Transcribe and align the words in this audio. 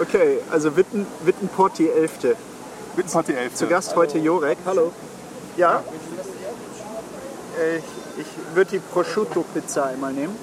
Okay, 0.00 0.40
also 0.50 0.76
Witten, 0.76 1.06
Wittenport 1.24 1.78
die 1.78 1.90
11. 1.90 2.36
Wittenport 2.96 3.28
die 3.28 3.34
11. 3.34 3.54
Zu 3.54 3.66
Gast 3.66 3.94
heute 3.94 4.18
Jorek. 4.18 4.58
Hallo. 4.64 4.92
Ja? 5.56 5.82
Ich, 7.78 8.20
ich 8.20 8.56
würde 8.56 8.70
die 8.72 8.78
Prosciutto-Pizza 8.78 9.86
einmal 9.86 10.12
nehmen. 10.12 10.36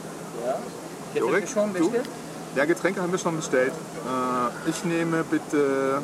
Jorek, 1.16 1.48
schon 1.50 1.74
du? 1.74 1.80
bestellt? 1.80 2.10
Ja, 2.56 2.66
Getränke 2.66 3.02
haben 3.02 3.12
wir 3.12 3.20
schon 3.20 3.36
bestellt. 3.36 3.74
Äh, 3.74 4.70
ich 4.70 4.84
nehme 4.86 5.24
bitte 5.24 6.04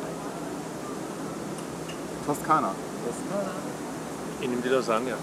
Toskana. 2.26 2.72
Ich 4.40 4.48
nehme 4.48 4.62
die 4.62 4.68
Lasagne. 4.68 5.14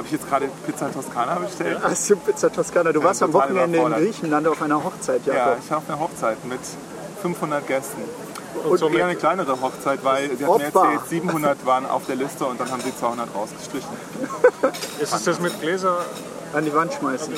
Habe 0.00 0.06
ich 0.06 0.12
jetzt 0.14 0.30
gerade 0.30 0.48
Pizza 0.64 0.90
Toskana 0.90 1.34
bestellt? 1.34 1.78
Ach 1.84 1.94
so, 1.94 2.16
Pizza 2.16 2.50
Toskana. 2.50 2.90
Du 2.90 3.04
warst 3.04 3.22
am 3.22 3.34
Wochenende 3.34 3.76
in. 3.76 3.92
Griechenland 3.92 4.48
auf 4.48 4.62
einer 4.62 4.82
Hochzeit, 4.82 5.26
Ja, 5.26 5.34
Jakob. 5.34 5.58
ich 5.62 5.70
war 5.70 5.76
auf 5.76 5.90
einer 5.90 6.00
Hochzeit 6.00 6.42
mit 6.46 6.60
500 7.20 7.66
Gästen. 7.66 8.00
Und 8.64 8.70
Eher 8.70 8.78
somit, 8.78 9.02
eine 9.02 9.16
kleinere 9.16 9.60
Hochzeit, 9.60 10.02
weil 10.02 10.34
sie 10.38 10.46
hat 10.46 10.56
mir 10.56 10.64
erzählt, 10.64 11.00
700 11.06 11.66
waren 11.66 11.84
auf 11.84 12.06
der 12.06 12.16
Liste 12.16 12.46
und 12.46 12.58
dann 12.58 12.70
haben 12.70 12.80
sie 12.80 12.96
200 12.96 13.28
rausgestrichen. 13.34 13.90
ist 15.02 15.12
es 15.14 15.24
das 15.24 15.38
mit 15.38 15.60
Gläser? 15.60 15.98
An 16.54 16.64
die 16.64 16.74
Wand 16.74 16.94
schmeißen. 16.94 17.34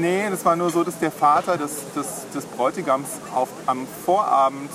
Nee, 0.00 0.28
das 0.30 0.44
war 0.44 0.56
nur 0.56 0.70
so, 0.70 0.82
dass 0.82 0.98
der 0.98 1.12
Vater 1.12 1.56
des, 1.58 1.92
des, 1.94 2.28
des 2.34 2.44
Bräutigams 2.44 3.06
auf, 3.36 3.48
am 3.66 3.86
Vorabend 4.04 4.70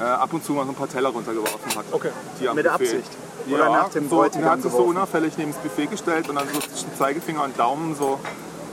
äh, 0.00 0.04
ab 0.04 0.32
und 0.32 0.44
zu 0.44 0.52
mal 0.52 0.64
so 0.64 0.72
ein 0.72 0.74
paar 0.74 0.88
Teller 0.88 1.10
runtergeworfen 1.10 1.74
hat. 1.76 1.84
Okay. 1.92 2.10
Die 2.40 2.48
am 2.48 2.56
Mit 2.56 2.64
Buffet. 2.66 2.84
Absicht? 2.84 3.10
Ja, 3.46 3.56
Oder 3.56 3.70
nach 3.70 3.88
dem 3.88 4.08
so, 4.08 4.22
Er 4.22 4.50
hat 4.50 4.62
sich 4.62 4.72
so 4.72 4.82
unauffällig 4.82 5.36
neben 5.38 5.52
das 5.52 5.60
Buffet 5.60 5.86
gestellt 5.86 6.28
und 6.28 6.36
dann 6.36 6.46
so 6.52 6.60
zwischen 6.60 6.94
Zeigefinger 6.96 7.44
und 7.44 7.58
Daumen 7.58 7.94
so 7.96 8.18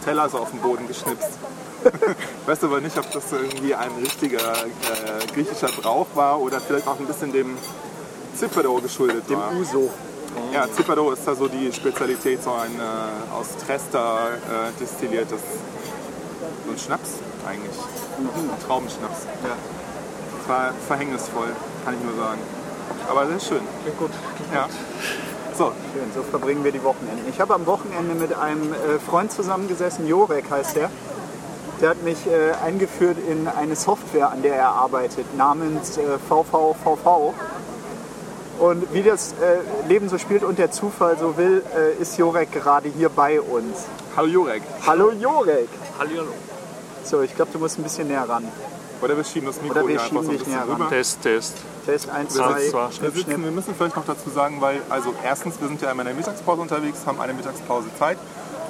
Teller 0.03 0.29
so 0.29 0.39
auf 0.39 0.51
den 0.51 0.59
Boden 0.59 0.87
geschnipst. 0.87 1.29
Ich 2.41 2.47
weiß 2.47 2.63
aber 2.63 2.81
nicht, 2.81 2.97
ob 2.97 3.09
das 3.11 3.31
irgendwie 3.31 3.75
ein 3.75 3.91
richtiger 4.01 4.39
äh, 4.65 5.25
griechischer 5.33 5.67
Brauch 5.67 6.07
war 6.15 6.39
oder 6.39 6.59
vielleicht 6.59 6.87
auch 6.87 6.99
ein 6.99 7.05
bisschen 7.05 7.31
dem 7.31 7.57
Zipero 8.35 8.75
geschuldet 8.75 9.29
Dem 9.29 9.37
war. 9.37 9.53
Uso. 9.53 9.89
Ja, 10.53 10.65
Zipero 10.71 11.11
ist 11.11 11.25
da 11.27 11.35
so 11.35 11.47
die 11.47 11.71
Spezialität, 11.71 12.43
so 12.43 12.51
ein 12.51 12.71
äh, 12.79 13.33
aus 13.33 13.55
Trester 13.65 14.19
äh, 14.31 14.79
destilliertes, 14.79 15.39
so 16.65 16.71
ein 16.71 16.77
Schnaps 16.77 17.09
eigentlich, 17.47 17.75
ein 18.17 18.67
Traubenschnaps. 18.67 19.25
Ja. 19.43 19.55
Das 20.47 20.55
war 20.55 20.73
verhängnisvoll, 20.87 21.49
kann 21.83 21.93
ich 21.95 22.01
nur 22.05 22.15
sagen. 22.15 22.39
Aber 23.09 23.27
sehr 23.27 23.39
schön. 23.39 23.59
Klingt 23.83 23.97
gut. 23.99 24.11
Ja. 24.53 24.69
So, 25.57 25.73
Schön, 25.91 26.09
so 26.15 26.21
verbringen 26.23 26.63
wir 26.63 26.71
die 26.71 26.83
Wochenenden. 26.83 27.27
Ich 27.29 27.41
habe 27.41 27.53
am 27.53 27.65
Wochenende 27.65 28.15
mit 28.15 28.33
einem 28.33 28.71
äh, 28.71 28.99
Freund 29.05 29.31
zusammengesessen, 29.31 30.07
Jorek 30.07 30.49
heißt 30.49 30.77
der. 30.77 30.89
Der 31.81 31.89
hat 31.89 32.01
mich 32.03 32.27
äh, 32.27 32.51
eingeführt 32.63 33.17
in 33.27 33.47
eine 33.49 33.75
Software, 33.75 34.31
an 34.31 34.41
der 34.41 34.55
er 34.55 34.69
arbeitet, 34.69 35.35
namens 35.35 35.97
äh, 35.97 36.03
VVVV. 36.29 37.33
Und 38.59 38.93
wie 38.93 39.03
das 39.03 39.33
äh, 39.33 39.87
Leben 39.89 40.07
so 40.07 40.17
spielt 40.17 40.43
und 40.43 40.59
der 40.59 40.71
Zufall 40.71 41.17
so 41.19 41.35
will, 41.35 41.61
äh, 41.75 42.01
ist 42.01 42.17
Jorek 42.17 42.53
gerade 42.53 42.87
hier 42.87 43.09
bei 43.09 43.41
uns. 43.41 43.85
hallo 44.15 44.27
Jurek. 44.27 44.61
Hallo 44.85 45.11
Jorek! 45.11 45.67
Hallihallo. 45.99 46.31
So, 47.03 47.21
ich 47.21 47.35
glaube, 47.35 47.51
du 47.51 47.59
musst 47.59 47.77
ein 47.79 47.83
bisschen 47.83 48.07
näher 48.07 48.29
ran. 48.29 48.47
Oder 49.01 49.15
wir 49.17 49.23
schieben 49.23 49.47
das 49.47 49.61
Mikro 49.61 49.79
Oder 49.79 49.87
wir 49.87 49.89
hier 49.95 50.01
einfach 50.01 50.15
so 50.15 50.19
ein 50.21 50.29
dich 50.29 50.37
bisschen 50.39 50.53
näher 50.53 50.61
ran. 50.67 50.75
rüber. 50.81 50.89
Test, 50.89 51.21
Test. 51.21 51.53
Test 51.85 52.09
1, 52.09 52.33
Wir 52.35 52.41
2, 52.43 52.59
sind 52.61 52.71
zwar- 52.71 52.89
Wir, 52.89 52.93
Schnipp, 52.95 53.13
sitzen, 53.15 53.31
Schnipp. 53.31 53.43
wir 53.45 53.51
müssen 53.51 53.75
vielleicht 53.75 53.95
noch 53.95 54.05
dazu 54.05 54.29
sagen, 54.29 54.59
weil, 54.61 54.81
also 54.89 55.13
erstens, 55.23 55.59
wir 55.61 55.67
sind 55.67 55.81
ja 55.81 55.91
immer 55.91 56.01
in 56.01 56.07
der 56.07 56.15
Mittagspause 56.15 56.61
unterwegs, 56.61 56.99
haben 57.05 57.19
eine 57.21 57.33
Mittagspause 57.33 57.87
Zeit 57.99 58.17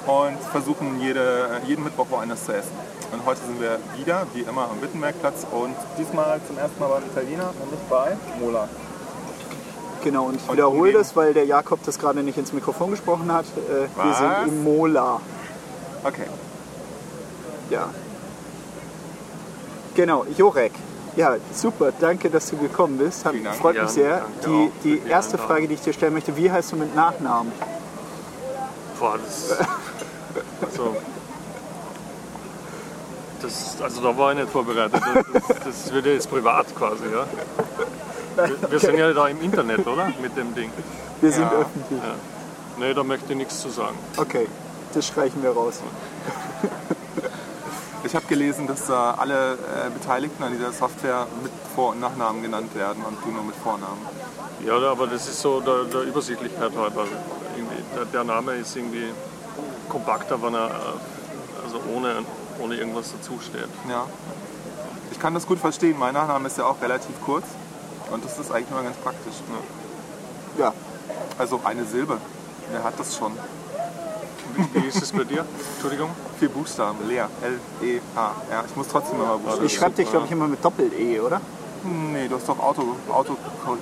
und 0.06 0.38
versuchen 0.52 1.00
jede, 1.00 1.60
jeden 1.66 1.82
Mittwoch 1.84 2.06
woanders 2.10 2.44
zu 2.44 2.52
essen. 2.54 2.72
Und 3.10 3.24
heute 3.24 3.40
sind 3.46 3.58
wir 3.60 3.78
wieder, 3.96 4.26
wie 4.34 4.40
immer, 4.42 4.64
am 4.70 4.82
Wittenbergplatz 4.82 5.46
und 5.50 5.74
diesmal 5.98 6.38
zum 6.46 6.58
ersten 6.58 6.78
Mal 6.78 6.88
beim 6.88 7.02
Italiener, 7.10 7.52
nämlich 7.58 7.80
bei 7.88 8.16
Mola. 8.38 8.68
Genau, 10.04 10.26
und 10.26 10.36
ich 10.36 10.42
Und 10.48 10.52
wiederhole 10.52 10.78
umgeben. 10.78 10.98
das, 10.98 11.16
weil 11.16 11.32
der 11.34 11.46
Jakob 11.46 11.80
das 11.84 11.98
gerade 11.98 12.22
nicht 12.22 12.36
ins 12.38 12.52
Mikrofon 12.52 12.90
gesprochen 12.90 13.32
hat. 13.32 13.46
Äh, 13.56 13.82
wir 13.82 13.88
Was? 14.10 14.18
sind 14.18 14.48
im 14.48 14.62
Mola. 14.64 15.20
Okay. 16.04 16.26
Ja. 17.70 17.88
Genau, 19.98 20.24
Jorek. 20.36 20.70
Ja, 21.16 21.34
super, 21.52 21.90
danke, 21.98 22.30
dass 22.30 22.48
du 22.50 22.56
gekommen 22.56 22.98
bist. 22.98 23.24
Hat, 23.24 23.34
Dank. 23.34 23.56
freut 23.56 23.82
mich 23.82 23.90
sehr. 23.90 24.22
danke 24.44 24.70
Die, 24.84 25.00
die 25.02 25.08
erste. 25.10 25.36
Frage, 25.36 25.66
die 25.66 25.74
ich 25.74 25.80
dir 25.80 25.92
stellen 25.92 26.12
möchte, 26.14 26.36
wie 26.36 26.48
heißt 26.48 26.70
du 26.70 26.76
mit 26.76 26.94
Nachnamen? 26.94 27.50
Boah, 29.00 29.18
das, 29.18 29.58
also, 30.62 30.96
das, 33.42 33.76
also 33.82 34.00
da 34.00 34.16
war 34.16 34.30
ich 34.30 34.38
nicht 34.38 34.50
vorbereitet. 34.52 35.02
Das, 35.32 35.42
das 35.64 35.92
wird 35.92 36.06
ja 36.06 36.12
jetzt 36.12 36.30
privat 36.30 36.72
quasi, 36.76 37.02
ja. 37.12 37.26
Wir, 38.46 38.70
wir 38.70 38.78
sind 38.78 38.98
ja 38.98 39.12
da 39.12 39.26
im 39.26 39.42
Internet, 39.42 39.84
oder? 39.84 40.12
Mit 40.22 40.36
dem 40.36 40.54
Ding. 40.54 40.70
Wir 41.20 41.32
sind 41.32 41.42
Ja. 41.42 41.58
öffentlich. 41.58 42.00
Ja. 42.00 42.14
Nee, 42.78 42.94
da 42.94 43.02
möchte 43.02 43.32
ich 43.32 43.36
nichts 43.36 43.60
zu 43.60 43.68
sagen. 43.68 43.98
Okay, 44.16 44.46
das 44.94 45.08
streichen 45.08 45.42
wir 45.42 45.50
raus. 45.50 45.80
Ich 48.08 48.16
habe 48.16 48.24
gelesen, 48.24 48.66
dass 48.66 48.88
äh, 48.88 48.94
alle 48.94 49.52
äh, 49.52 49.90
Beteiligten 49.90 50.42
an 50.42 50.52
dieser 50.52 50.72
Software 50.72 51.26
mit 51.42 51.52
Vor- 51.74 51.90
und 51.90 52.00
Nachnamen 52.00 52.40
genannt 52.40 52.74
werden 52.74 53.04
und 53.04 53.22
du 53.22 53.30
nur 53.30 53.42
mit 53.44 53.54
Vornamen. 53.54 54.00
Ja, 54.64 54.78
aber 54.90 55.06
das 55.08 55.28
ist 55.28 55.42
so 55.42 55.60
der, 55.60 55.84
der 55.84 56.04
Übersichtlichkeit 56.04 56.72
irgendwie, 56.72 57.82
der, 57.94 58.06
der 58.06 58.24
Name 58.24 58.52
ist 58.54 58.74
irgendwie 58.74 59.12
kompakter, 59.90 60.42
wenn 60.42 60.54
er 60.54 60.68
äh, 60.68 61.66
also 61.66 61.82
ohne, 61.94 62.24
ohne 62.58 62.76
irgendwas 62.76 63.12
dazu 63.12 63.38
steht. 63.42 63.68
Ja. 63.90 64.06
Ich 65.12 65.20
kann 65.20 65.34
das 65.34 65.46
gut 65.46 65.58
verstehen. 65.58 65.98
Mein 65.98 66.14
Nachname 66.14 66.46
ist 66.46 66.56
ja 66.56 66.64
auch 66.64 66.80
relativ 66.80 67.14
kurz 67.26 67.44
und 68.10 68.24
das 68.24 68.38
ist 68.38 68.50
eigentlich 68.50 68.70
immer 68.70 68.84
ganz 68.84 68.96
praktisch. 68.96 69.34
Ne? 69.50 70.62
Ja, 70.62 70.72
Also 71.36 71.60
eine 71.62 71.84
Silbe. 71.84 72.16
Wer 72.70 72.84
hat 72.84 72.98
das 72.98 73.14
schon? 73.14 73.32
Wie 74.72 74.86
ist 74.88 75.02
es 75.02 75.12
bei 75.12 75.24
dir? 75.24 75.44
Entschuldigung? 75.74 76.10
Vier 76.38 76.48
Buchstaben. 76.48 76.98
Leer. 77.06 77.28
L-E-H. 77.42 78.32
Ja, 78.50 78.64
ich 78.68 78.76
muss 78.76 78.88
trotzdem 78.88 79.20
immer 79.20 79.38
Buchstaben. 79.38 79.66
ich 79.66 79.74
schreibe 79.74 79.94
dich, 79.96 80.10
glaube 80.10 80.26
ich, 80.26 80.32
immer 80.32 80.48
mit 80.48 80.64
Doppel-E, 80.64 81.20
oder? 81.20 81.40
Nee, 81.84 82.26
du 82.28 82.36
hast 82.36 82.48
doch 82.48 82.58
Auto, 82.58 82.96
Auto 83.08 83.36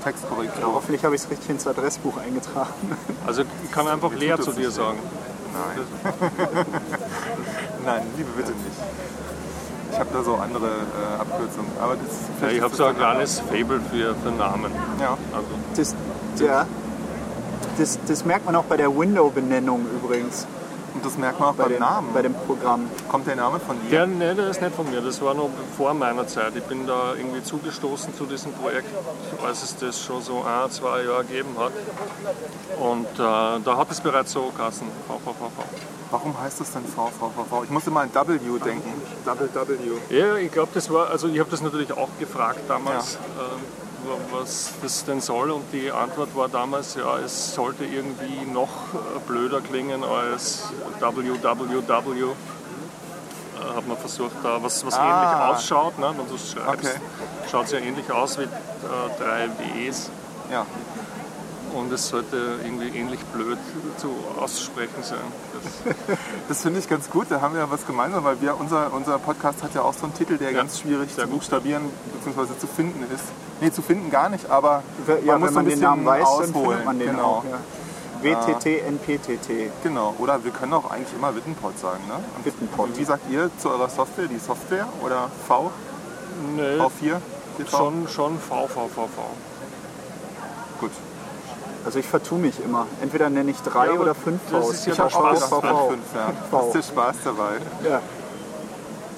Textkorrektur. 0.05 0.75
Hoffentlich 0.75 1.05
habe 1.05 1.15
ich 1.15 1.23
es 1.23 1.31
richtig 1.31 1.49
ins 1.51 1.67
Adressbuch 1.67 2.19
eingetragen. 2.19 2.97
Also 3.27 3.43
ich 3.65 3.73
kann 3.73 3.89
einfach 3.89 4.13
Lea 4.13 4.35
zu 4.39 4.53
dir 4.53 4.71
sagen. 4.71 4.99
Nein. 5.53 6.13
Nein, 7.87 8.03
liebe 8.17 8.31
bitte 8.37 8.51
nicht. 8.51 8.77
Ich 9.93 9.99
habe 9.99 10.11
da 10.13 10.23
so 10.23 10.35
andere 10.35 10.67
äh, 10.67 11.21
Abkürzungen. 11.21 11.71
Aber 11.81 11.97
das 11.97 12.43
Ja, 12.43 12.55
ich 12.55 12.61
habe 12.61 12.75
so 12.75 12.85
ein 12.85 12.97
kleines 12.97 13.41
Fable 13.41 13.81
für, 13.91 14.15
für 14.15 14.31
Namen. 14.31 14.71
Ja. 15.01 15.17
Also, 15.33 15.47
Das, 15.75 15.95
ja, 16.45 16.67
das, 17.79 17.99
das 18.07 18.25
merkt 18.27 18.45
man 18.45 18.57
auch 18.57 18.65
bei 18.65 18.77
der 18.77 18.95
Window-Benennung 18.95 19.87
übrigens, 20.03 20.47
das 21.07 21.17
merkt 21.19 21.41
man 21.41 21.49
auch 21.51 21.55
bei 21.55 21.65
beim 21.65 21.73
dem, 21.73 21.81
Namen. 21.81 22.09
bei 22.13 22.23
dem 22.23 22.35
Programm. 22.35 22.91
Kommt 23.09 23.27
der 23.27 23.37
Name 23.37 23.59
von 23.61 23.77
dir? 23.83 23.91
der, 23.91 24.07
nee, 24.07 24.35
der 24.35 24.49
ist 24.51 24.61
nicht 24.61 24.75
von 24.75 24.91
mir, 24.91 25.01
das 25.01 25.21
war 25.23 25.35
noch 25.35 25.49
vor 25.77 25.95
meiner 25.95 26.27
Zeit. 26.27 26.55
Ich 26.57 26.65
bin 26.65 26.87
da 26.87 27.15
irgendwie 27.17 27.43
zugestoßen 27.43 28.15
zu 28.15 28.27
diesem 28.27 28.53
Projekt, 28.53 28.89
als 29.45 29.63
es 29.63 29.77
das 29.77 30.03
schon 30.03 30.21
so 30.23 30.43
ein, 30.45 30.71
zwei 30.71 31.03
Jahre 31.05 31.25
gegeben 31.25 31.57
hat. 31.59 31.73
Und 32.81 33.07
äh, 33.15 33.63
da 33.65 33.77
hat 33.77 33.91
es 33.91 34.01
bereits 34.01 34.33
so 34.33 34.53
Kassen, 34.57 34.89
VVVV. 35.09 35.65
Warum 36.11 36.41
heißt 36.41 36.61
das 36.61 36.73
denn 36.73 36.85
VVVV? 36.85 37.65
Ich 37.65 37.71
muss 37.71 37.87
immer 37.87 38.01
an 38.03 38.11
W 38.15 38.39
denken. 38.65 38.93
Double 39.25 39.49
W. 39.53 40.17
Ja, 40.17 40.37
ich 40.37 40.53
glaube, 40.53 40.71
das 40.75 40.89
war, 40.91 41.11
also 41.11 41.27
ich 41.29 41.39
habe 41.41 41.51
das 41.51 41.63
natürlich 41.63 41.93
auch 41.93 42.09
gefragt 42.21 42.61
damals, 42.69 43.15
ähm, 43.17 43.21
wa- 43.21 43.86
was 44.31 44.73
das 44.83 45.05
denn 45.05 45.21
soll. 45.21 45.51
Und 45.51 45.65
die 45.73 45.91
Antwort 45.91 46.35
war 46.35 46.49
damals, 46.49 46.95
ja, 46.95 47.19
es 47.19 47.55
sollte 47.55 47.85
irgendwie 47.85 48.45
noch 48.51 48.69
blöder 49.27 49.61
klingen 49.61 50.05
als 50.05 50.65
www. 51.01 52.23
Äh, 53.59 53.77
Hat 53.77 53.87
man 53.89 53.97
versucht, 53.97 54.33
da 54.43 54.63
was, 54.63 54.85
was 54.85 54.95
Ah. 54.95 55.05
ähnlich 55.05 55.57
ausschaut, 55.57 55.99
ne? 55.99 56.13
wenn 56.17 56.29
du 56.29 56.35
es 56.35 56.51
schreibst. 56.53 56.85
Okay. 56.91 57.01
Schaut 57.51 57.65
es 57.67 57.73
ja 57.73 57.79
ähnlich 57.79 58.11
aus 58.11 58.39
wie 58.39 58.43
äh, 58.45 58.49
drei 59.19 59.49
Ws. 59.89 60.11
Ja. 60.51 60.67
Und 61.75 61.93
es 61.93 62.09
sollte 62.09 62.37
irgendwie 62.65 62.89
ähnlich 62.97 63.21
blöd 63.27 63.59
zu 63.99 64.09
aussprechen 64.41 65.03
sein. 65.03 65.19
Das, 65.63 65.97
Das 66.49 66.63
finde 66.63 66.79
ich 66.79 66.89
ganz 66.89 67.11
gut, 67.11 67.27
da 67.29 67.41
haben 67.41 67.55
wir 67.55 67.63
ja 67.63 67.71
was 67.71 67.87
gemeinsam, 67.87 68.25
weil 68.25 68.41
wir, 68.41 68.59
unser, 68.59 68.93
unser 68.93 69.19
Podcast 69.19 69.63
hat 69.63 69.75
ja 69.75 69.83
auch 69.83 69.93
so 69.95 70.05
einen 70.05 70.15
Titel, 70.15 70.39
der 70.39 70.53
Ja, 70.53 70.59
ganz 70.59 70.79
schwierig 70.81 71.15
zu 71.15 71.27
buchstabieren 71.27 71.91
bzw. 72.25 72.57
zu 72.59 72.67
finden 72.67 73.03
ist. 73.13 73.25
Nee, 73.61 73.71
zu 73.73 73.83
finden 73.83 74.11
gar 74.11 74.29
nicht, 74.29 74.51
aber 74.51 74.83
Ja, 75.25 75.39
man 75.39 75.41
muss 75.41 75.49
wenn 75.49 75.49
so 75.49 75.55
man 75.55 75.65
ein 75.67 75.71
den 75.71 75.81
Namen 75.81 76.05
weiß, 76.07 76.23
dann 76.25 76.29
ausholen. 76.33 76.53
findet 76.55 76.85
man 76.85 76.99
den 76.99 77.11
genau. 77.11 77.25
auch. 77.25 77.45
Ja. 77.45 77.59
WTT, 78.23 78.67
NPTT. 78.89 79.71
Genau, 79.83 80.15
oder 80.19 80.43
wir 80.43 80.51
können 80.51 80.73
auch 80.75 80.91
eigentlich 80.91 81.15
immer 81.15 81.35
Wittenpot 81.37 81.79
sagen. 81.79 82.01
Ne? 82.09 82.15
Und 82.37 82.45
Wittenpot. 82.47 82.97
Wie 82.97 83.05
sagt 83.05 83.31
ihr 83.31 83.51
zu 83.59 83.71
eurer 83.71 83.89
Software? 83.89 84.27
Die 84.27 84.39
Software 84.39 84.87
oder 85.05 85.31
V? 85.47 85.71
nee, 86.57 86.63
V4? 86.81 87.17
TV? 87.59 87.77
schon, 87.77 88.09
schon 88.09 88.39
VVVV. 88.39 89.19
Gut. 90.81 90.91
Also 91.85 91.99
ich 92.01 92.07
vertue 92.07 92.39
mich 92.39 92.63
immer. 92.65 92.87
Entweder 93.01 93.31
nenne 93.31 93.51
ich 93.51 93.59
drei 93.63 93.87
Ja, 93.87 93.93
oder 94.01 94.15
fünf 94.15 94.41
das 94.51 94.67
Vs. 94.67 94.75
ist 94.75 94.87
ja 94.87 94.93
ich 94.93 94.97
der 94.97 95.05
habe 95.05 95.11
Spaß 95.37 95.47
Spaß 95.47 95.87
fünf, 95.89 96.03
ja. 96.15 96.33
V. 96.51 96.67
Ist 96.67 96.75
der 96.75 96.83
Spaß 96.83 97.17
dabei. 97.25 97.53
Ja. 97.89 98.01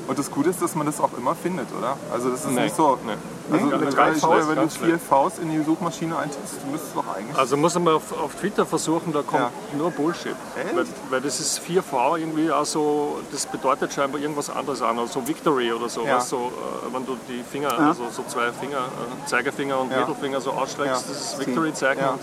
Und 0.09 0.19
das 0.19 0.31
Gute 0.31 0.49
ist, 0.51 0.61
dass 0.63 0.75
man 0.75 0.87
das 0.87 1.01
auch 1.01 1.11
immer 1.19 1.35
findet, 1.35 1.69
oder? 1.79 1.97
Also 2.13 2.31
das 2.31 2.41
ist 2.47 2.51
Nee, 2.51 2.63
nicht 2.65 2.75
so. 2.77 2.99
nee. 3.05 3.13
Also 3.53 3.67
Nee, 3.67 3.73
wenn, 3.73 3.81
mit 3.81 3.89
du- 3.93 3.97
drei 3.97 4.07
wenn, 4.15 4.49
du 4.49 4.55
ganz 4.55 4.77
vier 4.79 4.99
Vs 4.99 5.39
in 5.43 5.51
die 5.51 5.63
Suchmaschine 5.63 6.17
eintippst, 6.17 6.55
du 6.65 6.71
müsstest 6.73 6.97
doch 6.97 7.05
eigentlich. 7.15 7.37
Also 7.39 7.57
muss 7.59 7.75
man 7.79 7.95
auf, 7.95 8.13
auf 8.19 8.35
Twitter 8.35 8.65
versuchen, 8.65 9.13
da 9.13 9.21
kommt 9.23 9.43
Ja. 9.43 9.51
nur 9.77 9.91
Bullshit. 9.91 10.35
Weil, 10.75 10.87
weil 11.11 11.21
das 11.21 11.39
ist 11.41 11.61
4V 11.61 12.17
irgendwie 12.19 12.51
auch 12.51 12.65
so, 12.65 13.19
das 13.31 13.45
bedeutet 13.47 13.93
scheinbar 13.93 14.21
irgendwas 14.21 14.49
anderes 14.51 14.81
an, 14.83 14.99
also 14.99 15.29
Victory 15.29 15.73
oder 15.73 15.89
so. 15.91 16.03
Ja. 16.07 16.17
Weißt, 16.17 16.31
so 16.31 16.51
wenn 16.91 17.05
du 17.05 17.17
die 17.29 17.43
Finger, 17.43 17.79
also 17.79 18.05
so 18.11 18.25
zwei 18.27 18.51
Finger, 18.53 18.79
äh, 18.79 19.27
Zeigefinger 19.27 19.79
und 19.79 19.93
Ja. 19.93 19.99
Mittelfinger 20.01 20.41
so 20.41 20.53
ausstreckst, 20.53 21.07
Ja. 21.07 21.13
das 21.15 21.21
ist 21.35 21.39
Victory-Zeichen. 21.39 22.01
Ja. 22.01 22.19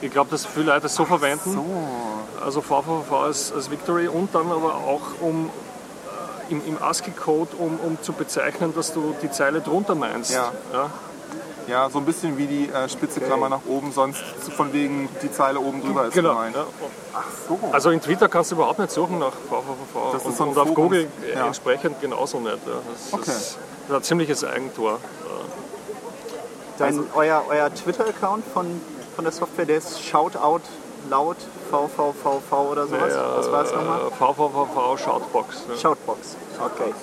Ich 0.00 0.10
glaube, 0.12 0.30
dass 0.30 0.46
viele 0.46 0.66
Leute 0.66 0.82
das 0.82 0.94
so 0.94 1.04
verwenden. 1.04 1.52
so. 1.52 1.64
Also 2.44 2.60
VVV 2.60 3.10
als, 3.24 3.52
als 3.52 3.70
Victory 3.70 4.06
und 4.06 4.34
dann 4.34 4.50
aber 4.52 4.74
auch 4.74 5.00
um 5.20 5.50
im, 6.50 6.62
im 6.66 6.82
ASCII-Code, 6.82 7.56
um, 7.58 7.78
um 7.80 7.98
zu 8.02 8.12
bezeichnen, 8.12 8.74
dass 8.74 8.92
du 8.92 9.14
die 9.22 9.30
Zeile 9.30 9.60
drunter 9.60 9.94
meinst. 9.94 10.30
Ja. 10.32 10.52
Ja? 10.72 10.90
Ja, 11.66 11.88
so 11.88 11.98
ein 11.98 12.04
bisschen 12.04 12.36
wie 12.36 12.46
die 12.46 12.68
äh, 12.68 12.88
spitze 12.90 13.20
Klammer 13.22 13.48
nach 13.48 13.60
oben, 13.66 13.90
sonst 13.92 14.20
von 14.54 14.72
wegen 14.74 15.08
die 15.22 15.32
Zeile 15.32 15.58
oben 15.60 15.80
drüber 15.82 16.06
ist 16.06 16.12
Genau. 16.14 16.30
gemeint. 16.34 16.54
Ja. 16.56 16.66
Ach 17.14 17.24
so. 17.48 17.58
Also 17.72 17.88
in 17.90 18.02
Twitter 18.02 18.28
kannst 18.28 18.50
du 18.50 18.56
überhaupt 18.56 18.78
nicht 18.78 18.90
suchen 18.90 19.18
nach 19.18 19.32
VVV 19.32 20.12
Das 20.12 20.26
ist 20.26 20.40
und, 20.40 20.48
und 20.48 20.58
auf. 20.58 20.74
Google 20.74 21.06
äh, 21.26 21.32
Ja. 21.34 21.46
entsprechend 21.46 22.00
genauso 22.02 22.38
nicht. 22.40 22.58
Ja. 22.66 22.72
Das, 22.92 23.12
Okay. 23.12 23.30
ist, 23.30 23.30
das 23.30 23.88
ist 23.88 23.94
ein 23.96 24.02
ziemliches 24.02 24.44
Eigentor. 24.44 24.98
Dein, 26.78 26.88
Also- 26.98 27.06
euer 27.14 27.42
euer 27.48 27.72
Twitter-Account 27.72 28.44
von, 28.52 28.66
von 29.14 29.24
der 29.24 29.32
Software, 29.32 29.64
der 29.64 29.78
ist 29.78 30.02
Shoutout 30.04 30.60
laut 31.08 31.36
VVVV 31.74 32.52
oder 32.70 32.86
sowas? 32.86 33.12
Was 33.36 33.52
war 33.52 33.62
es 33.64 33.72
nochmal? 33.72 34.00
Äh, 34.00 34.10
VVVV 34.10 34.98
Shoutbox. 34.98 35.62
Ja. 35.68 35.76
Shoutbox. 35.76 36.36
Okay. 36.58 36.94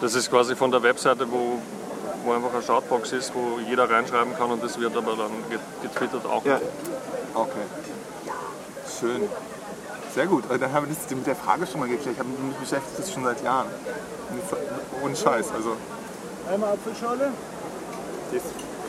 Das 0.00 0.14
ist 0.14 0.30
quasi 0.30 0.54
von 0.56 0.70
der 0.70 0.82
Webseite, 0.82 1.26
wo, 1.30 1.58
wo 2.24 2.32
einfach 2.32 2.52
eine 2.52 2.62
Shoutbox 2.62 3.12
ist, 3.12 3.32
wo 3.34 3.58
jeder 3.68 3.88
reinschreiben 3.90 4.34
kann 4.36 4.50
und 4.50 4.62
das 4.62 4.78
wird 4.78 4.96
aber 4.96 5.12
dann 5.16 5.30
get- 5.50 5.60
getwittert 5.82 6.26
auch. 6.26 6.44
Ja, 6.44 6.60
Okay. 7.34 7.50
Schön. 9.00 9.28
Sehr 10.14 10.26
gut. 10.26 10.44
Also 10.48 10.58
Dann 10.60 10.72
haben 10.72 10.86
wir 10.88 10.94
das 10.94 11.10
mit 11.10 11.26
der 11.26 11.34
Frage 11.34 11.66
schon 11.66 11.80
mal 11.80 11.88
geklärt. 11.88 12.14
Ich 12.14 12.18
habe 12.20 12.28
mich 12.28 12.56
beschäftigt 12.56 12.98
das 12.98 13.12
schon 13.12 13.24
seit 13.24 13.42
Jahren. 13.42 13.66
Ohne 15.02 15.16
Scheiß. 15.16 15.46
Also 15.52 15.74
Einmal 16.48 16.74
Apfelschale. 16.74 17.30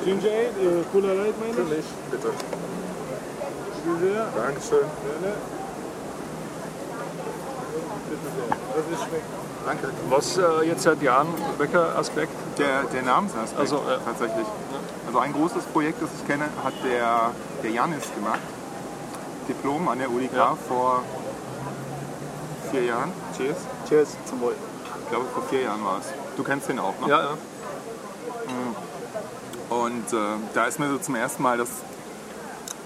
Ginger 0.03 0.27
Ale, 0.29 0.79
äh, 0.81 0.83
Cola 0.91 1.13
Light 1.13 1.33
meine 1.39 1.75
ich. 1.79 1.85
bitte. 2.11 2.29
Dankeschön. 4.35 4.85
Danke. 9.65 9.89
Was 10.09 10.37
äh, 10.37 10.67
jetzt 10.67 10.83
seit 10.83 11.01
Jahren, 11.01 11.27
welcher 11.57 11.97
Aspekt? 11.97 12.31
Der, 12.57 12.83
der 12.83 13.01
Namensaspekt 13.03 13.59
Also, 13.59 13.77
ja. 13.77 13.97
tatsächlich. 14.05 14.45
Also 15.07 15.19
ein 15.19 15.33
großes 15.33 15.63
Projekt, 15.65 16.01
das 16.01 16.09
ich 16.19 16.27
kenne, 16.27 16.45
hat 16.63 16.73
der, 16.83 17.31
der 17.63 17.71
Janis 17.71 18.13
gemacht. 18.13 18.39
Diplom 19.47 19.87
an 19.87 19.99
der 19.99 20.09
UDK 20.11 20.33
Ja. 20.33 20.57
vor 20.67 21.03
vier 22.71 22.83
Jahren. 22.85 23.11
Cheers. 23.37 23.57
cheers, 23.87 24.09
zum 24.25 24.41
Wohl. 24.41 24.55
Ich 25.03 25.09
glaube, 25.09 25.25
vor 25.33 25.43
vier 25.49 25.61
Jahren 25.61 25.83
war 25.83 25.99
es. 25.99 26.07
Du 26.35 26.43
kennst 26.43 26.67
den 26.69 26.79
auch, 26.79 26.93
ne? 27.01 27.09
Ja, 27.09 27.19
ja. 27.21 27.29
Und 29.69 30.13
äh, 30.13 30.17
da 30.53 30.65
ist 30.65 30.79
mir 30.79 30.89
so 30.89 30.97
zum 30.97 31.15
ersten 31.15 31.41
Mal 31.41 31.57
das, 31.57 31.69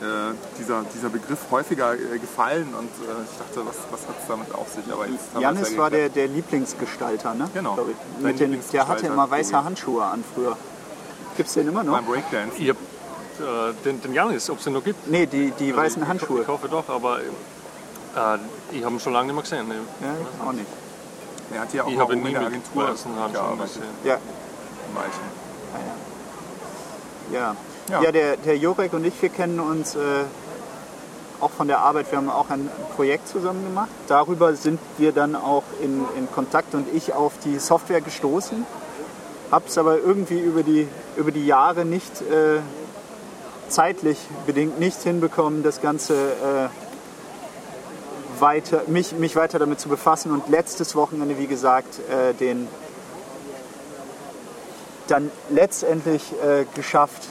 äh, 0.02 0.34
dieser, 0.58 0.84
dieser 0.96 1.10
Begriff 1.10 1.40
häufiger 1.52 1.94
äh, 1.94 2.20
gefallen 2.20 2.74
und 2.78 2.86
äh, 2.86 3.24
ich 3.24 3.38
dachte, 3.38 3.68
was, 3.68 3.76
was 3.92 4.08
hat 4.08 4.16
es 4.22 4.28
damit 4.28 4.54
auf 4.54 4.70
sich? 4.70 4.92
Aber 4.92 5.06
es 5.06 5.42
Janis 5.42 5.72
ja 5.72 5.78
war 5.78 5.90
der, 5.90 6.10
der 6.10 6.28
Lieblingsgestalter, 6.28 7.34
ne? 7.34 7.50
Genau. 7.54 7.78
Mit 8.20 8.40
den, 8.40 8.60
der 8.72 8.88
hatte 8.88 9.08
immer 9.08 9.30
weiße. 9.30 9.62
Handschuhe 9.64 10.04
an 10.06 10.24
früher. 10.34 10.56
Gibt's 11.36 11.54
den 11.54 11.68
immer 11.68 11.84
noch? 11.84 11.94
beim 11.94 12.06
Breakdance. 12.06 12.56
Hab 12.58 12.78
äh, 12.78 13.74
den, 13.84 14.02
den 14.02 14.14
Janis, 14.14 14.50
ob 14.50 14.60
es 14.60 14.64
den 14.64 14.74
noch 14.74 14.84
gibt. 14.84 15.08
Nee, 15.08 15.26
die, 15.26 15.52
die 15.52 15.76
weißen 15.76 16.02
ich, 16.02 16.08
Handschuhe. 16.08 16.42
Ich 16.42 16.48
hoffe 16.48 16.70
doch, 16.70 16.88
aber 16.88 17.20
äh, 17.20 18.38
ich 18.72 18.84
habe 18.84 18.96
ihn 18.96 19.00
schon 19.00 19.14
lange 19.14 19.34
nicht 19.34 19.36
mehr 19.36 19.44
gesehen. 19.44 19.68
ne. 19.68 19.76
Ja, 20.02 20.14
ich 20.14 20.48
auch 20.48 20.52
nicht. 20.54 20.66
Er 21.54 21.62
hat 21.62 21.74
ja 21.74 21.84
auch 21.84 21.92
Ich 21.92 22.00
habe 22.00 22.14
ihn 22.14 22.22
nie 22.24 22.28
in 22.28 22.34
der 22.34 22.42
mit 22.44 22.52
Agentur 22.52 22.90
weißen 22.90 23.20
Handschuhen 23.20 23.60
gesehen. 23.60 23.84
Ja, 24.04 24.18
Weichen. 24.94 25.24
ja. 27.32 27.40
Ja. 27.40 27.56
Ja, 27.90 28.12
der, 28.12 28.38
der 28.38 28.56
Jorek 28.58 28.94
und 28.94 29.04
ich, 29.04 29.20
wir 29.20 29.30
kennen 29.30 29.60
uns 29.60 29.96
äh, 29.96 30.00
auch 31.40 31.50
von 31.50 31.68
der 31.68 31.80
Arbeit. 31.80 32.12
Wir 32.12 32.20
haben 32.20 32.30
auch 32.30 32.50
ein 32.50 32.70
Projekt 32.96 33.28
zusammen 33.28 33.64
gemacht. 33.64 33.90
Darüber 34.08 34.54
sind 34.54 34.80
wir 34.98 35.12
dann 35.12 35.36
auch 35.36 35.64
in, 35.82 36.06
in 36.16 36.32
Kontakt 36.32 36.76
und 36.76 36.88
ich 36.94 37.14
auf 37.14 37.34
die 37.44 37.58
Software 37.58 38.02
gestoßen. 38.02 38.66
Hab's 39.50 39.80
aber 39.80 39.98
irgendwie 39.98 40.40
über 40.40 40.62
die, 40.62 40.88
über 41.18 41.32
die 41.32 41.48
Jahre 41.48 41.84
nicht 41.84 42.22
äh, 42.22 42.60
zeitlich 43.70 44.20
bedingt 44.46 44.80
nicht 44.80 45.02
hinbekommen, 45.02 45.64
das 45.64 45.82
Ganze 45.82 46.14
äh, 46.14 46.70
weiter, 48.40 48.84
mich, 48.88 49.14
mich 49.14 49.36
weiter 49.36 49.58
damit 49.58 49.80
zu 49.80 49.90
befassen. 49.90 50.32
Und 50.32 50.48
letztes 50.50 50.96
Wochenende, 50.96 51.40
wie 51.40 51.48
gesagt, 51.48 52.00
äh, 52.10 52.34
den 52.34 52.68
dann 55.08 55.32
letztendlich 55.50 56.22
äh, 56.44 56.66
geschafft, 56.76 57.28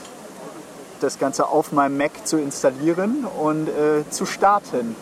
das 0.99 1.19
Ganze 1.19 1.47
auf 1.47 1.71
meinem 1.71 1.97
Mac 1.97 2.11
zu 2.25 2.37
installieren 2.37 3.25
und 3.25 3.67
äh, 3.67 4.09
zu 4.09 4.25
starten. 4.25 4.95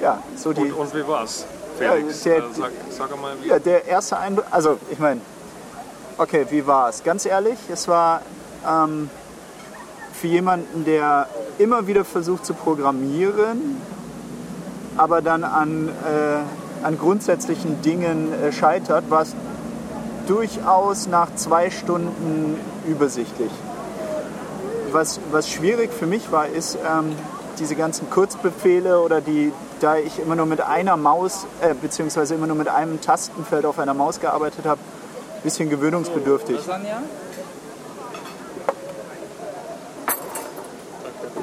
Ja, 0.00 0.22
so 0.36 0.52
die, 0.52 0.62
Und, 0.62 0.72
und 0.72 0.94
wie 0.94 1.06
war's, 1.06 1.44
Felix? 1.78 2.24
Ja, 2.24 2.32
der- 2.34 2.38
Äh, 2.44 2.52
sag, 2.54 2.70
sag 2.90 3.12
einmal, 3.12 3.32
wie. 3.42 3.48
ja, 3.48 3.58
der 3.58 3.86
erste 3.86 4.16
Eindruck, 4.18 4.46
also 4.50 4.78
ich 4.90 4.98
meine, 4.98 5.20
okay, 6.18 6.46
wie 6.50 6.66
war 6.66 6.88
es? 6.88 7.02
Ganz 7.02 7.26
ehrlich, 7.26 7.58
es 7.72 7.88
war 7.88 8.22
ähm, 8.66 9.10
für 10.12 10.28
jemanden, 10.28 10.84
der 10.84 11.26
immer 11.58 11.86
wieder 11.86 12.04
versucht 12.04 12.46
zu 12.46 12.54
programmieren, 12.54 13.80
aber 14.96 15.20
dann 15.22 15.42
an, 15.44 15.88
äh, 15.88 16.84
an 16.86 16.98
grundsätzlichen 16.98 17.82
Dingen 17.82 18.32
äh, 18.32 18.52
scheitert, 18.52 19.10
war 19.10 19.22
es 19.22 19.34
durchaus 20.28 21.06
nach 21.06 21.34
zwei 21.36 21.70
Stunden 21.70 22.58
übersichtlich. 22.86 23.50
Was, 24.92 25.20
was 25.30 25.48
schwierig 25.50 25.92
für 25.92 26.06
mich 26.06 26.32
war, 26.32 26.46
ist 26.46 26.76
ähm, 26.76 27.14
diese 27.58 27.74
ganzen 27.74 28.08
Kurzbefehle 28.10 29.00
oder 29.00 29.20
die, 29.20 29.52
da 29.80 29.96
ich 29.96 30.18
immer 30.18 30.36
nur 30.36 30.46
mit 30.46 30.60
einer 30.60 30.96
Maus, 30.96 31.46
äh, 31.60 31.74
beziehungsweise 31.74 32.34
immer 32.34 32.46
nur 32.46 32.56
mit 32.56 32.68
einem 32.68 33.00
Tastenfeld 33.00 33.66
auf 33.66 33.78
einer 33.78 33.94
Maus 33.94 34.20
gearbeitet 34.20 34.64
habe, 34.64 34.80
ein 35.36 35.42
bisschen 35.42 35.68
gewöhnungsbedürftig. 35.68 36.56
Lasagne. 36.56 37.02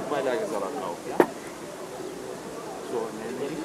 Beilage-Salat 0.09 0.69
drauf, 0.79 0.97
ja? 1.09 1.25
So, 2.91 3.07
nämlich. 3.19 3.57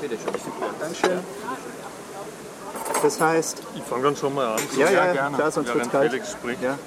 Bitte 0.00 0.16
schön, 0.16 0.34
super. 0.44 0.70
Dankeschön. 0.80 1.20
Das 3.02 3.20
heißt, 3.20 3.62
Ich 3.76 3.82
fange 3.84 4.04
dann 4.04 4.16
schon 4.16 4.34
mal 4.34 4.54
an, 4.54 4.60
so 4.72 4.80
ja, 4.80 4.90
ja, 4.90 5.12
gerne. 5.12 5.36
klar, 5.36 5.50
sonst 5.50 5.70
kalt. 5.90 6.10
Felix 6.10 6.32
spricht. 6.32 6.62
Ja. 6.62 6.78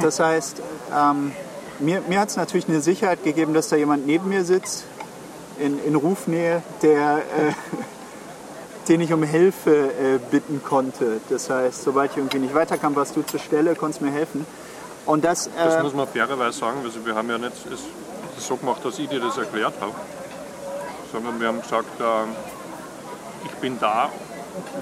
Das 0.00 0.20
heißt, 0.20 0.62
ähm, 0.94 1.32
mir, 1.78 2.02
mir 2.08 2.20
hat 2.20 2.30
es 2.30 2.36
natürlich 2.36 2.68
eine 2.68 2.80
Sicherheit 2.80 3.22
gegeben, 3.24 3.54
dass 3.54 3.68
da 3.68 3.76
jemand 3.76 4.06
neben 4.06 4.28
mir 4.28 4.44
sitzt, 4.44 4.84
in, 5.58 5.82
in 5.84 5.94
Rufnähe, 5.96 6.62
der, 6.82 7.18
äh, 7.18 7.52
den 8.88 9.00
ich 9.00 9.12
um 9.12 9.22
Hilfe 9.22 9.90
äh, 9.90 10.18
bitten 10.30 10.62
konnte. 10.62 11.20
Das 11.28 11.50
heißt, 11.50 11.82
sobald 11.82 12.12
ich 12.12 12.16
irgendwie 12.16 12.38
nicht 12.38 12.54
weiterkam, 12.54 12.96
warst 12.96 13.16
du 13.16 13.22
zur 13.22 13.40
Stelle, 13.40 13.74
konntest 13.74 14.02
mir 14.02 14.10
helfen. 14.10 14.46
Und 15.06 15.24
das, 15.24 15.48
Das 15.56 15.74
äh, 15.74 15.82
muss 15.82 15.94
man 15.94 16.06
fairerweise 16.06 16.58
sagen, 16.58 16.78
also 16.84 17.04
wir 17.04 17.14
haben 17.14 17.28
ja 17.30 17.38
nicht 17.38 17.52
es 17.72 18.46
so 18.46 18.56
gemacht, 18.56 18.84
dass 18.84 18.98
ich 18.98 19.08
dir 19.08 19.20
das 19.20 19.36
erklärt 19.36 19.74
habe, 19.80 19.92
sondern 21.12 21.40
wir 21.40 21.48
haben 21.48 21.60
gesagt, 21.60 22.00
äh, 22.00 22.04
ich 23.46 23.52
bin 23.54 23.78
da, 23.80 24.10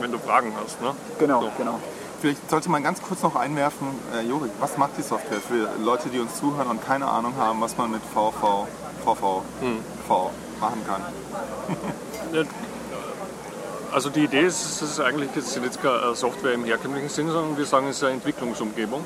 wenn 0.01 0.13
du 0.13 0.19
Fragen 0.19 0.53
hast. 0.63 0.81
Ne? 0.83 0.95
genau, 1.19 1.43
So. 1.43 1.51
genau. 1.57 1.81
Vielleicht 2.27 2.51
sollte 2.51 2.69
man 2.73 2.83
ganz 2.83 3.01
kurz 3.01 3.23
noch 3.23 3.37
einwerfen, 3.37 3.87
äh, 4.13 4.29
Jorik, 4.29 4.51
was 4.59 4.77
macht 4.77 4.99
die 4.99 5.03
Software 5.03 5.41
für 5.41 5.71
Leute, 5.81 6.09
die 6.09 6.19
uns 6.19 6.35
zuhören 6.35 6.67
und 6.67 6.85
keine 6.85 7.07
Ahnung 7.07 7.35
haben, 7.37 7.61
was 7.61 7.77
man 7.79 7.93
mit 7.93 8.03
VV, 8.03 8.67
VV, 9.05 9.43
V 10.09 10.31
machen 10.61 10.83
kann? 10.89 11.03
Also 13.93 14.11
die 14.11 14.25
Idee 14.25 14.43
ist, 14.43 14.61
es 14.61 14.83
ist 14.83 15.01
eigentlich 15.01 15.31
jetzt 15.37 15.81
keine 15.81 16.15
Software 16.17 16.53
im 16.53 16.65
herkömmlichen 16.65 17.09
Sinn, 17.09 17.31
sondern 17.31 17.57
wir 17.57 17.65
sagen, 17.65 17.87
es 17.87 17.99
ist 17.99 18.03
eine 18.03 18.15
Entwicklungsumgebung. 18.15 19.03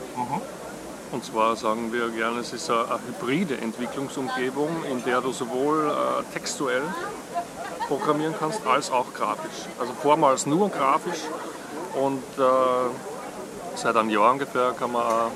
Und 1.13 1.25
zwar 1.25 1.55
sagen 1.57 1.93
wir 1.93 2.09
gerne, 2.09 2.41
es 2.41 2.55
ist 2.55 2.71
eine, 2.71 2.87
eine 2.87 3.01
hybride 3.07 3.59
Entwicklungsumgebung, 3.59 4.71
in 4.91 5.05
der 5.05 5.21
du 5.21 5.31
sowohl 5.31 5.91
äh, 5.91 6.33
textuell 6.33 6.83
programmieren 7.87 8.35
kannst, 8.37 8.67
als 8.67 8.91
auch 8.91 9.13
grafisch. 9.13 9.69
Also 9.79 9.93
vormals 9.93 10.47
nur 10.47 10.71
grafisch 10.71 11.21
und 11.95 12.23
äh, 12.39 13.10
seit 13.75 13.97
einem 13.97 14.11
Jahr 14.11 14.33
ungefähr 14.33 14.73
kann 14.73 14.93
man 14.93 15.03
auch 15.03 15.31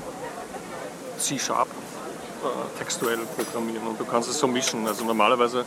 C-Sharp 1.17 1.67
äh, 1.67 2.77
textuell 2.79 3.19
programmieren 3.35 3.87
und 3.87 3.99
du 3.99 4.05
kannst 4.05 4.29
es 4.29 4.39
so 4.39 4.47
mischen. 4.47 4.87
Also 4.87 5.05
normalerweise 5.05 5.65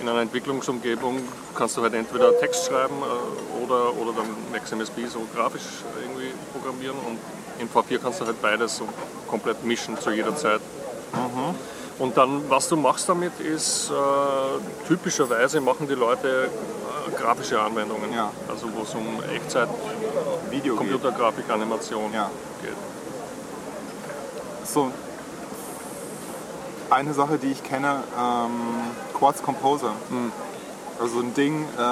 in 0.00 0.08
einer 0.08 0.20
Entwicklungsumgebung 0.20 1.20
kannst 1.54 1.76
du 1.76 1.82
halt 1.82 1.94
entweder 1.94 2.38
Text 2.38 2.66
schreiben 2.66 2.94
äh, 3.02 3.64
oder, 3.64 3.94
oder 3.96 4.12
dann 4.12 4.26
MaxMSB 4.52 5.06
so 5.06 5.26
grafisch 5.34 5.62
irgendwie 6.00 6.32
programmieren 6.52 6.96
und 7.06 7.18
in 7.58 7.68
V4 7.68 7.98
kannst 7.98 8.20
du 8.20 8.26
halt 8.26 8.40
beides 8.40 8.76
so 8.76 8.88
komplett 9.28 9.64
mischen 9.64 9.98
zu 9.98 10.10
jeder 10.10 10.34
Zeit. 10.34 10.60
Und 11.98 12.16
dann, 12.16 12.48
was 12.48 12.66
du 12.68 12.76
machst 12.76 13.10
damit, 13.10 13.38
ist 13.40 13.90
äh, 13.90 14.88
typischerweise 14.88 15.60
machen 15.60 15.86
die 15.86 15.94
Leute 15.94 16.48
äh, 16.48 17.10
grafische 17.20 17.60
Anwendungen. 17.60 18.10
Ja. 18.14 18.30
Also 18.48 18.68
wo 18.74 18.82
es 18.82 18.94
um 18.94 19.22
Echtzeit, 19.34 19.68
Video 20.50 20.76
geht. 20.76 20.90
Computergrafik, 20.90 21.48
Animation 21.50 22.12
Ja. 22.12 22.30
geht. 22.62 22.76
So, 24.66 24.90
eine 26.90 27.14
Sache, 27.14 27.38
die 27.38 27.52
ich 27.52 27.62
kenne, 27.62 28.02
ähm, 28.18 28.50
Quartz 29.18 29.42
Composer. 29.42 29.92
Also 31.00 31.20
ein 31.20 31.32
Ding, 31.34 31.64
äh, 31.78 31.82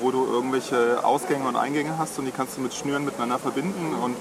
wo 0.00 0.10
du 0.10 0.26
irgendwelche 0.26 1.02
Ausgänge 1.02 1.48
und 1.48 1.56
Eingänge 1.56 1.96
hast 1.98 2.18
und 2.18 2.26
die 2.26 2.32
kannst 2.32 2.56
du 2.56 2.60
mit 2.60 2.74
Schnüren 2.74 3.04
miteinander 3.04 3.38
verbinden 3.38 3.94
und 4.02 4.16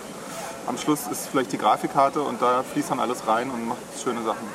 am 0.68 0.78
Schluss 0.78 1.08
ist 1.08 1.28
vielleicht 1.30 1.52
die 1.52 1.58
Grafikkarte 1.58 2.22
und 2.22 2.42
da 2.42 2.64
fließt 2.64 2.92
dann 2.92 3.00
alles 3.00 3.28
rein 3.28 3.50
und 3.50 3.68
macht 3.68 3.80
schöne 4.02 4.22
Sachen. 4.24 4.48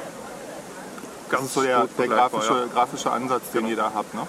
Das 1.31 1.39
Ganz 1.39 1.45
ist 1.47 1.55
so 1.55 1.63
der, 1.63 1.87
der 1.99 2.09
grafische, 2.09 2.53
ja. 2.53 2.67
grafische 2.73 3.11
Ansatz, 3.11 3.51
den 3.55 3.67
ihr 3.67 3.77
da 3.77 3.93
habt. 3.95 4.15
Ne? 4.15 4.21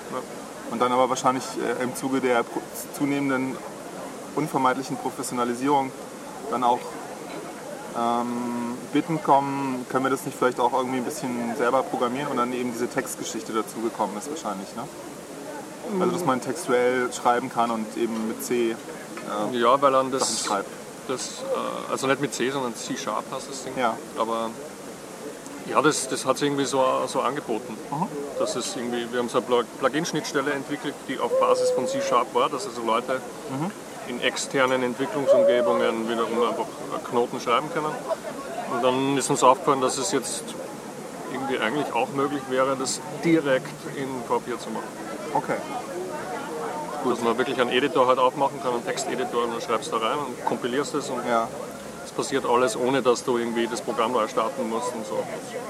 Und 0.72 0.82
dann 0.82 0.92
aber 0.92 1.10
wahrscheinlich 1.10 1.44
äh, 1.58 1.84
im 1.84 1.96
Zuge 1.96 2.22
der 2.22 2.44
zunehmenden 2.98 3.58
unvermeidlichen 4.36 4.98
Professionalisierung 4.98 5.92
dann 6.52 6.63
auch 6.63 6.80
ähm, 7.98 8.78
Bitten 8.92 9.22
kommen, 9.22 9.86
können 9.90 10.06
wir 10.06 10.10
das 10.10 10.25
nicht 10.25 10.38
vielleicht 10.38 10.60
auch 10.60 10.74
irgendwie 10.74 10.98
ein 10.98 11.04
bisschen 11.06 11.56
selber 11.58 11.84
programmieren 11.84 12.30
und 12.30 12.38
dann 12.38 12.54
eben 12.54 12.72
diese 12.74 12.88
Textgeschichte 12.88 13.54
dazugekommen 13.54 14.18
ist 14.18 14.30
wahrscheinlich. 14.30 14.68
Ne? 14.75 14.84
Also 16.00 16.12
dass 16.13 16.25
man 16.25 16.42
textuell 16.42 17.12
schreiben 17.13 17.50
kann 17.50 17.70
und 17.70 17.98
eben 17.98 18.28
mit 18.28 18.44
C 18.44 18.75
Ja, 19.52 19.80
weil 19.82 19.92
dann 19.92 20.12
Sachen 20.12 20.20
das, 20.20 20.46
schreibt. 20.46 20.70
das 21.08 21.44
äh, 21.54 21.92
also 21.92 22.08
nicht 22.08 22.22
mit 22.22 22.34
C, 22.34 22.50
sondern 22.50 22.75
C-Sharp 22.75 23.25
heißt 23.32 23.50
das 23.50 23.63
Ding. 23.63 23.74
Ja. 23.78 23.96
Aber 24.18 24.50
ja, 25.70 25.82
das, 25.82 26.08
das 26.10 26.25
hat 26.25 26.38
sich 26.38 26.48
irgendwie 26.48 26.66
so, 26.66 26.84
so 27.08 27.22
angeboten. 27.22 27.78
Das 28.40 28.56
ist 28.56 28.75
irgendwie, 28.75 29.06
wir 29.12 29.20
haben 29.20 29.30
so 29.30 29.38
eine 29.38 29.46
Plug- 29.48 29.66
Plugin-Schnittstelle 29.80 30.52
entwickelt, 30.52 30.94
die 31.08 31.20
auf 31.20 31.40
Basis 31.40 31.70
von 31.72 31.88
C-Sharp 31.88 32.34
war, 32.34 32.50
dass 32.50 32.66
also 32.66 32.82
Leute 32.84 33.22
in 34.08 34.22
externen 34.22 34.84
Entwicklungsumgebungen 34.84 36.10
wiederum 36.10 36.42
einfach 36.48 36.66
Knoten 37.10 37.40
schreiben 37.40 37.70
können. 37.74 37.88
Und 38.74 38.84
dann 38.84 39.18
ist 39.18 39.30
uns 39.30 39.44
aufgefallen, 39.44 39.82
dass 39.82 39.98
es 39.98 40.12
jetzt 40.12 40.44
irgendwie 41.32 41.60
eigentlich 41.60 41.94
auch 41.94 42.10
möglich 42.10 42.42
wäre, 42.50 42.76
das 42.76 43.00
direkt 43.24 43.68
in 43.96 44.08
V4 44.30 44.60
zu 44.60 44.70
machen. 44.72 44.88
Okay. 45.34 45.56
Dass 47.06 47.22
man 47.22 47.38
wirklich 47.38 47.60
einen 47.60 47.70
Editor 47.72 48.08
halt 48.08 48.20
aufmachen 48.20 48.62
kann, 48.62 48.74
einen 48.74 48.86
Texteditor, 48.86 49.44
und 49.44 49.52
dann 49.54 49.62
schreibst 49.62 49.92
du 49.92 49.98
da 49.98 50.08
rein 50.08 50.18
und 50.20 50.46
kompilierst 50.46 50.96
es 50.96 51.10
und 51.10 51.26
Ja, 51.28 51.48
es 52.06 52.12
passiert 52.12 52.46
alles, 52.46 52.78
ohne 52.78 53.02
dass 53.02 53.24
du 53.26 53.38
irgendwie 53.38 53.68
das 53.68 53.82
Programm 53.82 54.14
neu 54.14 54.28
starten 54.28 54.70
musst 54.70 54.94
und 54.96 55.06
so. 55.06 55.20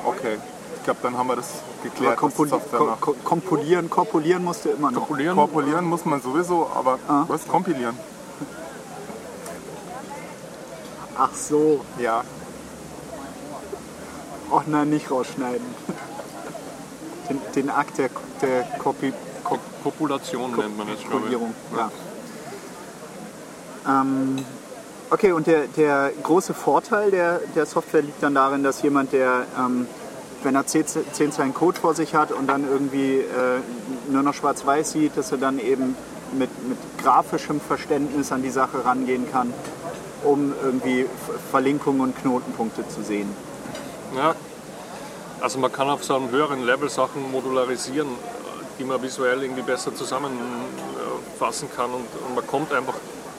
okay. 0.05 0.37
Ich 0.77 0.83
glaube, 0.85 0.99
dann 1.01 1.17
haben 1.17 1.27
wir 1.27 1.37
das 1.37 1.49
geklärt, 1.81 2.15
die 2.15 2.17
kompoli 2.17 2.49
ko 2.51 2.83
macht. 2.83 3.01
ko 3.01 3.15
kompolieren, 3.23 3.89
korpulieren 3.89 4.43
musst 4.43 4.65
du 4.65 4.69
immer 4.69 4.91
noch. 4.91 4.99
Kompolieren, 5.07 5.35
Korpulieren 5.37 5.85
muss 5.85 6.03
man 6.03 6.21
sowieso, 6.21 6.69
aber 6.75 6.99
Ah. 7.07 7.23
was? 7.29 7.47
Kompilieren? 7.47 7.97
Ach 11.17 11.33
so. 11.33 11.83
Ja. 11.99 12.23
Och 14.49 14.67
nein, 14.67 14.89
nicht 14.89 15.09
rausschneiden. 15.09 15.65
Den, 17.29 17.39
den 17.55 17.69
Akt 17.69 17.97
der, 17.97 18.09
der 18.41 18.63
Kopi 18.79 19.13
Ko 19.45 19.57
Population 19.81 20.55
nennt 20.57 20.77
man 20.77 20.87
das, 20.87 20.99
glaube 20.99 21.27
ich. 21.27 21.33
Kopierung. 21.33 21.53
Ja. 21.75 21.89
Ähm, 24.01 24.45
okay, 25.09 25.31
und 25.31 25.47
der, 25.47 25.67
der 25.67 26.11
große 26.21 26.53
Vorteil 26.53 27.11
der, 27.11 27.39
der 27.55 27.65
Software 27.65 28.01
liegt 28.01 28.21
dann 28.21 28.35
darin, 28.35 28.63
dass 28.63 28.81
jemand, 28.81 29.13
der, 29.13 29.45
ähm, 29.57 29.87
wenn 30.43 30.55
er 30.55 30.65
10, 30.65 30.85
10 31.13 31.31
Zeilen 31.31 31.53
Code 31.53 31.79
vor 31.79 31.93
sich 31.93 32.15
hat 32.15 32.31
und 32.31 32.47
dann 32.47 32.67
irgendwie 32.69 33.19
äh, 33.19 33.59
nur 34.09 34.23
noch 34.23 34.33
schwarz-weiß 34.33 34.91
sieht, 34.91 35.17
dass 35.17 35.31
er 35.31 35.37
dann 35.37 35.59
eben 35.59 35.95
mit, 36.33 36.49
mit 36.67 36.77
grafischem 37.01 37.59
Verständnis 37.61 38.31
an 38.31 38.43
die 38.43 38.49
Sache 38.49 38.83
rangehen 38.85 39.31
kann, 39.31 39.53
um 40.23 40.53
irgendwie 40.63 41.07
Verlinkungen 41.51 42.01
und 42.01 42.17
Knotenpunkte 42.17 42.87
zu 42.87 43.03
sehen. 43.03 43.29
Ja. 44.15 44.35
Also 45.41 45.59
man 45.59 45.71
kann 45.71 45.89
auf 45.89 46.03
so 46.03 46.15
einem 46.15 46.31
höheren 46.31 46.65
Level 46.65 46.89
Sachen 46.89 47.31
modularisieren, 47.31 48.07
die 48.79 48.85
man 48.85 49.01
visuell 49.01 49.43
irgendwie 49.43 49.61
besser 49.61 49.93
zusammenfassen 49.93 51.69
kann 51.75 51.91
und, 51.91 52.07
und 52.27 52.35
man 52.35 52.47
kommt 52.47 52.71
einfach 52.73 52.95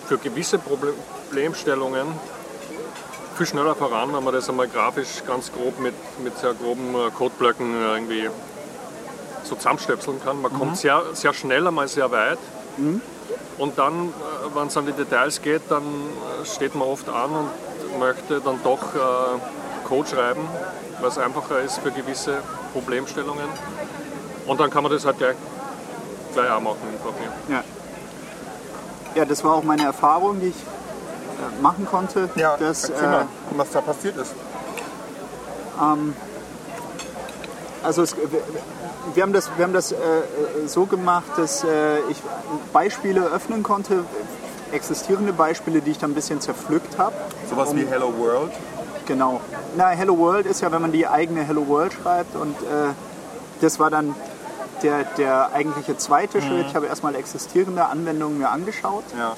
für 0.06 0.18
gewisse 0.18 0.58
Proble- 0.58 0.92
Problemstellungen 1.28 2.06
viel 3.36 3.46
schneller 3.46 3.74
voran, 3.74 4.14
wenn 4.14 4.22
man 4.22 4.32
das 4.34 4.48
einmal 4.48 4.68
grafisch 4.68 5.24
ganz 5.26 5.50
grob 5.50 5.80
mit, 5.80 5.94
mit 6.22 6.38
sehr 6.38 6.54
groben 6.54 6.94
äh, 6.94 7.10
Codeblöcken 7.10 7.74
äh, 7.74 7.94
irgendwie 7.94 8.28
so 9.42 9.56
zusammenstöpseln 9.56 10.22
kann. 10.22 10.40
Man 10.40 10.52
kommt 10.52 10.76
sehr, 10.76 11.02
sehr 11.14 11.34
schnell 11.34 11.66
einmal 11.66 11.88
sehr 11.88 12.10
weit 12.10 12.38
und 13.58 13.78
dann, 13.78 14.08
äh, 14.08 14.54
wenn 14.54 14.66
es 14.66 14.76
an 14.76 14.86
die 14.86 14.92
Details 14.92 15.40
geht, 15.40 15.62
dann 15.68 15.82
äh, 15.82 16.44
steht 16.44 16.74
man 16.74 16.88
oft 16.88 17.08
an 17.08 17.30
und 17.30 17.98
möchte 17.98 18.40
dann 18.40 18.60
doch 18.62 18.94
äh, 18.94 19.88
Code 19.88 20.08
schreiben, 20.08 20.48
was 21.00 21.18
einfacher 21.18 21.60
ist 21.60 21.78
für 21.78 21.90
gewisse 21.90 22.38
Problemstellungen. 22.72 23.46
Und 24.46 24.60
dann 24.60 24.70
kann 24.70 24.82
man 24.82 24.92
das 24.92 25.04
halt 25.04 25.18
gleich, 25.18 25.36
gleich 26.32 26.50
auch 26.50 26.60
machen 26.60 26.78
im 26.92 26.98
Papier. 26.98 27.32
Ja. 27.48 27.64
ja, 29.14 29.24
das 29.24 29.44
war 29.44 29.54
auch 29.54 29.62
meine 29.62 29.84
Erfahrung, 29.84 30.40
die 30.40 30.48
ich 30.48 30.56
äh, 30.56 31.62
machen 31.62 31.86
konnte. 31.86 32.28
Ja, 32.34 32.56
dass, 32.56 32.88
erzähl 32.88 33.06
äh, 33.06 33.10
mal, 33.10 33.26
was 33.56 33.70
da 33.70 33.80
passiert 33.80 34.16
ist. 34.16 34.34
Also 37.84 38.02
es, 38.02 38.16
wir, 38.16 38.26
wir 39.14 39.22
haben 39.22 39.32
das, 39.32 39.50
wir 39.56 39.64
haben 39.64 39.72
das 39.72 39.92
äh, 39.92 39.96
äh, 39.96 40.66
so 40.66 40.86
gemacht, 40.86 41.26
dass 41.36 41.62
äh, 41.64 41.98
ich 42.10 42.20
Beispiele 42.72 43.22
öffnen 43.26 43.62
konnte, 43.62 44.04
existierende 44.72 45.32
Beispiele, 45.32 45.80
die 45.80 45.92
ich 45.92 45.98
dann 45.98 46.12
ein 46.12 46.14
bisschen 46.14 46.40
zerpflückt 46.40 46.98
habe. 46.98 47.14
Sowas 47.48 47.74
wie 47.76 47.86
Hello 47.86 48.12
World. 48.18 48.52
Genau. 49.06 49.40
Na, 49.76 49.88
Hello 49.90 50.18
World 50.18 50.46
ist 50.46 50.62
ja, 50.62 50.72
wenn 50.72 50.80
man 50.82 50.92
die 50.92 51.06
eigene 51.06 51.44
Hello 51.44 51.68
World 51.68 51.92
schreibt 51.92 52.34
und 52.36 52.56
äh, 52.62 52.92
das 53.60 53.78
war 53.78 53.90
dann 53.90 54.14
der, 54.82 55.04
der 55.04 55.52
eigentliche 55.52 55.96
zweite 55.96 56.40
Schritt. 56.40 56.66
Ich 56.68 56.74
habe 56.74 56.86
erstmal 56.86 57.14
existierende 57.14 57.86
Anwendungen 57.86 58.38
mir 58.38 58.48
angeschaut, 58.50 59.04
Ja. 59.16 59.36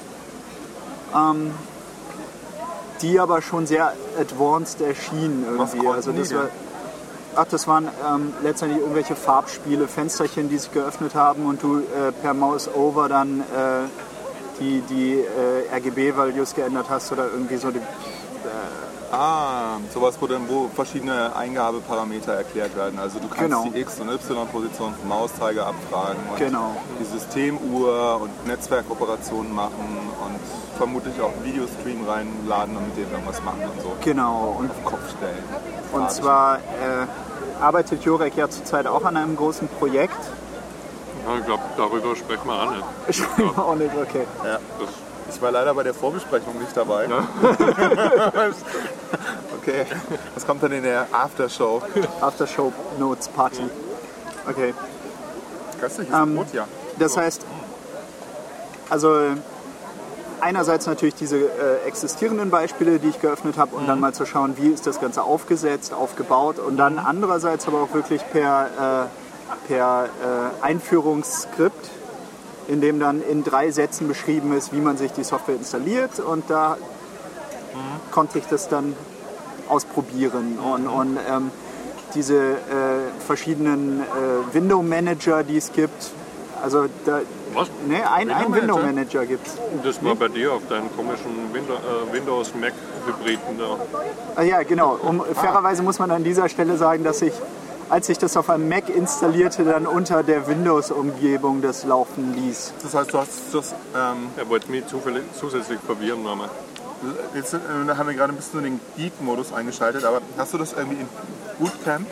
die 3.01 3.19
aber 3.19 3.41
schon 3.41 3.67
sehr 3.67 3.93
advanced 4.19 4.81
erschienen 4.81 5.45
irgendwie. 5.47 5.87
Also 5.87 6.11
das 6.11 6.33
war? 6.33 6.49
Ach, 7.37 7.45
das 7.49 7.67
waren 7.67 7.87
ähm, 8.09 8.33
letztendlich 8.43 8.81
irgendwelche 8.81 9.15
Farbspiele, 9.15 9.87
Fensterchen, 9.87 10.49
die 10.49 10.57
sich 10.57 10.71
geöffnet 10.71 11.15
haben 11.15 11.45
und 11.45 11.63
du 11.63 11.79
äh, 11.79 12.11
per 12.21 12.33
Mouse 12.33 12.69
over 12.73 13.07
dann 13.07 13.41
äh, 13.41 13.87
die, 14.59 14.81
die 14.89 15.13
äh, 15.19 15.75
RGB-Values 15.75 16.55
geändert 16.55 16.87
hast 16.89 17.11
oder 17.11 17.25
irgendwie 17.31 17.57
so 17.57 17.71
die, 17.71 17.79
Ah, 19.09 19.77
sowas, 19.93 20.17
wo 20.19 20.27
dann 20.27 20.49
wo 20.49 20.67
verschiedene 20.67 21.33
Eingabeparameter 21.33 22.33
erklärt 22.33 22.75
werden. 22.75 22.99
Also 22.99 23.19
du 23.19 23.27
kannst 23.29 23.43
Genau. 23.43 23.63
die 23.73 23.79
X- 23.79 24.01
und 24.01 24.09
Y-Position 24.09 24.93
vom 24.99 25.07
Mauszeiger 25.07 25.65
abfragen 25.65 26.19
und 26.29 26.37
Genau. 26.37 26.75
die 26.99 27.05
Systemuhr 27.05 28.19
und 28.21 28.47
Netzwerkoperationen 28.47 29.53
machen 29.55 30.09
und 30.25 30.66
vermutlich 30.77 31.19
auch 31.21 31.31
einen 31.33 31.43
Videostream 31.43 32.07
reinladen 32.07 32.77
und 32.77 32.87
mit 32.87 32.97
dem 32.97 33.11
irgendwas 33.11 33.41
machen 33.43 33.61
und 33.73 33.81
so. 33.81 33.93
genau. 34.03 34.55
Und 34.59 34.69
Auf 34.69 34.75
den 34.77 34.85
Kopf 34.85 35.09
stellen. 35.17 35.43
Und 35.91 35.99
Farbig. 36.01 36.15
zwar 36.15 36.57
äh, 36.57 37.61
arbeitet 37.61 38.03
Jurek 38.03 38.35
ja 38.37 38.49
zurzeit 38.49 38.87
auch 38.87 39.03
an 39.03 39.17
einem 39.17 39.35
großen 39.35 39.67
Projekt. 39.67 40.17
Ja, 41.27 41.37
ich 41.39 41.45
glaube, 41.45 41.63
darüber 41.75 42.15
sprechen 42.15 42.45
wir 42.47 42.53
auch 42.53 42.71
nicht. 42.71 42.83
Ich 43.09 43.21
weiß 43.21 43.57
auch 43.57 43.75
nicht, 43.75 43.91
okay. 44.01 44.25
Ja. 44.45 44.59
Ich 45.29 45.41
war 45.41 45.51
leider 45.51 45.73
bei 45.73 45.83
der 45.83 45.93
Vorbesprechung 45.93 46.57
nicht 46.57 46.75
dabei. 46.77 47.05
okay. 49.61 49.85
Was 50.33 50.45
kommt 50.45 50.63
dann 50.63 50.71
in 50.71 50.83
der 50.83 51.05
Aftershow? 51.11 51.81
Aftershow 52.21 52.71
Notes 52.97 53.27
Party. 53.27 53.63
Okay. 54.49 54.73
Köstliches 55.81 56.13
Ähm, 56.15 56.35
Brot, 56.35 56.53
ja. 56.53 56.65
Das 56.97 57.17
heißt, 57.17 57.45
also 58.89 59.19
einerseits 60.41 60.85
natürlich 60.85 61.15
diese 61.15 61.37
äh, 61.37 61.85
existierenden 61.85 62.49
Beispiele, 62.49 62.99
die 62.99 63.09
ich 63.09 63.21
geöffnet 63.21 63.57
habe, 63.57 63.75
und 63.75 63.87
dann 63.87 63.99
mal 63.99 64.13
zu 64.13 64.25
schauen, 64.25 64.57
wie 64.57 64.67
ist 64.67 64.87
das 64.87 64.99
Ganze 64.99 65.23
aufgesetzt, 65.23 65.93
aufgebaut 65.93 66.59
und 66.59 66.77
dann 66.77 66.99
andererseits 66.99 67.67
aber 67.67 67.81
auch 67.81 67.93
wirklich 67.93 68.21
per, 68.31 69.07
äh, 69.07 69.67
per 69.67 70.05
äh, 70.05 70.63
Einführungsskript, 70.63 71.89
in 72.67 72.81
dem 72.81 72.99
dann 72.99 73.21
in 73.21 73.43
drei 73.43 73.71
Sätzen 73.71 74.07
beschrieben 74.07 74.55
ist, 74.55 74.73
wie 74.73 74.79
man 74.79 74.97
sich 74.97 75.11
die 75.11 75.23
Software 75.23 75.55
installiert 75.55 76.19
und 76.19 76.49
da 76.49 76.77
konnte 78.11 78.39
ich 78.39 78.45
das 78.45 78.67
dann 78.67 78.95
ausprobieren 79.69 80.57
und, 80.59 80.87
und 80.87 81.17
ähm, 81.29 81.51
diese 82.15 82.35
äh, 82.35 82.55
verschiedenen 83.25 84.01
äh, 84.01 84.53
Window 84.53 84.81
Manager, 84.81 85.43
die 85.43 85.57
es 85.57 85.71
gibt. 85.71 86.11
Also 86.61 86.87
da, 87.05 87.21
Was? 87.53 87.69
ne, 87.87 88.09
ein, 88.11 88.29
ein 88.29 88.45
Window 88.45 88.55
Window 88.61 88.75
Manager? 88.77 88.85
Manager 88.93 89.25
gibt 89.25 89.47
es. 89.47 89.53
Das 89.83 90.03
war 90.03 90.15
bei 90.15 90.27
dir 90.27 90.53
auf 90.53 90.61
deinen 90.69 90.95
komischen 90.95 91.53
Window, 91.53 91.73
äh, 91.73 92.13
Windows-Mac-Hybriden 92.13 93.57
da. 93.57 93.77
Ah, 94.35 94.41
ja, 94.43 94.63
genau. 94.63 94.95
Um, 95.01 95.23
fairerweise 95.33 95.81
muss 95.83 95.99
man 95.99 96.11
an 96.11 96.23
dieser 96.23 96.49
Stelle 96.49 96.77
sagen, 96.77 97.03
dass 97.03 97.21
ich, 97.21 97.33
als 97.89 98.09
ich 98.09 98.17
das 98.17 98.35
auf 98.37 98.49
einem 98.49 98.67
Mac 98.69 98.89
installierte, 98.89 99.63
dann 99.63 99.87
unter 99.87 100.23
der 100.23 100.47
Windows-Umgebung 100.47 101.61
das 101.61 101.83
laufen 101.85 102.33
ließ. 102.35 102.73
Das 102.83 102.93
heißt, 102.93 103.13
du 103.13 103.17
hast 103.17 103.31
das. 103.53 103.71
Ähm, 103.95 104.27
Er 104.37 104.49
wollte 104.49 104.69
mich 104.71 104.85
zufällig, 104.87 105.23
zusätzlich 105.39 105.79
verwirren 105.85 106.23
nochmal. 106.23 106.49
jetzt 107.33 107.53
äh, 107.53 107.57
haben 107.95 108.07
wir 108.07 108.15
gerade 108.15 108.33
ein 108.33 108.35
bisschen 108.35 108.63
den 108.63 108.79
Geek-Modus 108.97 109.53
eingeschaltet, 109.53 110.03
aber 110.03 110.21
hast 110.37 110.53
du 110.53 110.57
das 110.57 110.73
irgendwie 110.73 111.01
in 111.01 111.07
Bootcamp 111.59 112.05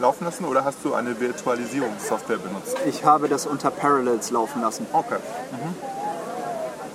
laufen 0.00 0.24
lassen 0.24 0.44
oder 0.44 0.64
hast 0.64 0.78
du 0.84 0.94
eine 0.94 1.18
Virtualisierungssoftware 1.20 2.38
benutzt? 2.38 2.76
Ich 2.86 3.04
habe 3.04 3.28
das 3.28 3.46
unter 3.46 3.70
Parallels 3.70 4.30
laufen 4.30 4.62
lassen. 4.62 4.86
Okay. 4.92 5.16
Mhm. 5.52 5.74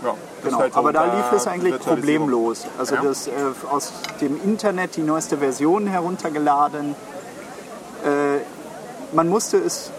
Ja, 0.04 0.14
Genau, 0.44 0.58
ist 0.58 0.62
halt 0.62 0.76
aber 0.76 0.94
da 0.94 1.06
lief 1.06 1.32
es 1.32 1.48
eigentlich 1.48 1.80
problemlos. 1.80 2.66
Also 2.78 2.96
Ja. 2.96 3.02
das 3.02 3.28
äh, 3.28 3.32
aus 3.72 3.92
dem 4.22 4.40
Internet 4.44 4.96
die 4.98 5.02
neueste 5.02 5.38
Version 5.38 5.88
heruntergeladen. 5.88 6.96
Äh, 8.04 8.40
man 9.16 9.30
musste 9.30 9.58
es 9.58 9.90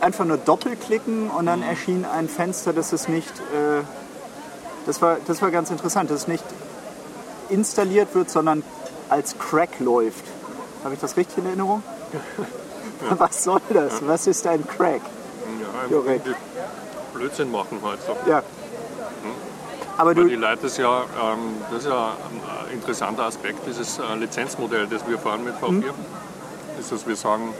einfach 0.00 0.24
nur 0.24 0.36
doppelklicken 0.36 1.30
und 1.30 1.42
Mhm. 1.42 1.46
dann 1.46 1.62
erschien 1.62 2.04
ein 2.04 2.28
Fenster, 2.28 2.72
das 2.72 2.92
es 2.92 3.08
nicht. 3.08 3.30
Äh, 3.52 3.82
das 4.86 5.00
war 5.02 5.16
das 5.26 5.40
war 5.42 5.50
ganz 5.50 5.70
interessant, 5.70 6.10
dass 6.10 6.22
es 6.22 6.28
nicht 6.28 6.44
installiert 7.48 8.14
wird, 8.14 8.28
sondern 8.30 8.62
als 9.08 9.38
Crack 9.38 9.80
läuft. 9.80 10.24
Habe 10.84 10.94
ich 10.94 11.00
das 11.00 11.16
richtig 11.16 11.38
in 11.38 11.46
Erinnerung? 11.46 11.82
Was 13.18 13.44
soll 13.44 13.60
das? 13.70 14.06
Was 14.06 14.26
ist 14.26 14.46
ein 14.46 14.66
Crack? 14.66 15.00
Ja, 15.90 15.98
Blödsinn 17.14 17.50
machen 17.50 17.78
halt 17.82 18.00
so. 18.06 18.16
Ja. 18.28 18.42
Aber 19.96 20.14
Weil 20.16 20.28
die 20.28 20.34
du, 20.34 20.40
Leute 20.40 20.66
ist 20.66 20.78
ja, 20.78 21.02
ähm, 21.20 21.56
das 21.70 21.80
ist 21.80 21.90
ja 21.90 22.12
ein 22.30 22.70
äh, 22.70 22.74
interessanter 22.74 23.24
Aspekt, 23.24 23.66
dieses 23.66 23.98
äh, 23.98 24.14
Lizenzmodell, 24.14 24.86
das 24.86 25.06
wir 25.08 25.18
fahren 25.18 25.42
mit 25.44 25.56
V4, 25.56 25.92
ist, 26.78 26.92
dass 26.92 27.04
wir 27.06 27.16
sagen, 27.16 27.52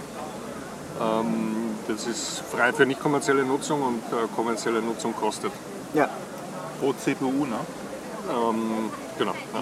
ähm, 1.01 1.75
das 1.89 2.07
ist 2.07 2.43
frei 2.53 2.73
für 2.73 2.87
nicht 2.87 3.01
kommerzielle 3.01 3.43
Nutzung 3.45 3.83
und 3.83 4.03
äh, 4.13 4.29
kommerzielle 4.37 4.81
Nutzung 4.81 5.15
kostet. 5.17 5.53
ja. 5.95 6.09
Pro 6.81 6.93
CPU, 6.93 7.45
ne? 7.45 7.59
Ähm, 8.31 8.91
genau. 9.19 9.33
Ja. 9.33 9.61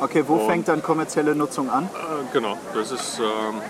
Okay, 0.00 0.24
wo 0.26 0.34
Und- 0.34 0.46
fängt 0.46 0.68
dann 0.68 0.82
kommerzielle 0.82 1.34
Nutzung 1.34 1.70
an? 1.70 1.84
Äh, 1.84 2.32
genau, 2.32 2.56
das 2.74 2.90
ist 2.90 3.18
ähm, 3.20 3.60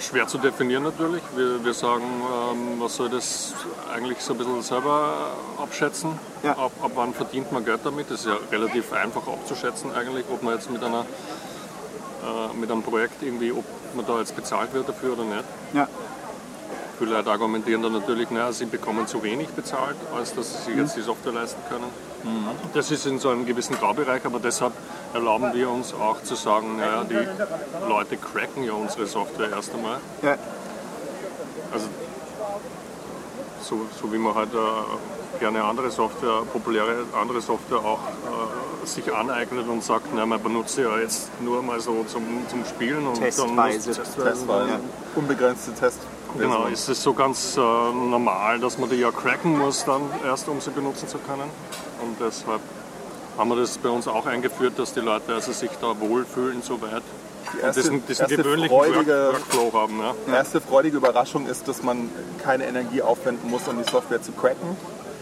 schwer 0.00 0.26
zu 0.26 0.38
definieren 0.38 0.82
natürlich. 0.82 1.22
Wir, 1.36 1.64
wir 1.64 1.74
sagen, 1.74 2.02
ähm, 2.52 2.78
man 2.78 2.88
soll 2.88 3.08
das 3.08 3.54
eigentlich 3.94 4.20
so 4.20 4.34
ein 4.34 4.38
bisschen 4.38 4.62
selber 4.62 5.32
abschätzen. 5.60 6.18
Ja. 6.42 6.52
Ab, 6.52 6.72
ab 6.82 6.92
wann 6.94 7.14
verdient 7.14 7.52
man 7.52 7.64
Geld 7.64 7.80
damit? 7.84 8.10
Das 8.10 8.20
ist 8.20 8.26
ja 8.26 8.36
relativ 8.50 8.92
einfach 8.92 9.26
abzuschätzen 9.26 9.94
eigentlich, 9.94 10.24
ob 10.30 10.42
man 10.42 10.54
jetzt 10.54 10.70
mit 10.70 10.82
einer 10.82 11.00
äh, 11.00 12.56
mit 12.56 12.70
einem 12.70 12.82
Projekt 12.82 13.22
irgendwie, 13.22 13.52
ob 13.52 13.64
man 13.94 14.04
da 14.06 14.18
jetzt 14.18 14.34
bezahlt 14.34 14.72
wird 14.74 14.88
dafür 14.88 15.12
oder 15.14 15.24
nicht. 15.24 15.44
Ja. 15.72 15.86
Viele 16.98 17.12
Leute 17.12 17.30
argumentieren 17.30 17.80
dann 17.82 17.92
natürlich, 17.92 18.28
naja, 18.30 18.50
sie 18.52 18.64
bekommen 18.66 19.06
zu 19.06 19.22
wenig 19.22 19.48
bezahlt, 19.50 19.96
als 20.16 20.34
dass 20.34 20.64
sie 20.64 20.72
sich 20.72 20.76
jetzt 20.76 20.96
die 20.96 21.02
Software 21.02 21.32
leisten 21.32 21.60
können. 21.68 21.84
Das 22.74 22.90
ist 22.90 23.06
in 23.06 23.18
so 23.18 23.30
einem 23.30 23.46
gewissen 23.46 23.76
Graubereich, 23.76 24.24
aber 24.24 24.40
deshalb 24.40 24.72
erlauben 25.14 25.52
wir 25.54 25.70
uns 25.70 25.94
auch 25.94 26.22
zu 26.22 26.34
sagen, 26.34 26.76
naja, 26.76 27.04
die 27.04 27.88
Leute 27.88 28.16
cracken 28.16 28.64
ja 28.64 28.72
unsere 28.72 29.06
Software 29.06 29.50
erst 29.50 29.74
einmal. 29.74 29.98
Ja. 30.22 30.36
Also 31.72 31.86
so, 33.62 33.86
so 34.00 34.12
wie 34.12 34.18
man 34.18 34.34
halt 34.34 34.52
äh, 34.54 35.38
gerne 35.38 35.62
andere 35.64 35.90
Software, 35.90 36.42
populäre 36.52 37.04
andere 37.20 37.40
Software 37.40 37.78
auch 37.78 37.98
äh, 37.98 38.86
sich 38.86 39.12
aneignet 39.12 39.68
und 39.68 39.82
sagt, 39.84 40.06
na, 40.14 40.24
man 40.26 40.42
benutzt 40.42 40.76
sie 40.76 40.82
ja 40.82 40.98
jetzt 40.98 41.30
nur 41.40 41.62
mal 41.62 41.80
so 41.80 42.04
zum, 42.04 42.22
zum 42.48 42.64
Spielen 42.64 43.06
und 43.06 43.14
Testweise. 43.14 43.46
dann 43.46 44.06
muss, 44.06 44.14
Testweise. 44.16 44.46
Ja. 44.46 44.80
Unbegrenzte 45.14 45.74
Test. 45.74 46.00
Genau, 46.36 46.66
ist 46.66 46.88
es 46.88 47.02
so 47.02 47.14
ganz 47.14 47.56
äh, 47.56 47.60
normal, 47.60 48.58
dass 48.60 48.78
man 48.78 48.90
die 48.90 48.96
ja 48.96 49.10
cracken 49.10 49.58
muss 49.58 49.84
dann 49.84 50.02
erst, 50.24 50.48
um 50.48 50.60
sie 50.60 50.70
benutzen 50.70 51.08
zu 51.08 51.18
können. 51.18 51.50
Deshalb 52.20 52.60
haben 53.36 53.48
wir 53.50 53.56
das 53.56 53.78
bei 53.78 53.88
uns 53.88 54.08
auch 54.08 54.26
eingeführt, 54.26 54.78
dass 54.78 54.92
die 54.92 55.00
Leute 55.00 55.34
also 55.34 55.52
sich 55.52 55.70
da 55.80 55.98
wohlfühlen 56.00 56.62
soweit. 56.62 57.02
Die 57.54 57.60
erste, 57.60 57.80
diesen, 57.80 58.06
diesen 58.06 58.22
erste, 58.22 58.36
gewöhnlichen 58.36 58.76
freudige, 58.76 59.30
Workflow 59.32 59.72
haben. 59.72 60.00
Ja. 60.00 60.14
die 60.26 60.30
erste 60.32 60.60
freudige 60.60 60.96
Überraschung 60.98 61.46
ist, 61.46 61.66
dass 61.66 61.82
man 61.82 62.10
keine 62.42 62.66
Energie 62.66 63.00
aufwenden 63.00 63.48
muss, 63.48 63.66
um 63.68 63.82
die 63.82 63.88
Software 63.88 64.20
zu 64.20 64.32
cracken. 64.32 64.76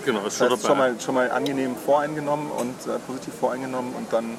Genau, 0.04 0.20
ist 0.20 0.26
Das 0.26 0.36
schon 0.38 0.50
heißt, 0.50 0.64
dabei. 0.64 0.68
schon 0.68 0.78
mal, 0.78 1.00
schon 1.00 1.14
mal 1.14 1.30
angenehm 1.30 1.76
voreingenommen 1.76 2.50
und 2.50 2.74
äh, 2.86 2.98
positiv 3.06 3.34
voreingenommen 3.34 3.94
und 3.94 4.12
dann 4.12 4.38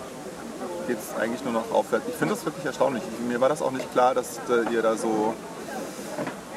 geht 0.88 0.98
es 0.98 1.20
eigentlich 1.20 1.44
nur 1.44 1.54
noch 1.54 1.72
aufwärts. 1.72 2.06
Ich 2.08 2.16
finde 2.16 2.34
das 2.34 2.46
wirklich 2.46 2.66
erstaunlich. 2.66 3.04
Ich, 3.04 3.28
mir 3.28 3.40
war 3.40 3.50
das 3.50 3.62
auch 3.62 3.72
nicht 3.72 3.92
klar, 3.92 4.16
dass 4.16 4.40
äh, 4.50 4.74
ihr 4.74 4.82
da 4.82 4.96
so 4.96 5.34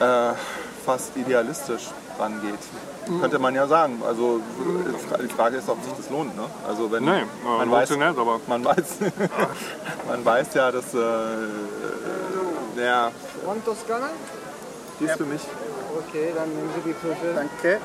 äh, 0.01 0.33
fast 0.85 1.17
idealistisch 1.17 1.89
rangeht. 2.21 2.59
Mhm. 3.09 3.21
Könnte 3.21 3.39
man 3.39 3.55
ja 3.55 3.67
sagen. 3.67 4.03
Also 4.07 4.41
die 5.23 5.29
Frage 5.29 5.57
ist, 5.57 5.69
ob 5.69 5.83
sich 5.83 5.93
das 5.95 6.11
lohnt. 6.11 6.37
Ne? 6.37 6.43
Also 6.69 6.91
wenn 6.93 7.05
Nein, 7.05 7.23
äh, 7.25 7.45
man 7.47 7.69
lohnt 7.69 7.73
weiß, 7.73 7.91
nicht, 7.91 8.03
aber 8.03 8.41
man 8.47 8.65
weiß, 8.65 8.85
man 10.09 10.25
weiß 10.25 10.55
ja, 10.55 10.71
dass 10.71 10.95
äh, 10.95 10.99
äh, 10.99 12.85
ja, 12.85 13.11
Und 13.47 13.65
Toskana? 13.65 14.09
die 14.99 15.05
ist 15.07 15.17
für 15.17 15.25
mich. 15.25 15.43
Okay, 15.99 16.33
dann 16.35 16.49
nehmen 16.49 16.71
Sie 16.77 16.83
die 16.91 16.95
Tische. 16.95 17.35
Danke. 17.35 17.81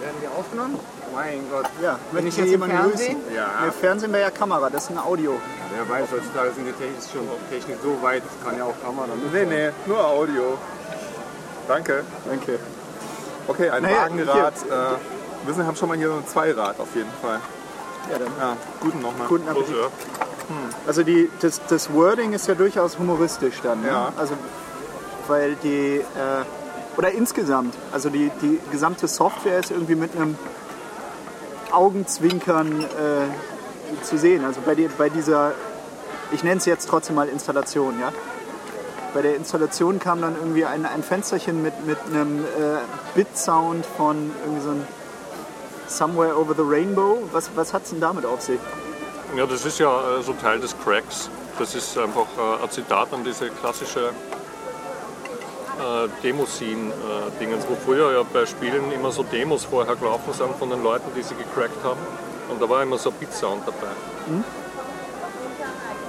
Werden 0.00 0.16
die 0.22 0.28
aufgenommen? 0.38 0.78
Mein 1.14 1.40
Gott. 1.50 1.66
Ja, 1.82 1.98
wenn 2.12 2.26
ich 2.26 2.36
jetzt 2.36 2.48
jemanden 2.50 2.76
grüßen. 2.90 3.16
Ja, 3.34 3.66
Ja, 3.66 3.72
Fernsehen 3.72 4.12
wäre 4.12 4.22
ja 4.22 4.30
Kamera, 4.30 4.70
das 4.70 4.84
ist 4.84 4.90
ein 4.90 4.98
Audio. 4.98 5.34
wer 5.74 5.88
weiß, 5.88 6.08
heutzutage 6.12 6.52
sind 6.52 6.66
die 6.66 6.72
Technik 6.72 7.02
schon 7.12 7.28
Technik 7.50 7.78
so 7.82 8.00
weit, 8.02 8.22
das 8.24 8.46
kann 8.46 8.56
ja 8.58 8.64
auch 8.64 8.74
Kamera. 8.82 9.08
Nee, 9.32 9.44
nee, 9.44 9.70
nur 9.86 10.04
Audio. 10.04 10.56
Danke. 11.68 12.04
Danke. 12.26 12.58
Okay, 13.50 13.68
ein 13.70 13.82
Naja, 13.82 14.02
Wagenrad. 14.02 14.54
Äh, 14.68 15.46
wir 15.46 15.54
sind, 15.54 15.66
haben 15.66 15.76
schon 15.76 15.88
mal 15.88 15.96
hier 15.98 16.08
so 16.08 16.14
ein 16.14 16.26
Zweirad 16.26 16.78
auf 16.78 16.94
jeden 16.94 17.10
Fall. 17.20 17.40
Ja, 18.10 18.18
dann 18.18 18.28
Ja, 18.38 18.56
guten 18.80 19.00
nochmal. 19.02 19.26
guten 19.26 19.48
Appetit. 19.48 19.74
ja. 19.74 19.88
Also 20.86 21.02
die, 21.02 21.28
das, 21.40 21.60
das 21.68 21.92
Wording 21.92 22.32
ist 22.32 22.46
ja 22.48 22.54
durchaus 22.54 22.98
humoristisch 22.98 23.60
dann. 23.62 23.82
Ne? 23.82 23.88
Ja. 23.88 24.12
Also, 24.16 24.34
weil 25.28 25.54
die, 25.62 25.96
äh, 25.98 26.04
oder 26.96 27.10
insgesamt, 27.12 27.74
also 27.92 28.08
die, 28.10 28.30
die 28.42 28.60
gesamte 28.70 29.06
Software 29.08 29.58
ist 29.58 29.70
irgendwie 29.70 29.94
mit 29.94 30.14
einem 30.14 30.36
Augenzwinkern 31.72 32.82
äh, 32.82 34.04
zu 34.04 34.18
sehen. 34.18 34.44
Also 34.44 34.60
bei, 34.64 34.74
die, 34.74 34.88
bei 34.88 35.08
dieser, 35.08 35.52
ich 36.32 36.42
nenne 36.44 36.58
es 36.58 36.66
jetzt 36.66 36.88
trotzdem 36.88 37.16
mal 37.16 37.28
Installation, 37.28 37.98
ja. 38.00 38.12
Bei 39.12 39.22
der 39.22 39.34
Installation 39.36 39.98
kam 39.98 40.20
dann 40.20 40.36
irgendwie 40.36 40.64
ein, 40.64 40.86
ein 40.86 41.02
Fensterchen 41.02 41.62
mit, 41.62 41.84
mit 41.86 41.98
einem 42.06 42.44
äh, 42.44 42.78
Bit-Sound 43.14 43.84
von 43.84 44.30
irgendwie 44.44 44.62
so 44.62 44.70
ein 44.70 44.86
Somewhere 45.88 46.38
Over 46.38 46.54
the 46.54 46.62
Rainbow. 46.62 47.18
Was, 47.32 47.50
was 47.56 47.72
hat 47.72 47.82
es 47.82 47.90
denn 47.90 48.00
damit 48.00 48.24
auf 48.24 48.40
sich? 48.40 48.60
Ja, 49.36 49.46
das 49.46 49.64
ist 49.64 49.78
ja 49.78 50.18
äh, 50.18 50.22
so 50.22 50.32
Teil 50.34 50.60
des 50.60 50.76
Cracks. 50.84 51.28
Das 51.58 51.74
ist 51.74 51.98
einfach 51.98 52.26
äh, 52.38 52.62
ein 52.62 52.70
Zitat 52.70 53.12
an 53.12 53.24
diese 53.24 53.50
klassische 53.50 54.10
äh, 55.80 56.08
Demoscene-Dingens, 56.22 57.66
wo 57.68 57.74
früher 57.84 58.12
ja 58.12 58.22
bei 58.32 58.46
Spielen 58.46 58.92
immer 58.92 59.10
so 59.10 59.24
Demos 59.24 59.64
vorher 59.64 59.96
gelaufen 59.96 60.32
sind 60.32 60.54
von 60.56 60.70
den 60.70 60.82
Leuten, 60.82 61.10
die 61.16 61.22
sie 61.22 61.34
gecrackt 61.34 61.82
haben. 61.82 62.00
Und 62.48 62.62
da 62.62 62.68
war 62.68 62.82
immer 62.82 62.98
so 62.98 63.10
ein 63.10 63.16
Beat-Sound 63.18 63.62
dabei. 63.66 63.92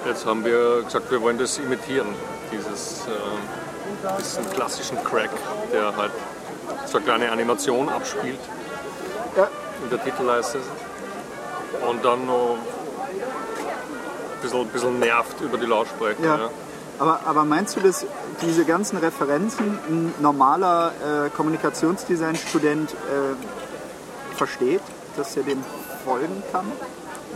Jetzt 0.05 0.25
haben 0.25 0.43
wir 0.43 0.83
gesagt, 0.83 1.11
wir 1.11 1.21
wollen 1.21 1.37
das 1.37 1.59
imitieren, 1.59 2.07
dieses, 2.51 3.01
äh, 3.07 4.17
diesen 4.19 4.49
klassischen 4.51 5.03
Crack, 5.03 5.29
der 5.71 5.95
halt 5.95 6.11
so 6.85 6.97
eine 6.97 7.05
kleine 7.05 7.31
Animation 7.31 7.89
abspielt 7.89 8.39
Ja. 9.37 9.47
in 9.83 9.89
der 9.89 10.03
Titelleiste 10.03 10.59
und 11.87 12.03
dann 12.03 12.25
noch 12.25 12.57
ein 12.57 14.41
bisschen, 14.41 14.67
bisschen 14.67 14.99
nervt 14.99 15.39
über 15.41 15.57
die 15.57 15.65
Lautsprecher. 15.65 16.23
Ja. 16.23 16.37
Ja. 16.37 16.49
Aber, 16.99 17.19
aber 17.25 17.45
meinst 17.45 17.75
du, 17.75 17.79
dass 17.79 18.05
diese 18.41 18.63
ganzen 18.63 18.97
Referenzen 18.97 19.79
ein 19.89 20.13
normaler 20.19 20.91
äh, 21.25 21.29
Kommunikationsdesign-Student 21.31 22.91
äh, 22.91 24.35
versteht, 24.37 24.81
dass 25.17 25.35
er 25.35 25.43
dem 25.43 25.63
folgen 26.05 26.43
kann? 26.51 26.71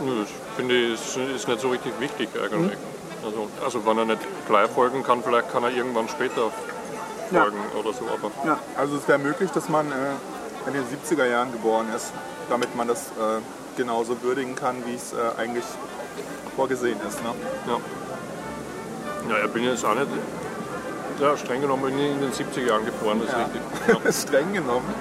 Nö, 0.04 0.20
Das 0.20 0.28
finde 0.56 0.74
ich 0.74 1.16
ist, 1.34 1.48
nicht 1.48 1.60
so 1.60 1.68
richtig 1.70 1.92
wichtig 1.98 2.28
eigentlich. 2.34 2.78
Mhm. 2.78 2.95
Also, 3.26 3.48
also 3.64 3.84
wenn 3.86 3.98
er 3.98 4.04
nicht 4.04 4.20
gleich 4.46 4.70
folgen 4.70 5.02
kann, 5.02 5.22
vielleicht 5.22 5.50
kann 5.50 5.64
er 5.64 5.70
irgendwann 5.70 6.08
später 6.08 6.52
Ja. 7.32 7.42
folgen 7.42 7.58
oder 7.78 7.92
so. 7.92 8.04
Aber 8.06 8.30
Also 8.76 8.96
es 8.96 9.08
wäre 9.08 9.18
möglich, 9.18 9.50
dass 9.50 9.68
man 9.68 9.90
äh, 9.90 9.94
in 10.68 10.74
den 10.74 10.84
70er 10.84 11.26
Jahren 11.26 11.50
geboren 11.50 11.86
ist, 11.94 12.12
damit 12.48 12.74
man 12.76 12.86
das 12.86 13.08
äh, 13.08 13.40
genauso 13.76 14.22
würdigen 14.22 14.54
kann, 14.54 14.76
wie 14.86 14.94
es 14.94 15.12
äh, 15.12 15.16
eigentlich 15.40 15.64
vorgesehen 16.54 16.98
ist. 17.06 17.22
Ne? 17.24 17.30
ja. 17.66 17.78
Ja, 19.28 19.44
ich 19.44 19.50
bin 19.50 19.64
jetzt 19.64 19.84
auch 19.84 19.94
nicht, 19.94 20.06
ja, 21.20 21.36
streng 21.36 21.60
genommen 21.60 21.82
bin 21.82 21.98
ich 21.98 22.12
in 22.12 22.20
den 22.20 22.30
70er 22.30 22.68
Jahren 22.68 22.84
geboren, 22.84 23.20
das 23.20 23.30
ist 23.30 23.36
richtig. 23.36 24.04
Ja. 24.04 24.12
streng 24.28 24.52
genommen. 24.52 24.94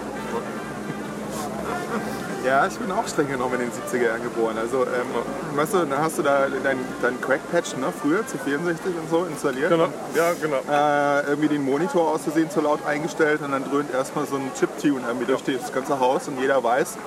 Ja, 2.45 2.67
ich 2.67 2.77
bin 2.77 2.91
auch 2.91 3.07
streng 3.07 3.27
genommen 3.27 3.59
in 3.59 3.61
den 3.61 3.71
70er 3.71 4.05
Jahren 4.05 4.21
geboren. 4.21 4.55
Also, 4.59 4.83
ähm, 4.83 5.57
weißt 5.57 5.73
du, 5.73 5.77
dann 5.79 5.97
hast 5.97 6.19
du 6.19 6.21
da 6.21 6.47
deinen 6.63 6.85
dein 7.01 7.19
Crack-Patch, 7.19 7.77
ne, 7.77 7.87
früher 7.99 8.19
C64 8.19 8.99
und 9.01 9.09
so 9.09 9.25
installiert. 9.25 9.71
Genau, 9.71 9.87
ja, 10.13 10.31
genau. 10.39 10.57
Äh, 10.69 11.27
irgendwie 11.27 11.47
den 11.47 11.65
Monitor 11.65 12.11
aus 12.11 12.21
Versehen 12.21 12.51
zu 12.51 12.61
laut 12.61 12.85
eingestellt 12.85 13.41
und 13.41 13.51
dann 13.51 13.63
dröhnt 13.63 13.91
erstmal 13.91 14.27
so 14.27 14.35
ein 14.35 14.51
Chiptune 14.59 15.01
irgendwie 15.07 15.25
durch 15.25 15.41
das 15.43 15.73
ganze 15.73 15.99
Haus 15.99 16.27
und 16.27 16.39
jeder 16.39 16.63
weiß, 16.63 16.97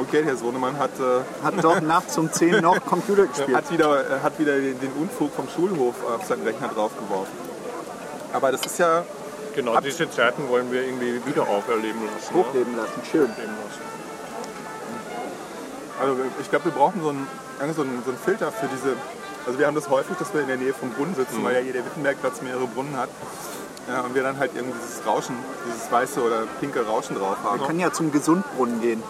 okay, 0.00 0.24
der 0.24 0.36
Sohnemann 0.36 0.76
hat, 0.78 0.90
äh, 0.98 1.44
Hat 1.44 1.62
doch 1.62 1.80
nachts 1.80 2.18
um 2.18 2.32
10 2.32 2.60
noch 2.60 2.84
Computer 2.84 3.26
gespielt. 3.26 3.56
hat 3.56 3.70
wieder, 3.70 4.00
äh, 4.00 4.20
hat 4.20 4.38
wieder 4.40 4.56
den, 4.56 4.80
den 4.80 4.92
Unfug 4.92 5.32
vom 5.32 5.48
Schulhof 5.48 5.94
auf 6.04 6.26
seinen 6.26 6.42
Rechner 6.42 6.68
draufgeworfen. 6.74 7.32
Aber 8.32 8.50
das 8.50 8.66
ist 8.66 8.78
ja, 8.78 9.04
Genau, 9.54 9.80
diese 9.80 10.08
Zeiten 10.10 10.48
wollen 10.48 10.70
wir 10.70 10.82
irgendwie 10.84 11.20
wieder 11.26 11.42
auferleben 11.42 12.00
lassen. 12.14 12.34
Hochleben 12.34 12.76
lassen, 12.76 13.00
schön. 13.10 13.22
Ja. 13.22 13.42
Leben 13.42 13.54
lassen. 13.64 13.97
Also 16.00 16.16
ich 16.40 16.50
glaube, 16.50 16.66
wir 16.66 16.72
brauchen 16.72 17.02
so 17.02 17.08
einen, 17.10 17.26
so, 17.74 17.82
einen, 17.82 18.02
so 18.04 18.10
einen 18.10 18.18
Filter 18.18 18.52
für 18.52 18.66
diese, 18.68 18.96
also 19.46 19.58
wir 19.58 19.66
haben 19.66 19.74
das 19.74 19.88
häufig, 19.88 20.16
dass 20.16 20.32
wir 20.34 20.42
in 20.42 20.48
der 20.48 20.56
Nähe 20.56 20.74
vom 20.74 20.90
Brunnen 20.90 21.14
sitzen, 21.14 21.42
weil 21.44 21.54
ja 21.54 21.60
jeder 21.60 21.84
Wittenbergplatz 21.84 22.42
mehrere 22.42 22.66
Brunnen 22.66 22.96
hat. 22.96 23.08
Ja, 23.88 24.02
und 24.02 24.14
wir 24.14 24.22
dann 24.22 24.38
halt 24.38 24.50
irgendwie 24.54 24.78
dieses 24.78 25.04
Rauschen, 25.06 25.34
dieses 25.66 25.90
weiße 25.90 26.22
oder 26.22 26.42
pinke 26.60 26.84
Rauschen 26.84 27.16
drauf 27.16 27.38
haben. 27.42 27.60
Wir 27.60 27.66
können 27.66 27.80
ja 27.80 27.90
zum 27.90 28.12
Gesundbrunnen 28.12 28.82
gehen. 28.82 29.02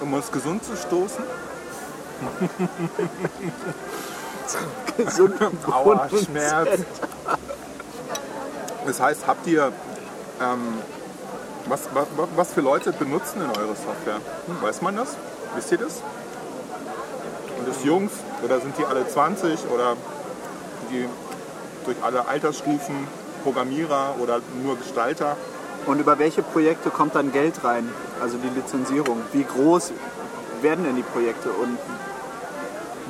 Um 0.00 0.12
uns 0.12 0.30
gesund 0.30 0.62
zu 0.62 0.76
stoßen. 0.76 1.24
Gesundbrunnen. 4.96 5.58
Aua, 5.72 6.08
Schmerz. 6.10 6.80
Das 8.86 9.00
heißt, 9.00 9.26
habt 9.26 9.46
ihr, 9.46 9.72
ähm, 10.40 10.78
was, 11.66 11.88
was, 11.94 12.06
was 12.36 12.52
für 12.52 12.60
Leute 12.60 12.92
benutzen 12.92 13.40
denn 13.40 13.50
eure 13.50 13.74
Software? 13.74 14.20
Weiß 14.60 14.82
man 14.82 14.96
das? 14.96 15.16
Wisst 15.54 15.72
ihr 15.72 15.78
das? 15.78 15.94
Sind 17.56 17.68
das 17.68 17.84
Jungs 17.84 18.12
oder 18.44 18.60
sind 18.60 18.76
die 18.78 18.84
alle 18.84 19.06
20 19.06 19.68
oder 19.72 19.96
sind 20.80 20.90
die 20.90 21.08
durch 21.84 21.96
alle 22.02 22.28
Altersstufen 22.28 23.06
Programmierer 23.42 24.16
oder 24.20 24.40
nur 24.62 24.76
Gestalter? 24.76 25.36
Und 25.86 26.00
über 26.00 26.18
welche 26.18 26.42
Projekte 26.42 26.90
kommt 26.90 27.14
dann 27.14 27.32
Geld 27.32 27.64
rein? 27.64 27.88
Also 28.20 28.36
die 28.38 28.48
Lizenzierung. 28.48 29.22
Wie 29.32 29.44
groß 29.44 29.92
werden 30.60 30.84
denn 30.84 30.96
die 30.96 31.02
Projekte? 31.02 31.50
Und 31.50 31.78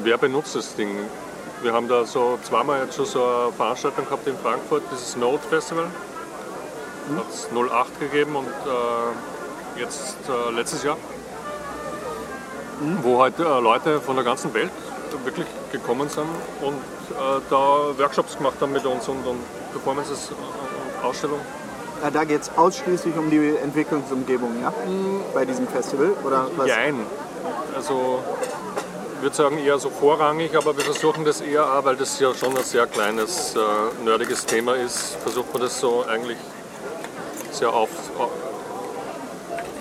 Wer 0.04 0.16
benutzt 0.16 0.54
das 0.54 0.76
Ding? 0.76 0.90
Wir 1.60 1.72
haben 1.72 1.88
da 1.88 2.04
so 2.04 2.38
zweimal 2.44 2.84
jetzt 2.84 2.94
schon 2.94 3.04
so 3.04 3.24
eine 3.24 3.52
Veranstaltung 3.52 4.04
gehabt 4.04 4.28
in 4.28 4.38
Frankfurt, 4.38 4.84
dieses 4.92 5.16
Node 5.16 5.42
Festival. 5.50 5.86
Hat 7.16 7.26
es 7.32 7.48
08 7.52 7.98
gegeben 7.98 8.36
und 8.36 8.46
äh, 8.46 9.80
jetzt 9.80 10.16
äh, 10.28 10.52
letztes 10.52 10.84
Jahr, 10.84 10.96
wo 13.02 13.20
halt 13.22 13.38
äh, 13.38 13.42
Leute 13.42 14.00
von 14.00 14.16
der 14.16 14.24
ganzen 14.24 14.52
Welt 14.54 14.70
wirklich 15.24 15.46
gekommen 15.72 16.08
sind 16.08 16.26
und 16.62 16.74
äh, 16.74 17.40
da 17.50 17.56
Workshops 17.98 18.36
gemacht 18.36 18.54
haben 18.60 18.72
mit 18.72 18.84
uns 18.86 19.08
und, 19.08 19.26
und 19.26 19.40
Performances 19.72 20.30
und 20.30 21.04
Ausstellungen. 21.04 21.42
äh, 22.06 22.10
da 22.12 22.24
geht 22.24 22.42
es 22.42 22.50
ausschließlich 22.56 23.16
um 23.16 23.28
die 23.30 23.56
Entwicklungsumgebung, 23.56 24.60
ja? 24.62 24.72
Bei 25.34 25.44
diesem 25.44 25.66
Festival? 25.66 26.12
Oder 26.24 26.46
was? 26.56 26.68
Jein. 26.68 27.00
Also 27.74 28.20
ich 29.16 29.22
würde 29.22 29.34
sagen 29.34 29.58
eher 29.58 29.78
so 29.78 29.90
vorrangig, 29.90 30.56
aber 30.56 30.76
wir 30.76 30.84
versuchen 30.84 31.24
das 31.24 31.40
eher, 31.40 31.64
auch, 31.66 31.84
weil 31.84 31.96
das 31.96 32.20
ja 32.20 32.32
schon 32.34 32.56
ein 32.56 32.62
sehr 32.62 32.86
kleines, 32.86 33.56
äh, 33.56 34.04
nerdiges 34.04 34.46
Thema 34.46 34.74
ist, 34.76 35.16
versucht 35.22 35.52
man 35.52 35.62
das 35.62 35.80
so 35.80 36.04
eigentlich 36.08 36.38
sehr 37.50 37.72
auf, 37.72 37.88
au- 38.18 38.28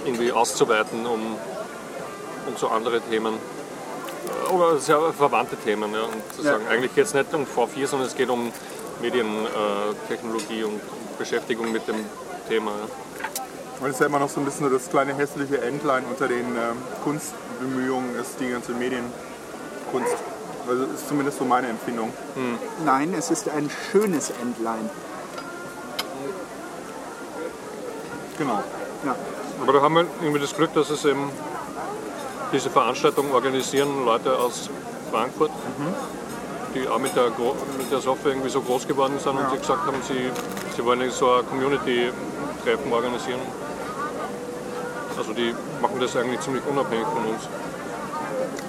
irgendwie 0.06 0.32
auszuweiten, 0.32 1.06
um, 1.06 1.36
um 2.48 2.56
so 2.58 2.68
andere 2.70 3.02
Themen 3.02 3.36
äh, 3.36 4.50
oder 4.54 4.78
sehr 4.80 5.00
verwandte 5.14 5.56
Themen. 5.58 5.94
Ja, 5.94 6.04
und 6.04 6.34
zu 6.36 6.42
Ja. 6.44 6.54
sagen, 6.54 6.68
eigentlich 6.70 6.96
jetzt 6.96 7.14
nicht 7.14 7.34
um 7.34 7.46
V4, 7.46 7.88
sondern 7.88 8.08
es 8.08 8.16
geht 8.16 8.30
um 8.30 8.52
Medientechnologie 9.02 9.92
äh, 9.92 10.08
Technologie 10.08 10.64
und 10.64 10.82
Beschäftigung 11.18 11.72
mit 11.72 11.88
dem 11.88 11.98
Thema. 12.48 12.72
Und 13.80 13.88
es 13.90 13.94
ist 13.96 14.00
ja 14.00 14.08
immer 14.08 14.20
noch 14.20 14.30
so 14.30 14.40
ein 14.40 14.46
bisschen 14.46 14.68
so 14.70 14.76
das 14.76 14.90
kleine 14.90 15.14
hässliche 15.16 15.62
Entlein 15.62 16.04
unter 16.10 16.28
den 16.28 16.46
ähm, 16.56 16.78
Kunstbemühungen, 17.04 18.16
ist 18.16 18.40
die 18.40 18.50
ganze 18.50 18.72
Medienkunst. 18.72 20.16
Also 20.68 20.86
das 20.86 21.00
ist 21.00 21.08
zumindest 21.08 21.38
so 21.38 21.46
meine 21.46 21.68
Empfindung. 21.68 22.12
Nein, 22.84 23.14
es 23.18 23.30
ist 23.32 23.48
ein 23.50 23.70
schönes 23.92 24.32
Entlein. 24.42 24.90
Genau. 28.38 28.64
Ja. 29.06 29.16
Aber 29.62 29.74
da 29.74 29.82
haben 29.82 29.94
wir 29.96 30.06
irgendwie 30.22 30.40
das 30.42 30.56
Glück, 30.56 30.74
dass 30.74 30.90
es 30.90 31.06
eben 31.06 31.30
diese 32.52 32.70
Veranstaltung 32.70 33.32
organisieren 33.34 34.06
Leute 34.06 34.38
aus 34.38 34.70
Frankfurt, 35.12 35.52
die 36.74 36.88
auch 36.88 37.00
mit 37.00 37.16
der, 37.16 37.30
mit 37.78 37.92
der 37.92 38.00
Software 38.00 38.32
irgendwie 38.32 38.50
so 38.50 38.62
groß 38.62 38.88
geworden 38.88 39.20
sind 39.20 39.38
und 39.38 39.50
sie 39.52 39.58
gesagt 39.58 39.86
haben, 39.86 39.98
sie, 40.02 40.32
sie 40.76 40.86
wollen 40.86 41.10
so 41.12 41.32
ein 41.32 41.48
Community-Treffen 41.48 42.92
organisieren. 42.92 43.40
Also 45.18 45.34
die 45.34 45.56
machen 45.82 46.00
das 46.00 46.16
eigentlich 46.16 46.40
ziemlich 46.42 46.64
unabhängig 46.70 47.08
von 47.08 47.26
uns. 47.26 47.48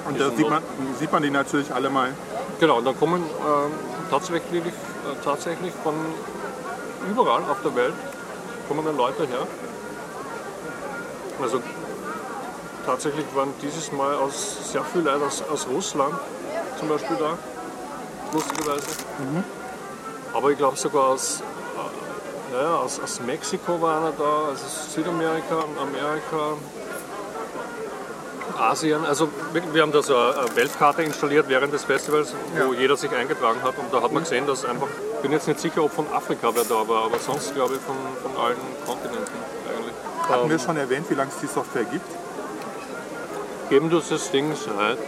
Und 0.09 0.19
da 0.19 0.31
sieht 0.31 0.49
man, 0.49 0.63
sieht 0.99 1.13
man 1.13 1.23
die 1.23 1.31
natürlich 1.31 1.73
alle 1.73 1.91
mal. 1.91 2.15
Genau, 2.59 2.79
und 2.79 2.87
dann 2.87 2.99
kommen 2.99 3.23
ähm, 3.23 3.73
tatsächlich, 4.11 4.65
äh, 4.65 5.25
tatsächlich 5.25 5.73
von 5.83 5.95
überall 7.11 7.43
auf 7.51 7.59
der 7.63 7.77
Welt 7.77 7.95
kommen 8.67 8.85
dann 8.85 8.97
Leute 8.97 9.27
her. 9.27 9.47
Also 11.41 11.61
tatsächlich 12.89 13.27
waren 13.35 13.53
dieses 13.61 13.93
Mal 13.93 14.15
aus, 14.15 14.73
sehr 14.73 14.83
viele 14.83 15.05
Leute 15.05 15.27
aus, 15.27 15.43
aus 15.53 15.67
Russland 15.69 16.15
zum 16.79 16.89
Beispiel 16.89 17.17
da, 17.17 17.37
lustigerweise. 18.33 18.87
Aber 20.33 20.51
ich 20.51 20.57
glaube 20.59 20.77
sogar 20.79 21.09
aus, 21.09 21.41
äh, 21.43 22.55
naja, 22.55 22.77
aus, 22.77 22.99
aus 22.99 23.21
Mexiko 23.21 23.79
war 23.83 23.99
einer 23.99 24.13
da, 24.13 24.49
also 24.49 24.65
Südamerika, 24.95 25.65
Amerika, 25.81 26.57
Asien. 28.59 29.05
Also 29.05 29.29
wir, 29.53 29.63
wir 29.75 29.83
haben 29.83 29.93
da 29.93 30.03
so 30.03 30.17
eine 30.17 30.57
Weltkarte 30.57 31.03
installiert 31.03 31.47
während 31.49 31.73
des 31.75 31.85
Festivals, 31.85 32.33
wo 32.57 32.73
jeder 32.73 32.97
sich 32.97 33.11
eingetragen 33.13 33.63
hat. 33.63 33.77
Und 33.77 33.93
da 33.93 34.01
hat 34.01 34.13
man 34.13 34.23
gesehen, 34.23 34.47
dass 34.47 34.65
einfach, 34.65 34.89
ich 35.17 35.21
bin 35.21 35.33
jetzt 35.33 35.47
nicht 35.47 35.61
sicher, 35.61 35.85
ob 35.85 35.93
von 35.93 36.07
Afrika 36.13 36.51
wer 36.55 36.65
da 36.65 36.89
war, 36.89 37.05
aber 37.05 37.19
sonst 37.19 37.55
glaube 37.55 37.75
ich 37.75 37.81
von, 37.83 37.97
von 38.23 38.43
allen 38.43 38.57
Kontinenten 38.87 39.37
eigentlich. 39.69 39.95
Hatten 40.29 40.49
wir 40.49 40.57
Ähm, 40.57 40.63
schon 40.65 40.77
erwähnt, 40.79 41.11
wie 41.11 41.15
lange 41.15 41.31
es 41.31 41.39
die 41.41 41.47
Software 41.47 41.85
gibt? 41.85 42.07
Geben 43.71 43.91
das 43.91 44.09
das 44.09 44.31
Ding 44.31 44.55
seit. 44.55 44.99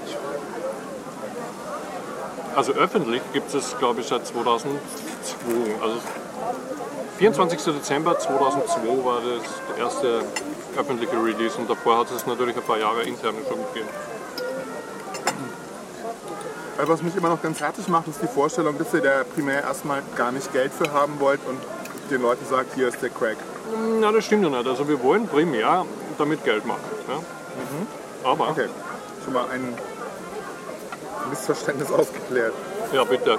Also 2.55 2.73
öffentlich 2.73 3.23
gibt 3.33 3.55
es, 3.55 3.79
glaube 3.79 4.01
ich, 4.01 4.09
seit 4.09 4.27
2002. 4.27 4.79
Also 5.83 5.97
24. 7.19 7.75
Dezember 7.75 8.19
2002 8.19 9.05
war 9.05 9.21
das 9.21 9.49
der 9.69 9.85
erste 9.85 10.25
öffentliche 10.77 11.13
Release 11.13 11.57
und 11.59 11.71
davor 11.71 11.99
hat 11.99 12.11
es 12.11 12.27
natürlich 12.27 12.57
ein 12.57 12.63
paar 12.63 12.79
Jahre 12.79 13.03
intern 13.03 13.35
schon 13.49 13.59
gegeben. 13.73 13.89
Weil 16.77 16.89
was 16.89 17.03
mich 17.03 17.15
immer 17.17 17.29
noch 17.29 17.43
ganz 17.43 17.59
fertig 17.59 17.89
macht, 17.89 18.09
ist 18.09 18.23
die 18.23 18.27
Vorstellung, 18.27 18.79
dass 18.79 18.93
ihr 18.95 19.03
da 19.03 19.25
primär 19.35 19.63
erstmal 19.63 20.03
gar 20.17 20.33
nicht 20.33 20.53
Geld 20.53 20.73
für 20.73 20.93
haben 20.93 21.21
wollt 21.21 21.41
und 21.47 21.59
den 22.11 22.23
Leuten 22.23 22.45
sagt, 22.47 22.75
hier 22.75 22.89
ist 22.89 23.03
der 23.03 23.11
Crack. 23.11 23.37
Na, 24.01 24.13
das 24.13 24.25
stimmt 24.25 24.45
ja 24.45 24.49
nicht. 24.51 24.67
Also 24.67 24.89
wir 24.89 25.03
wollen 25.03 25.29
primär 25.29 25.85
damit 26.19 26.45
Geld 26.45 26.67
machen. 26.67 26.81
Ja? 27.09 27.21
Aber, 28.25 28.51
Okay, 28.51 28.67
schon 29.25 29.33
mal 29.33 29.45
ein 29.53 29.75
Missverständnis 31.31 31.91
aufgeklärt. 31.99 32.53
ja 32.93 33.05
bitte, 33.05 33.39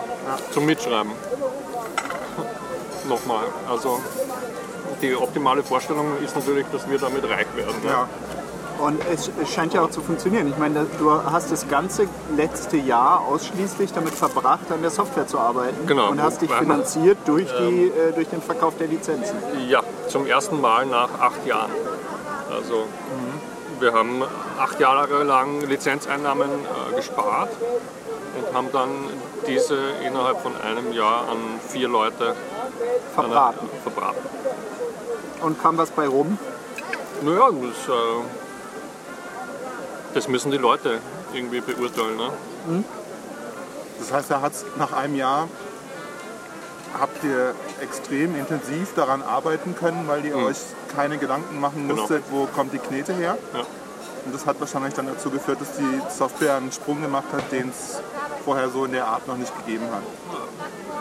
zum 0.51 0.65
Mitschreiben. 0.65 1.11
Nochmal, 3.09 3.45
also 3.69 3.99
die 5.01 5.15
optimale 5.15 5.63
Vorstellung 5.63 6.05
ist 6.23 6.35
natürlich, 6.35 6.65
dass 6.71 6.87
wir 6.89 6.99
damit 6.99 7.23
reich 7.23 7.47
werden. 7.55 7.81
ne? 7.83 7.89
Ja. 7.89 8.07
Und 8.79 8.99
es, 9.13 9.29
scheint 9.53 9.73
ja 9.75 9.83
auch 9.83 9.91
zu 9.91 10.01
funktionieren. 10.01 10.47
Ich 10.47 10.57
meine, 10.57 10.87
du 10.97 11.11
hast 11.11 11.51
das 11.51 11.67
ganze 11.67 12.07
letzte 12.35 12.77
Jahr 12.77 13.21
ausschließlich 13.21 13.93
damit 13.93 14.13
verbracht, 14.15 14.71
an 14.71 14.81
der 14.81 14.89
Software 14.89 15.27
zu 15.27 15.37
arbeiten. 15.37 15.85
Genau. 15.85 16.09
Und 16.09 16.21
hast 16.21 16.41
dich 16.41 16.51
finanziert 16.51 17.19
durch, 17.25 17.47
die, 17.59 17.87
äh, 17.89 18.11
durch 18.13 18.27
den 18.29 18.41
Verkauf 18.41 18.77
der 18.77 18.87
Lizenzen. 18.87 19.35
Ja, 19.67 19.83
zum 20.07 20.25
ersten 20.25 20.59
Mal 20.61 20.87
nach 20.87 21.09
acht 21.19 21.45
Jahren. 21.45 21.69
Also 22.51 22.85
wir 23.81 23.93
haben 23.93 24.23
acht 24.59 24.79
Jahre 24.79 25.23
lang 25.23 25.61
Lizenzeinnahmen 25.61 26.49
äh, 26.49 26.95
gespart 26.95 27.49
und 28.37 28.55
haben 28.55 28.67
dann 28.71 28.89
diese 29.47 29.75
innerhalb 30.05 30.39
von 30.41 30.53
einem 30.61 30.93
Jahr 30.93 31.27
an 31.29 31.37
vier 31.67 31.87
Leute 31.87 32.35
Verbraten. 33.15 33.65
Äh, 33.65 33.81
verbraten. 33.81 34.19
Und 35.41 35.61
kam 35.61 35.77
was 35.77 35.89
bei 35.89 36.07
rum? 36.07 36.37
Naja, 37.23 37.49
das, 37.49 37.87
äh, 37.87 38.23
das 40.13 40.27
müssen 40.27 40.51
die 40.51 40.57
Leute 40.57 40.99
irgendwie 41.33 41.61
beurteilen. 41.61 42.17
Ne? 42.17 42.83
Das 43.99 44.11
heißt, 44.11 44.31
er 44.31 44.41
hat 44.41 44.53
es 44.53 44.65
nach 44.77 44.93
einem 44.93 45.15
Jahr 45.15 45.47
habt 46.99 47.23
ihr 47.23 47.53
extrem 47.81 48.35
intensiv 48.35 48.93
daran 48.95 49.21
arbeiten 49.21 49.75
können, 49.75 50.07
weil 50.07 50.25
ihr 50.25 50.35
euch 50.35 50.57
keine 50.95 51.17
Gedanken 51.17 51.59
machen 51.59 51.87
Genau. 51.87 52.01
musstet, 52.01 52.23
wo 52.31 52.45
kommt 52.47 52.73
die 52.73 52.79
Knete 52.79 53.13
her. 53.13 53.37
Ja. 53.53 53.59
Und 54.25 54.35
das 54.35 54.45
hat 54.45 54.59
wahrscheinlich 54.59 54.93
dann 54.93 55.07
dazu 55.07 55.29
geführt, 55.31 55.59
dass 55.61 55.71
die 55.77 56.01
Software 56.15 56.55
einen 56.55 56.71
Sprung 56.71 57.01
gemacht 57.01 57.25
hat, 57.33 57.51
den 57.51 57.69
es 57.69 57.99
vorher 58.45 58.69
so 58.69 58.85
in 58.85 58.91
der 58.91 59.07
Art 59.07 59.27
noch 59.27 59.37
nicht 59.37 59.51
gegeben 59.65 59.85
hat. 59.91 60.03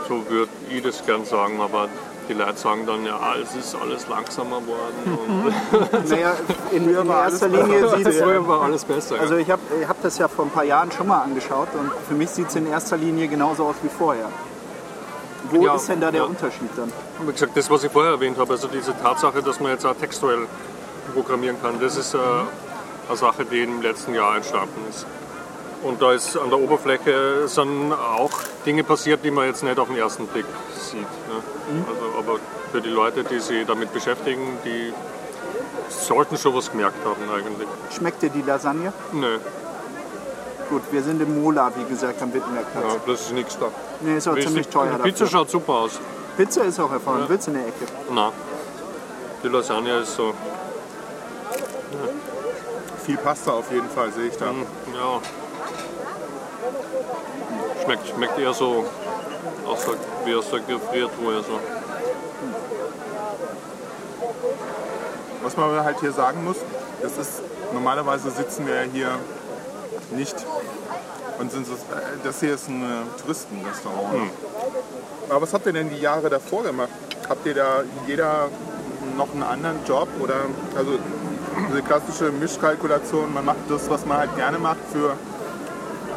So 0.08 0.24
würde 0.28 0.50
ich 0.70 0.82
das 0.82 1.04
gern 1.04 1.24
sagen, 1.24 1.60
aber 1.60 1.88
die 2.28 2.34
Leute 2.34 2.56
sagen 2.56 2.86
dann, 2.86 3.04
ja, 3.04 3.18
es 3.42 3.54
ist 3.56 3.74
alles 3.74 4.08
langsamer 4.08 4.60
geworden. 4.60 5.52
Und 5.92 6.08
Naja, 6.10 6.32
in, 6.70 6.88
in 6.88 7.08
war 7.08 7.22
alles 7.24 7.42
erster 7.42 7.48
Linie 7.48 7.80
besser. 7.82 7.96
sieht 7.98 8.06
es 8.06 8.18
früher 8.20 8.48
war 8.48 8.62
alles 8.62 8.84
besser. 8.84 9.20
Also 9.20 9.36
ich 9.36 9.50
habe 9.50 9.60
ich 9.82 9.86
hab 9.88 10.00
das 10.02 10.16
ja 10.18 10.28
vor 10.28 10.44
ein 10.46 10.50
paar 10.50 10.64
Jahren 10.64 10.90
schon 10.92 11.08
mal 11.08 11.20
angeschaut 11.22 11.68
und 11.74 11.90
für 12.08 12.14
mich 12.14 12.30
sieht 12.30 12.48
es 12.48 12.56
in 12.56 12.66
erster 12.68 12.96
Linie 12.96 13.28
genauso 13.28 13.64
aus 13.66 13.74
wie 13.82 13.88
vorher. 13.88 14.28
Wo 15.50 15.64
Ja, 15.64 15.74
ist 15.74 15.88
denn 15.88 16.00
da 16.00 16.10
der 16.10 16.22
ja. 16.22 16.26
Unterschied 16.26 16.70
dann? 16.76 16.92
Wie 17.24 17.32
gesagt, 17.32 17.56
das, 17.56 17.70
was 17.70 17.84
ich 17.84 17.90
vorher 17.92 18.12
erwähnt 18.12 18.38
habe, 18.38 18.52
also 18.52 18.68
diese 18.68 18.96
Tatsache, 19.00 19.42
dass 19.42 19.60
man 19.60 19.72
jetzt 19.72 19.84
auch 19.86 19.94
textuell 19.94 20.46
programmieren 21.14 21.60
kann, 21.62 21.80
das 21.80 21.96
ist 21.96 22.14
äh, 22.14 22.18
eine 23.08 23.16
Sache, 23.16 23.44
die 23.44 23.62
im 23.62 23.82
letzten 23.82 24.14
Jahr 24.14 24.36
entstanden 24.36 24.80
ist. 24.88 25.06
Und 25.82 26.02
da 26.02 26.12
ist 26.12 26.36
an 26.36 26.50
der 26.50 26.58
Oberfläche 26.58 27.48
sind 27.48 27.92
auch 27.92 28.30
Dinge 28.66 28.84
passiert, 28.84 29.24
die 29.24 29.30
man 29.30 29.46
jetzt 29.46 29.62
nicht 29.64 29.78
auf 29.78 29.88
den 29.88 29.96
ersten 29.96 30.26
Blick 30.26 30.44
sieht. 30.78 31.00
Ne? 31.00 31.84
Also, 31.88 32.18
aber 32.18 32.38
für 32.70 32.82
die 32.82 32.90
Leute, 32.90 33.24
die 33.24 33.38
sich 33.40 33.66
damit 33.66 33.92
beschäftigen, 33.94 34.58
die 34.64 34.92
sollten 35.88 36.36
schon 36.36 36.54
was 36.54 36.70
gemerkt 36.70 37.02
haben 37.04 37.22
eigentlich. 37.34 37.66
Schmeckt 37.96 38.22
dir 38.22 38.28
die 38.28 38.42
Lasagne? 38.42 38.92
Nö, 39.12 39.38
Gut, 40.70 40.82
wir 40.92 41.02
sind 41.02 41.20
im 41.20 41.42
Mola, 41.42 41.72
wie 41.76 41.84
gesagt, 41.84 42.22
am 42.22 42.32
Wittenbergplatz. 42.32 42.84
ja, 42.84 43.00
das 43.12 43.20
ist 43.22 43.32
nichts 43.32 43.58
da. 43.58 43.66
Nee, 44.00 44.16
ist 44.16 44.28
auch 44.28 44.34
ziemlich 44.34 44.48
Richtig. 44.58 44.72
teuer 44.72 44.92
Die 44.96 45.02
Pizza 45.02 45.24
dafür. 45.24 45.38
schaut 45.40 45.50
super 45.50 45.72
aus. 45.72 46.00
Pizza 46.36 46.62
ist 46.64 46.78
auch 46.78 46.90
hervorragend. 46.90 47.28
Willst 47.28 47.46
du 47.48 47.50
eine 47.50 47.66
Ecke? 47.66 47.86
Na, 48.12 48.32
die 49.42 49.48
Lasagne 49.48 49.98
ist 49.98 50.14
so, 50.14 50.32
Viel 53.04 53.16
Pasta 53.16 53.50
auf 53.52 53.72
jeden 53.72 53.88
Fall, 53.90 54.12
sehe 54.12 54.26
ich 54.26 54.36
da. 54.36 54.46
ja. 54.46 55.20
Schmeckt, 57.82 58.08
schmeckt 58.08 58.38
eher 58.38 58.52
so 58.54 58.84
aus 59.66 59.84
der, 59.86 59.94
wie 60.26 60.34
aus 60.36 60.50
der 60.50 60.60
Gefriertruhe. 60.60 61.42
So. 61.42 61.58
Was 65.42 65.56
man 65.56 65.82
halt 65.82 65.98
hier 66.00 66.12
sagen 66.12 66.44
muss, 66.44 66.58
das 67.02 67.16
ist, 67.16 67.42
normalerweise 67.72 68.30
sitzen 68.30 68.66
wir 68.66 68.74
ja 68.74 68.82
hier 68.82 69.08
nicht 70.12 70.36
und 71.38 71.50
sind 71.50 71.66
so, 71.66 71.72
äh, 71.72 71.76
das 72.22 72.40
hier 72.40 72.54
ist 72.54 72.68
ein 72.68 72.82
äh, 72.82 73.20
Touristenrestaurant. 73.20 74.30
Aber 75.28 75.42
was 75.42 75.54
habt 75.54 75.66
ihr 75.66 75.72
denn 75.72 75.90
die 75.90 76.00
Jahre 76.00 76.28
davor 76.28 76.62
gemacht? 76.62 76.90
Habt 77.28 77.46
ihr 77.46 77.54
da 77.54 77.82
jeder 78.06 78.48
noch 79.16 79.32
einen 79.32 79.42
anderen 79.42 79.78
Job 79.86 80.08
oder 80.20 80.34
also 80.76 80.98
diese 81.68 81.82
klassische 81.82 82.30
Mischkalkulation, 82.30 83.32
man 83.32 83.44
macht 83.44 83.58
das, 83.68 83.88
was 83.88 84.04
man 84.04 84.18
halt 84.18 84.36
gerne 84.36 84.58
macht 84.58 84.80
für 84.92 85.16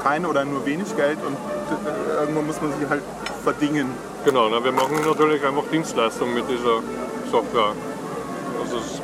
kein 0.03 0.25
oder 0.25 0.43
nur 0.43 0.65
wenig 0.65 0.95
Geld 0.95 1.19
und 1.25 1.33
äh, 1.33 2.21
irgendwo 2.21 2.41
muss 2.41 2.61
man 2.61 2.77
sich 2.77 2.89
halt 2.89 3.03
verdingen. 3.43 3.87
Genau, 4.25 4.49
na, 4.49 4.63
wir 4.63 4.71
machen 4.71 4.97
natürlich 5.05 5.45
einfach 5.45 5.63
Dienstleistungen 5.71 6.33
mit 6.33 6.49
dieser 6.49 6.81
Software. 7.31 7.73
Das 8.61 8.73
ist, 8.73 9.01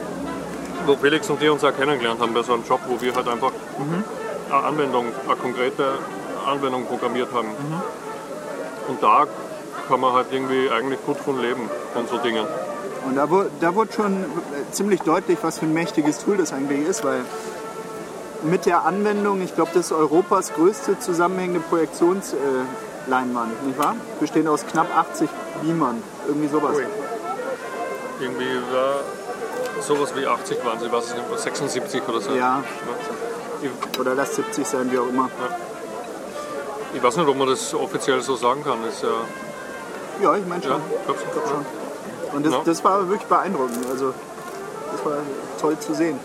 wo 0.86 0.96
Felix 0.96 1.30
und 1.30 1.42
die 1.42 1.50
uns 1.50 1.64
auch 1.64 1.76
kennengelernt 1.76 2.22
haben 2.22 2.34
bei 2.34 2.44
so 2.44 2.54
einem 2.54 2.64
Job, 2.66 2.80
wo 2.88 3.00
wir 3.02 3.14
halt 3.14 3.28
einfach 3.28 3.52
eine 3.78 4.04
Anwendung, 4.52 5.08
eine 5.28 5.36
konkrete 5.36 5.94
Anwendung 6.46 6.86
programmiert 6.86 7.30
haben. 7.34 7.50
Und 8.88 9.04
da 9.04 9.28
kann 9.88 10.00
man 10.00 10.14
halt 10.14 10.28
irgendwie 10.32 10.70
eigentlich 10.70 11.04
gut 11.06 11.18
von 11.18 11.40
leben, 11.42 11.70
von 11.94 12.08
so 12.08 12.18
Dingen. 12.18 12.46
Und 13.08 13.16
da, 13.16 13.30
wurde- 13.30 13.50
da 13.60 13.74
wurde 13.76 13.92
schon 13.94 14.24
äh, 14.24 14.72
ziemlich 14.72 15.02
deutlich, 15.02 15.40
was 15.42 15.60
für 15.60 15.66
ein 15.66 15.74
mächtiges 15.74 16.20
Tool 16.20 16.38
das 16.38 16.54
eigentlich 16.54 16.88
ist, 16.88 17.04
weil 17.04 17.22
mit 18.44 18.66
der 18.66 18.86
Anwendung, 18.86 19.42
ich 19.42 19.54
glaube, 19.56 19.72
das 19.74 19.88
ist 19.88 19.92
Europas 19.92 20.54
größte 20.54 21.00
zusammenhängende 21.00 21.60
Projektionsleinwand, 21.62 23.66
nicht 23.66 23.78
wahr? 23.80 23.96
Bestehend 24.20 24.48
aus 24.50 24.66
knapp 24.66 24.88
80 24.96 25.30
Beamern, 25.62 26.02
irgendwie 26.28 26.48
sowas. 26.48 26.76
Ui. 26.78 26.86
Irgendwie 28.22 28.56
war 28.74 28.96
sowas 29.82 30.14
wie 30.16 30.26
80 30.26 30.64
waren 30.66 30.80
sie, 30.80 30.92
was 30.92 31.14
nicht, 31.14 31.24
76 31.40 32.02
oder 32.08 32.22
so. 32.22 32.32
Ja, 32.32 32.64
oder 34.00 34.16
lass 34.16 34.36
70 34.36 34.66
sein, 34.66 34.92
wie 34.92 34.98
auch 35.00 35.08
immer. 35.08 35.30
ich 36.94 37.02
weiß 37.04 37.18
nicht, 37.18 37.28
ob 37.28 37.38
man 37.38 37.48
das 37.48 37.74
offiziell 37.74 38.22
so 38.22 38.36
sagen 38.36 38.64
kann. 38.64 38.84
Ist 38.88 39.04
ja, 39.04 39.10
Ja, 40.22 40.36
ich 40.36 40.46
meine 40.46 40.64
ja, 40.64 40.70
schon. 40.72 40.82
Ich 41.08 41.32
glaub 41.34 41.48
schon. 41.48 41.66
Und 42.36 42.46
das, 42.46 42.54
Ja. 42.54 42.62
das 42.66 42.84
war 42.84 43.08
wirklich 43.10 43.28
beeindruckend. 43.28 43.86
Also, 43.90 44.14
das 44.92 45.06
war 45.06 45.18
toll 45.60 45.78
zu 45.80 45.94
sehen. 45.94 46.20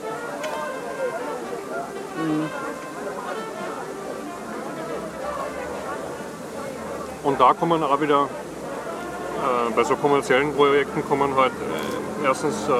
Und 7.22 7.40
da 7.40 7.52
kommen 7.54 7.82
auch 7.82 8.00
wieder, 8.00 8.24
äh, 8.24 9.72
bei 9.74 9.84
so 9.84 9.96
kommerziellen 9.96 10.54
Projekten 10.54 11.06
kommen 11.08 11.34
halt 11.36 11.52
äh, 11.52 12.26
erstens 12.26 12.68
äh, 12.68 12.72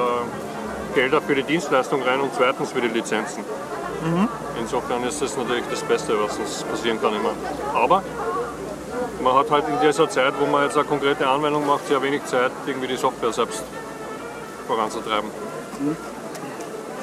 Gelder 0.93 1.21
für 1.21 1.35
die 1.35 1.43
Dienstleistung 1.43 2.03
rein 2.03 2.21
und 2.21 2.31
zweitens 2.35 2.71
für 2.71 2.81
die 2.81 2.87
Lizenzen. 2.87 3.43
Insofern 4.59 5.03
ist 5.03 5.21
das 5.21 5.35
natürlich 5.37 5.63
das 5.69 5.81
Beste, 5.81 6.13
was 6.21 6.37
uns 6.37 6.63
passieren 6.63 7.01
kann 7.01 7.13
immer. 7.15 7.31
Aber 7.73 8.03
man 9.21 9.33
hat 9.35 9.49
halt 9.51 9.65
in 9.67 9.79
dieser 9.87 10.09
Zeit, 10.09 10.33
wo 10.39 10.45
man 10.45 10.63
jetzt 10.63 10.77
eine 10.77 10.85
konkrete 10.85 11.27
Anwendung 11.27 11.65
macht, 11.65 11.87
sehr 11.87 12.01
wenig 12.01 12.23
Zeit, 12.25 12.51
irgendwie 12.67 12.87
die 12.87 12.95
Software 12.97 13.33
selbst 13.33 13.63
voranzutreiben. 14.67 15.29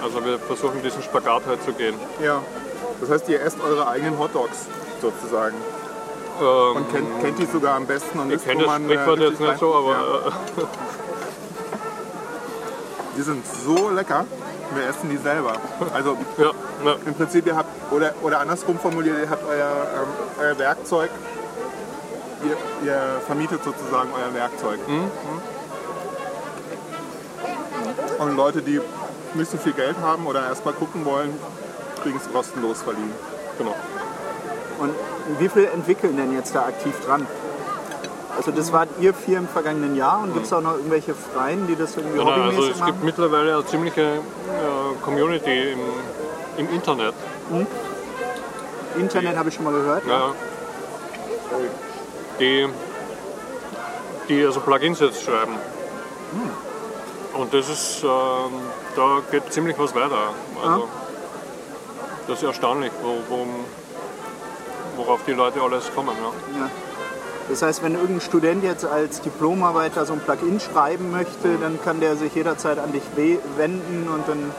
Also 0.03 0.25
wir 0.25 0.39
versuchen 0.39 0.83
diesen 0.83 1.03
Spagat 1.03 1.43
halt 1.47 1.63
zu 1.65 1.73
gehen. 1.73 1.95
Ja. 2.23 2.41
Das 3.01 3.11
heißt, 3.11 3.29
ihr 3.29 3.41
esst 3.43 3.59
eure 3.63 3.87
eigenen 3.89 4.19
Hotdogs 4.19 4.67
sozusagen. 5.01 5.57
Ähm, 6.41 6.77
Und 6.77 6.93
kennt, 6.93 7.21
kennt 7.21 7.39
die 7.39 7.47
sogar 7.47 7.77
am 7.77 7.87
besten 7.87 8.19
und 8.21 8.29
ich 8.31 8.37
wisst, 8.37 8.47
kenne 8.47 8.61
wo 8.61 8.65
das 8.67 8.73
man, 8.79 8.91
äh, 8.91 8.95
Sprichwort 8.95 9.19
jetzt 9.19 9.31
richtig 9.33 9.49
nicht 9.49 9.61
so, 9.61 9.71
rein- 9.73 9.85
aber 9.85 9.93
Ja. 9.93 10.63
äh, 10.63 10.67
Die 13.17 13.23
sind 13.23 13.45
so 13.47 13.91
lecker, 13.91 14.25
wir 14.77 14.87
essen 14.89 15.11
die 15.11 15.17
selber. 15.17 15.55
Also 15.93 16.17
ja, 16.39 16.51
ja. 16.85 16.97
im 17.05 17.15
Prinzip, 17.15 17.47
ihr 17.47 17.57
habt, 17.57 17.69
oder, 17.93 18.15
oder 18.23 18.41
andersrum 18.41 18.79
formuliert, 18.79 19.17
ihr 19.23 19.31
habt 19.31 19.45
euer, 19.45 19.87
ähm, 19.97 20.09
euer 20.41 20.59
Werkzeug, 20.59 21.11
ihr, 22.45 22.87
ihr 22.87 23.21
vermietet 23.27 23.63
sozusagen 23.65 24.11
euer 24.13 24.35
Werkzeug. 24.35 24.81
Mhm. 24.89 25.11
Und 28.19 28.37
Leute, 28.37 28.63
die 28.63 28.81
nicht 29.35 29.51
so 29.51 29.57
viel 29.57 29.73
Geld 29.73 29.97
haben 30.01 30.27
oder 30.27 30.47
erstmal 30.47 30.75
gucken 30.75 31.05
wollen, 31.05 31.39
kriegen 32.03 32.17
es 32.17 32.31
kostenlos 32.33 32.83
verliehen. 32.83 33.13
genau. 33.59 33.75
Und 34.79 34.95
wie 35.39 35.49
viel 35.49 35.67
entwickeln 35.67 36.17
denn 36.17 36.33
jetzt 36.33 36.55
da 36.55 36.67
aktiv 36.67 36.95
dran? 37.05 37.27
Also 38.45 38.51
das 38.51 38.73
wart 38.73 38.89
ihr 39.01 39.15
vier 39.15 39.39
im 39.39 39.47
vergangenen 39.47 39.95
Jahr 39.95 40.21
und 40.21 40.35
gibt 40.35 40.47
es 40.47 40.53
auch 40.53 40.61
noch 40.61 40.75
irgendwelche 40.75 41.15
Freien, 41.15 41.69
die 41.69 41.77
das 41.77 41.97
irgendwie 41.97 42.19
Genau, 42.19 42.31
also 42.31 42.45
hobbymäßig 42.47 42.71
es 42.71 42.77
gibt 42.85 42.97
machen? 42.97 43.05
mittlerweile 43.05 43.55
eine 43.55 43.67
ziemliche 43.67 44.01
äh, 44.03 45.03
Community 45.05 45.73
im, 45.73 45.81
im 46.67 46.75
Internet. 46.75 47.15
Internet 48.99 49.37
habe 49.37 49.49
ich 49.49 49.55
schon 49.55 49.65
mal 49.65 49.73
gehört. 49.73 50.05
Ja, 50.07 50.33
die, 52.41 52.69
die 54.29 54.45
also 54.45 54.59
Plugins 54.61 54.99
jetzt 54.99 55.23
schreiben. 55.23 55.55
Und 57.35 57.55
das 57.55 57.69
ist, 57.69 58.03
ähm, 58.03 58.09
da 58.97 59.21
geht 59.31 59.53
ziemlich 59.53 59.79
was 59.79 59.95
weiter. 59.95 60.35
Also, 60.65 60.89
Das 62.27 62.39
ist 62.39 62.45
erstaunlich, 62.45 62.91
wo, 63.03 63.19
wo, 63.29 63.47
worauf 64.97 65.21
die 65.27 65.33
Leute 65.33 65.61
alles 65.63 65.95
kommen. 65.95 66.17
Ja. 66.21 66.61
Ja. 66.65 66.71
Das 67.49 67.61
heißt, 67.63 67.83
wenn 67.83 67.95
irgendein 67.95 68.21
Student 68.21 68.65
jetzt 68.65 68.85
als 68.85 69.21
Diplomarbeiter 69.21 70.07
so 70.07 70.13
ein 70.15 70.21
Plugin 70.21 70.59
schreiben 70.61 71.11
möchte, 71.11 71.57
dann 71.61 71.79
kann 71.83 72.01
der 72.01 72.17
sich 72.17 72.35
jederzeit 72.35 72.79
an 72.79 72.93
dich 72.93 73.03
we- 73.17 73.39
wenden 73.57 74.09
und 74.09 74.27
dann 74.29 74.53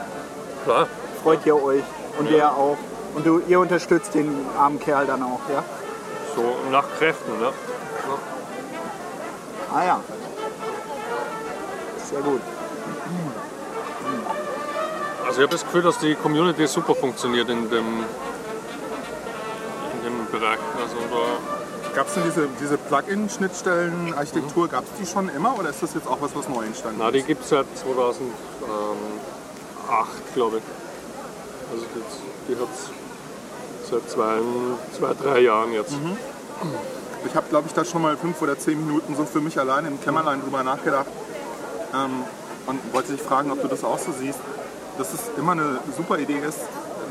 Klar. 0.65 0.88
freut 1.24 1.46
ihr 1.46 1.62
euch 1.62 1.84
und 2.19 2.30
der 2.30 2.52
auch. 2.52 2.78
Und 3.15 3.26
du, 3.26 3.39
ihr 3.48 3.60
unterstützt 3.60 4.13
den 4.15 4.46
armen 4.58 4.80
Kerl 4.80 5.06
dann 5.06 5.24
auch, 5.24 5.39
ja? 5.52 5.63
So 6.36 6.56
nach 6.72 6.86
Kräften. 6.98 7.32
Ne? 7.39 7.50
Ah 9.74 9.84
ja. 9.86 10.00
Sehr 12.10 12.22
gut. 12.22 12.41
Also 15.26 15.39
ich 15.39 15.43
habe 15.48 15.52
das 15.52 15.63
Gefühl, 15.63 15.82
dass 15.84 15.98
die 16.00 16.15
Community 16.15 16.67
super 16.67 16.93
funktioniert 16.96 17.50
in 17.50 17.69
dem, 17.69 18.04
in 19.93 20.04
dem 20.04 20.28
Bereich. 20.32 20.60
Also 20.80 20.96
da, 21.10 21.62
Gab 21.96 22.08
es 22.08 22.14
denn 22.16 22.24
diese, 22.24 22.48
diese 22.60 22.78
Plugin-Schnittstellen-Architektur, 22.78 24.68
gab 24.68 24.84
es 24.84 24.90
die 25.00 25.06
schon 25.06 25.30
immer 25.30 25.58
oder 25.60 25.70
ist 25.70 25.84
das 25.84 25.94
jetzt 25.94 26.08
auch 26.08 26.20
was, 26.22 26.36
was 26.36 26.50
neu 26.50 26.64
entstanden 26.66 26.98
na, 27.00 27.12
die 27.12 27.20
ist? 27.20 27.28
gibt 27.28 27.44
es 27.44 27.50
seit 27.50 27.68
2008, 27.78 28.32
glaube 30.34 30.58
ich. 30.58 30.64
Also 31.72 31.86
die, 31.94 32.54
die 32.54 32.60
hat 32.60 32.68
es 32.74 32.90
seit 33.90 34.10
zwei, 34.10 34.40
zwei, 34.98 35.14
drei 35.14 35.40
Jahren 35.42 35.72
jetzt. 35.74 35.94
ich 37.26 37.36
habe, 37.36 37.48
glaube 37.50 37.68
ich, 37.68 37.74
da 37.74 37.86
schon 37.86 38.02
mal 38.02 38.18
fünf 38.18 38.42
oder 38.42 38.58
zehn 38.58 38.84
Minuten 38.86 39.16
so 39.16 39.26
für 39.26 39.42
mich 39.42 39.60
allein 39.60 39.86
im 39.86 40.02
Kämmerlein 40.02 40.42
drüber 40.42 40.64
nachgedacht 40.64 41.08
ähm, 41.94 42.24
und 42.66 42.94
wollte 42.94 43.12
dich 43.12 43.22
fragen, 43.22 43.52
ob 43.52 43.62
du 43.62 43.68
das 43.68 43.84
auch 43.84 44.00
so 44.00 44.12
siehst, 44.12 44.40
dass 44.98 45.14
es 45.14 45.22
immer 45.38 45.52
eine 45.54 45.80
super 45.96 46.18
Idee 46.18 46.40
ist, 46.40 46.60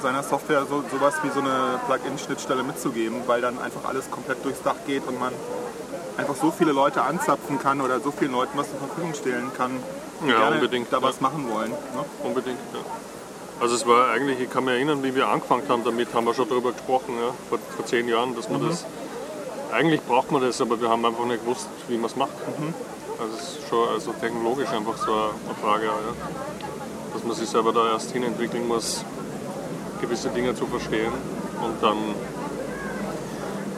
seiner 0.02 0.22
Software 0.22 0.66
so, 0.68 0.84
sowas 0.90 1.14
wie 1.22 1.30
so 1.30 1.40
eine 1.40 1.80
Plugin-Schnittstelle 1.86 2.62
mitzugeben, 2.62 3.22
weil 3.26 3.40
dann 3.40 3.58
einfach 3.58 3.88
alles 3.88 4.10
komplett 4.10 4.44
durchs 4.44 4.62
Dach 4.62 4.76
geht 4.86 5.06
und 5.06 5.18
man 5.18 5.32
einfach 6.16 6.34
so 6.36 6.50
viele 6.50 6.72
Leute 6.72 7.02
anzapfen 7.02 7.58
kann 7.58 7.80
oder 7.80 8.00
so 8.00 8.10
vielen 8.10 8.32
Leuten 8.32 8.58
was 8.58 8.68
zur 8.68 8.78
Verfügung 8.78 9.14
stellen 9.14 9.50
kann, 9.56 9.70
die 10.22 10.28
Ja, 10.28 10.38
gerne 10.38 10.56
unbedingt, 10.56 10.92
da 10.92 10.98
ja. 10.98 11.02
was 11.02 11.20
machen 11.20 11.48
wollen. 11.50 11.70
Ne? 11.70 12.04
Unbedingt, 12.24 12.58
ja. 12.74 12.80
Also 13.60 13.76
es 13.76 13.86
war 13.86 14.10
eigentlich, 14.10 14.40
ich 14.40 14.50
kann 14.50 14.64
mich 14.64 14.74
erinnern, 14.74 15.02
wie 15.02 15.14
wir 15.14 15.28
angefangen 15.28 15.62
haben 15.68 15.84
damit, 15.84 16.12
haben 16.14 16.26
wir 16.26 16.34
schon 16.34 16.48
darüber 16.48 16.72
gesprochen, 16.72 17.14
ja, 17.20 17.32
vor, 17.48 17.58
vor 17.76 17.86
zehn 17.86 18.08
Jahren, 18.08 18.34
dass 18.34 18.48
man 18.50 18.68
das, 18.68 18.84
eigentlich 19.72 20.02
braucht 20.02 20.32
man 20.32 20.42
das, 20.42 20.60
aber 20.60 20.80
wir 20.80 20.90
haben 20.90 21.04
einfach 21.04 21.24
nicht 21.24 21.44
gewusst, 21.44 21.68
wie 21.88 21.96
man 21.96 22.06
es 22.06 22.16
macht. 22.16 22.32
Also 23.20 23.34
es 23.36 23.42
ist 23.42 23.68
schon 23.68 23.88
also 23.88 24.12
technologisch 24.20 24.68
einfach 24.70 24.96
so 24.96 25.12
eine 25.12 25.54
Frage, 25.62 25.84
ja. 25.86 25.92
dass 27.14 27.24
man 27.24 27.36
sich 27.36 27.48
selber 27.48 27.72
da 27.72 27.92
erst 27.92 28.10
hinentwickeln 28.10 28.66
muss, 28.66 29.04
gewisse 30.02 30.28
Dinge 30.28 30.54
zu 30.54 30.66
verstehen 30.66 31.12
und 31.64 31.82
dann 31.82 31.96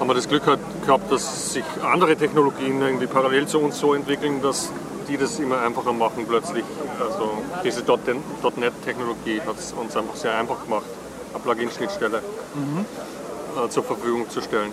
haben 0.00 0.08
wir 0.08 0.14
das 0.14 0.28
Glück 0.28 0.42
gehabt, 0.44 1.12
dass 1.12 1.52
sich 1.52 1.64
andere 1.82 2.16
Technologien 2.16 2.82
irgendwie 2.82 3.06
parallel 3.06 3.46
zu 3.46 3.60
uns 3.60 3.78
so 3.78 3.94
entwickeln, 3.94 4.42
dass 4.42 4.70
die 5.08 5.16
das 5.16 5.38
immer 5.38 5.60
einfacher 5.60 5.92
machen 5.92 6.26
plötzlich. 6.26 6.64
Also 6.98 7.30
diese 7.62 7.82
.NET-Technologie 7.82 9.40
hat 9.46 9.58
es 9.58 9.72
uns 9.72 9.96
einfach 9.96 10.16
sehr 10.16 10.37
einfach 10.37 10.64
gemacht, 10.64 10.87
eine 11.32 11.42
Plugin-Schnittstelle 11.42 12.18
äh, 12.18 13.68
zur 13.68 13.84
Verfügung 13.84 14.28
zu 14.28 14.40
stellen. 14.40 14.72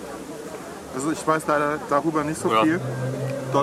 Also 0.95 1.11
ich 1.11 1.25
weiß 1.25 1.43
leider 1.47 1.77
darüber 1.89 2.23
nicht 2.23 2.41
so 2.41 2.49
Ja. 2.51 2.63
viel. 2.63 2.79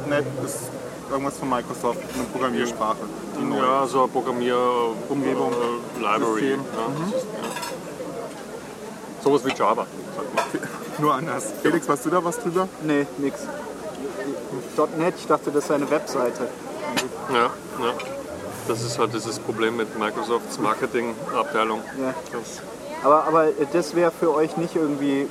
.NET 0.09 0.25
ist 0.45 0.71
irgendwas 1.11 1.39
von 1.39 1.49
Microsoft, 1.49 1.99
eine 2.15 2.25
Programmiersprache. 2.25 2.99
Ja, 3.59 3.87
so 3.87 4.01
eine 4.01 4.09
Programmierumgebung, 4.09 5.53
äh, 5.53 6.01
Library. 6.01 6.41
System. 6.41 6.61
Ja, 6.77 7.17
ist, 7.17 7.25
ja. 7.25 7.78
Sowas 9.29 9.45
wie 9.45 9.53
Java. 9.53 9.87
Nur 10.99 11.13
anders. 11.13 11.53
Felix, 11.61 11.87
weißt 11.87 12.07
du 12.07 12.11
da 12.11 12.25
was 12.25 12.39
drüber? 12.39 12.67
Nee, 12.83 13.07
nix. 13.19 13.41
.NET, 14.97 15.15
ich 15.19 15.27
dachte, 15.27 15.51
das 15.51 15.65
ist 15.65 15.71
eine 15.71 15.91
Webseite. 15.91 16.49
Ja, 17.31 17.45
ja. 17.45 17.93
Das 18.67 18.83
ist 18.83 18.99
halt 18.99 19.13
dieses 19.13 19.39
Problem 19.39 19.77
mit 19.77 19.99
Microsofts 19.99 20.59
Marketingabteilung. 20.59 21.81
Ja. 22.01 22.15
Das, 22.33 22.63
Aber, 23.05 23.25
aber 23.25 23.49
das 23.71 23.95
wäre 23.95 24.11
für 24.11 24.35
euch 24.35 24.57
nicht 24.57 24.77
irgendwie 24.77 25.29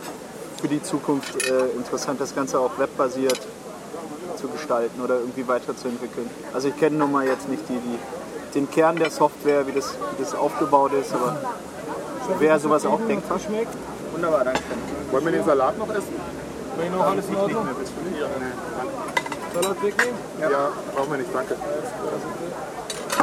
für 0.62 0.68
die 0.68 0.84
Zukunft 0.84 1.48
äh, 1.48 1.70
interessant, 1.76 2.22
das 2.22 2.36
Ganze 2.36 2.60
auch 2.60 2.78
webbasiert 2.78 3.40
zu 4.40 4.48
gestalten 4.48 5.02
oder 5.02 5.16
irgendwie 5.16 5.48
weiterzuentwickeln. 5.48 6.30
Also 6.54 6.68
ich 6.68 6.78
kenne 6.78 6.98
nun 6.98 7.12
mal 7.12 7.26
jetzt 7.26 7.50
nicht 7.50 7.64
die, 7.68 7.80
die, 7.80 8.54
den 8.54 8.70
Kern 8.70 8.98
der 8.98 9.10
Software, 9.10 9.66
wie 9.66 9.72
das, 9.72 9.96
wie 10.18 10.24
das 10.24 10.36
aufgebaut 10.36 10.92
ist, 10.94 11.14
aber 11.16 11.36
wäre 12.40 12.60
sowas 12.60 12.86
auch 12.86 13.00
denkbar? 13.08 13.40
Schmeckt. 13.40 13.74
Wunderbar, 14.14 14.44
danke. 14.44 14.62
Wollen 15.12 15.26
wir 15.26 15.32
den 15.32 15.46
Salat 15.46 15.78
noch 15.78 15.90
essen? 15.90 16.16
Wenn 16.78 16.92
noch 16.92 17.06
alles 17.08 17.28
in 17.28 17.36
Ordnung. 17.36 17.68
Salat 19.54 19.84
wegnehmen? 19.84 20.16
Ja, 20.40 20.70
brauchen 20.96 21.12
wir 21.12 21.18
nicht, 21.18 21.30
danke. 21.34 21.56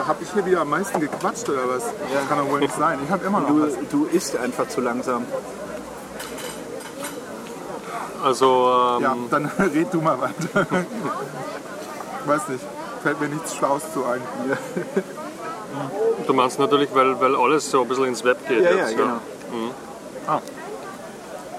Habe 0.06 0.22
ich 0.22 0.32
hier 0.32 0.44
wieder 0.44 0.60
am 0.62 0.70
meisten 0.70 1.00
gequatscht 1.00 1.48
oder 1.48 1.68
was? 1.68 1.84
Das 2.12 2.28
kann 2.28 2.38
doch 2.38 2.50
wohl 2.50 2.60
nicht 2.60 2.74
sein. 2.74 2.98
Ich 3.04 3.10
habe 3.10 3.24
immer 3.24 3.40
noch 3.40 3.48
Du, 3.48 3.62
was. 3.66 3.74
du 3.90 4.04
isst 4.06 4.36
einfach 4.36 4.68
zu 4.68 4.80
langsam. 4.80 5.24
also 8.22 8.96
ähm, 8.96 9.02
Ja, 9.02 9.16
dann 9.30 9.46
red 9.58 9.92
du 9.94 10.00
mal 10.00 10.18
weiter. 10.20 10.66
Weiß 12.26 12.48
nicht, 12.48 12.64
fällt 13.02 13.20
mir 13.20 13.28
nichts 13.28 13.54
Schlaues 13.54 13.82
zu 13.92 14.04
ein. 14.04 14.20
du 16.26 16.32
meinst 16.34 16.58
natürlich, 16.58 16.94
weil, 16.94 17.18
weil 17.20 17.36
alles 17.36 17.70
so 17.70 17.82
ein 17.82 17.88
bisschen 17.88 18.06
ins 18.06 18.24
Web 18.24 18.46
geht 18.48 18.62
Ja, 18.62 18.70
ja, 18.70 18.76
jetzt. 18.76 18.96
genau. 18.96 19.20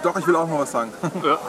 Doch, 0.03 0.15
ich 0.17 0.27
will 0.27 0.35
auch 0.35 0.47
noch 0.47 0.59
was 0.59 0.71
sagen. 0.71 0.91
Ja. 1.23 1.39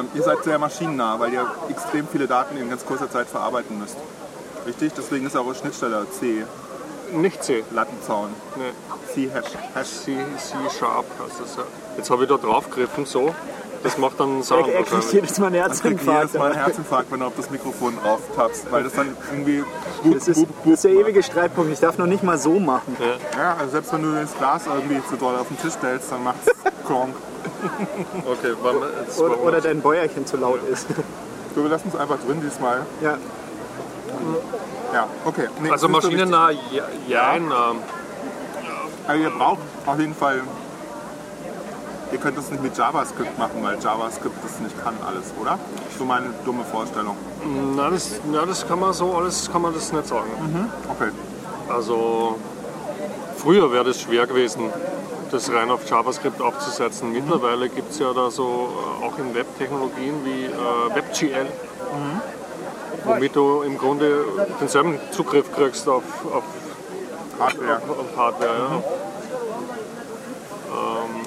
Ähm, 0.00 0.08
ihr 0.14 0.22
seid 0.22 0.44
sehr 0.44 0.58
maschinennah, 0.60 1.18
weil 1.18 1.32
ihr 1.32 1.44
extrem 1.68 2.06
viele 2.06 2.28
Daten 2.28 2.56
in 2.56 2.70
ganz 2.70 2.86
kurzer 2.86 3.10
Zeit 3.10 3.26
verarbeiten 3.26 3.80
müsst. 3.80 3.96
Richtig? 4.64 4.92
Deswegen 4.96 5.26
ist 5.26 5.34
eure 5.34 5.56
Schnittstelle 5.56 6.06
C, 6.08 6.44
Nicht 7.12 7.42
C. 7.42 7.64
Lattenzaun. 7.72 8.28
Nee. 8.54 8.70
C-Hash. 9.12 9.50
Hash. 9.74 9.88
C, 9.88 10.16
C 10.38 10.54
Sharp 10.78 11.04
heißt 11.26 11.40
das 11.40 11.56
ja. 11.56 11.64
Jetzt 11.96 12.10
habe 12.10 12.22
ich 12.22 12.28
da 12.28 12.36
draufgegriffen, 12.36 13.06
so. 13.06 13.34
Das 13.82 13.98
macht 13.98 14.20
dann 14.20 14.28
einen 14.30 14.42
Sound 14.42 14.68
Er, 14.68 14.74
er 14.74 14.82
kriegt 14.84 15.12
jedes 15.12 15.38
Mal 15.38 15.46
einen 15.48 15.56
Dann 15.56 15.70
kriegt 15.70 15.84
jedes 15.84 16.06
Herzinfarkt. 16.06 16.34
Mal 16.38 16.44
einen 16.52 16.64
Herzinfarkt, 16.64 17.12
wenn 17.12 17.20
du 17.20 17.26
auf 17.26 17.32
das 17.36 17.50
Mikrofon 17.50 17.96
drauf 18.02 18.20
tappst, 18.36 18.70
weil 18.70 18.84
das 18.84 18.92
dann 18.92 19.16
irgendwie 19.30 19.64
bup, 20.02 20.14
Das 20.14 20.28
ist, 20.28 20.38
bup, 20.38 20.48
das 20.48 20.64
bup 20.64 20.72
ist 20.74 20.84
der 20.84 20.90
ewige 20.92 21.22
Streitpunkt. 21.22 21.72
Ich 21.72 21.80
darf 21.80 21.98
noch 21.98 22.06
nicht 22.06 22.22
mal 22.22 22.38
so 22.38 22.58
machen. 22.60 22.96
Ja, 23.36 23.56
also 23.58 23.72
selbst 23.72 23.92
wenn 23.92 24.02
du 24.02 24.14
das 24.14 24.36
Glas 24.36 24.62
irgendwie 24.66 25.00
zu 25.08 25.16
doll 25.16 25.34
auf 25.36 25.48
den 25.48 25.58
Tisch 25.58 25.72
stellst, 25.72 26.12
dann 26.12 26.22
macht's 26.24 26.46
Klonk. 26.86 27.14
Okay, 28.24 28.54
jetzt 29.06 29.20
Oder, 29.20 29.40
oder 29.40 29.60
dein 29.60 29.80
Bäuerchen 29.80 30.26
zu 30.26 30.36
laut 30.36 30.60
ist. 30.70 30.86
Du, 31.54 31.62
wir 31.62 31.70
lassen 31.70 31.88
es 31.92 31.96
einfach 31.98 32.18
drin 32.26 32.40
diesmal. 32.40 32.82
Ja, 33.00 33.18
Ja, 34.92 35.06
okay. 35.24 35.48
Nee, 35.60 35.70
Also 35.70 35.86
so 35.86 35.92
maschinennah, 35.92 36.50
ja, 36.50 36.84
jein, 37.08 37.44
ähm, 37.44 37.78
Also 39.06 39.22
ihr 39.22 39.30
braucht 39.30 39.58
auf 39.86 39.98
jeden 39.98 40.14
Fall. 40.14 40.42
Ihr 42.12 42.18
könnt 42.18 42.36
das 42.36 42.50
nicht 42.50 42.62
mit 42.62 42.76
JavaScript 42.76 43.38
machen, 43.38 43.62
weil 43.62 43.78
JavaScript 43.80 44.36
das 44.44 44.60
nicht 44.60 44.78
kann 44.82 44.94
alles, 45.06 45.32
oder? 45.40 45.58
So 45.98 46.04
meine 46.04 46.26
dumme 46.44 46.64
Vorstellung. 46.64 47.16
na, 47.74 47.88
das, 47.90 48.20
na, 48.30 48.44
das 48.44 48.66
kann 48.66 48.80
man 48.80 48.92
so 48.92 49.14
alles 49.14 49.50
kann 49.50 49.62
man 49.62 49.72
das 49.72 49.92
nicht 49.92 50.06
sagen. 50.06 50.30
Okay. 50.90 51.10
Also 51.68 52.36
früher 53.36 53.72
wäre 53.72 53.84
das 53.84 54.00
schwer 54.00 54.26
gewesen, 54.26 54.70
das 55.30 55.50
rein 55.50 55.70
auf 55.70 55.88
JavaScript 55.88 56.40
aufzusetzen. 56.42 57.12
Mittlerweile 57.12 57.68
gibt 57.70 57.92
es 57.92 57.98
ja 57.98 58.12
da 58.12 58.30
so 58.30 58.68
äh, 59.00 59.06
auch 59.06 59.18
in 59.18 59.34
Web-Technologien 59.34 60.14
wie 60.24 60.44
äh, 60.44 60.94
WebGL, 60.94 61.46
womit 63.04 63.34
du 63.34 63.62
im 63.62 63.78
Grunde 63.78 64.24
denselben 64.60 64.98
Zugriff 65.12 65.50
kriegst 65.52 65.88
auf, 65.88 66.02
auf, 66.30 66.44
Hardware. 67.40 67.76
auf, 67.76 67.98
auf 67.98 68.16
Hardware. 68.16 68.56
Ja. 68.58 68.82
Ähm, 70.72 71.21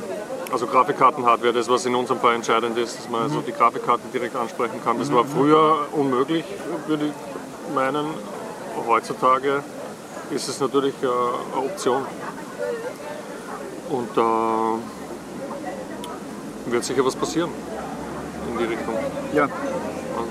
also 0.51 0.67
Grafikkarten-Hardware, 0.67 1.53
das 1.53 1.67
was 1.69 1.86
in 1.86 1.95
unserem 1.95 2.19
Fall 2.19 2.36
entscheidend 2.36 2.77
ist, 2.77 2.97
dass 2.97 3.10
man 3.10 3.23
also 3.23 3.41
die 3.41 3.51
Grafikkarten 3.51 4.12
direkt 4.12 4.36
ansprechen 4.36 4.81
kann. 4.84 4.99
Das 4.99 5.12
war 5.12 5.25
früher 5.25 5.88
unmöglich, 5.91 6.45
würde 6.88 7.08
ich 7.08 7.73
meinen. 7.73 8.05
Heutzutage 8.88 9.63
ist 10.31 10.47
es 10.47 10.60
natürlich 10.60 10.93
äh, 11.01 11.08
eine 11.08 11.65
Option. 11.65 12.05
Und 13.89 14.10
da 14.15 14.75
wird 16.65 16.84
sicher 16.84 17.05
was 17.05 17.15
passieren 17.15 17.51
in 18.51 18.58
die 18.58 18.63
Richtung. 18.65 18.95
ja. 19.34 19.43
Also, 19.43 20.29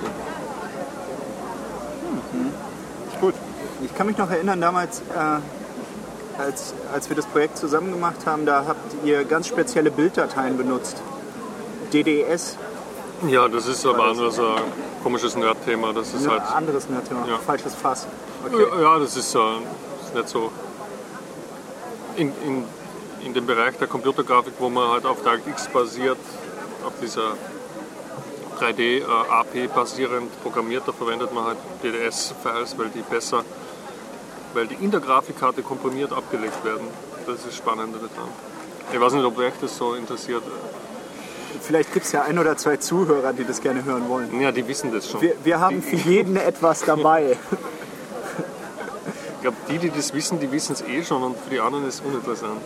Gut. 3.20 3.34
Ich 3.82 3.94
kann 3.94 4.06
mich 4.06 4.16
noch 4.16 4.30
erinnern, 4.30 4.60
damals, 4.60 5.00
äh, 5.00 5.38
als, 6.38 6.74
als 6.92 7.08
wir 7.08 7.16
das 7.16 7.26
Projekt 7.26 7.58
zusammen 7.58 7.92
gemacht 7.92 8.26
haben, 8.26 8.46
da 8.46 8.64
habt 8.66 9.04
ihr 9.04 9.24
ganz 9.24 9.48
spezielle 9.48 9.90
Bilddateien 9.90 10.56
benutzt. 10.56 10.96
DDS, 11.92 12.56
ja, 13.28 13.48
das 13.48 13.66
ist 13.66 13.86
aber 13.86 14.14
so 14.14 14.26
ein 14.26 14.62
komisches 15.02 15.36
Nerd-Thema. 15.36 15.92
Das 15.92 16.12
ist 16.12 16.24
ein 16.26 16.30
halt, 16.32 16.42
anderes 16.54 16.88
Nerdthema, 16.88 17.26
Ja. 17.26 17.38
falsches 17.38 17.74
Fass. 17.74 18.06
Okay. 18.44 18.66
ja, 18.76 18.80
ja, 18.82 18.98
das 18.98 19.16
ist, 19.16 19.34
äh, 19.34 19.38
ist 20.02 20.14
nicht 20.14 20.28
so. 20.28 20.50
In, 22.16 22.32
in, 22.44 22.64
in 23.24 23.32
dem 23.34 23.46
Bereich 23.46 23.76
der 23.78 23.86
Computergrafik, 23.88 24.54
wo 24.58 24.68
man 24.68 24.90
halt 24.90 25.06
auf 25.06 25.22
DirectX 25.22 25.68
basiert, 25.68 26.18
auf 26.84 26.92
dieser 27.00 27.32
3D-AP 28.60 29.68
basierend 29.74 30.30
programmiert, 30.42 30.82
da 30.86 30.92
verwendet 30.92 31.32
man 31.32 31.44
halt 31.44 31.58
DDS-Files, 31.82 32.76
weil 32.78 32.88
die 32.90 33.02
besser, 33.02 33.42
weil 34.54 34.66
die 34.66 34.76
in 34.76 34.90
der 34.90 35.00
Grafikkarte 35.00 35.62
komprimiert 35.62 36.12
abgelegt 36.12 36.64
werden. 36.64 36.86
Das 37.26 37.36
ist 37.36 37.46
das 37.48 37.56
Spannende 37.56 37.98
daran. 37.98 38.30
Ich 38.92 39.00
weiß 39.00 39.12
nicht, 39.14 39.24
ob 39.24 39.36
euch 39.38 39.52
das 39.60 39.76
so 39.76 39.94
interessiert. 39.94 40.42
Vielleicht 41.60 41.92
gibt 41.92 42.06
es 42.06 42.12
ja 42.12 42.22
ein 42.22 42.38
oder 42.38 42.56
zwei 42.56 42.76
Zuhörer, 42.76 43.32
die 43.32 43.44
das 43.44 43.60
gerne 43.60 43.84
hören 43.84 44.08
wollen. 44.08 44.40
Ja, 44.40 44.52
die 44.52 44.66
wissen 44.66 44.92
das 44.92 45.08
schon. 45.08 45.20
Wir, 45.20 45.34
wir 45.42 45.60
haben 45.60 45.82
für 45.82 45.96
jeden 45.96 46.36
etwas 46.36 46.80
dabei. 46.82 47.36
Ich 49.36 49.40
glaube, 49.40 49.56
die, 49.68 49.78
die 49.78 49.90
das 49.90 50.14
wissen, 50.14 50.40
die 50.40 50.50
wissen 50.50 50.72
es 50.72 50.82
eh 50.82 51.04
schon 51.04 51.22
und 51.22 51.36
für 51.38 51.50
die 51.50 51.60
anderen 51.60 51.86
ist 51.86 51.96
es 51.96 52.00
uninteressant. 52.00 52.60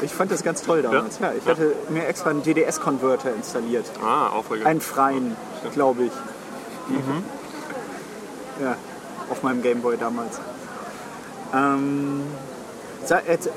Ich 0.00 0.12
fand 0.12 0.30
das 0.30 0.44
ganz 0.44 0.62
toll 0.62 0.82
damals. 0.82 1.18
Ja, 1.18 1.32
ich 1.32 1.44
hatte 1.44 1.74
mir 1.88 2.06
extra 2.06 2.30
einen 2.30 2.42
DDS-Converter 2.42 3.34
installiert. 3.34 3.84
Ah, 4.00 4.28
aufregend. 4.28 4.66
Einen 4.66 4.80
freien, 4.80 5.36
glaube 5.74 6.04
ich. 6.04 6.12
Mhm. 6.88 7.24
Ja, 8.62 8.76
auf 9.28 9.42
meinem 9.42 9.60
Gameboy 9.60 9.96
damals. 9.96 10.40
Ähm, 11.54 12.22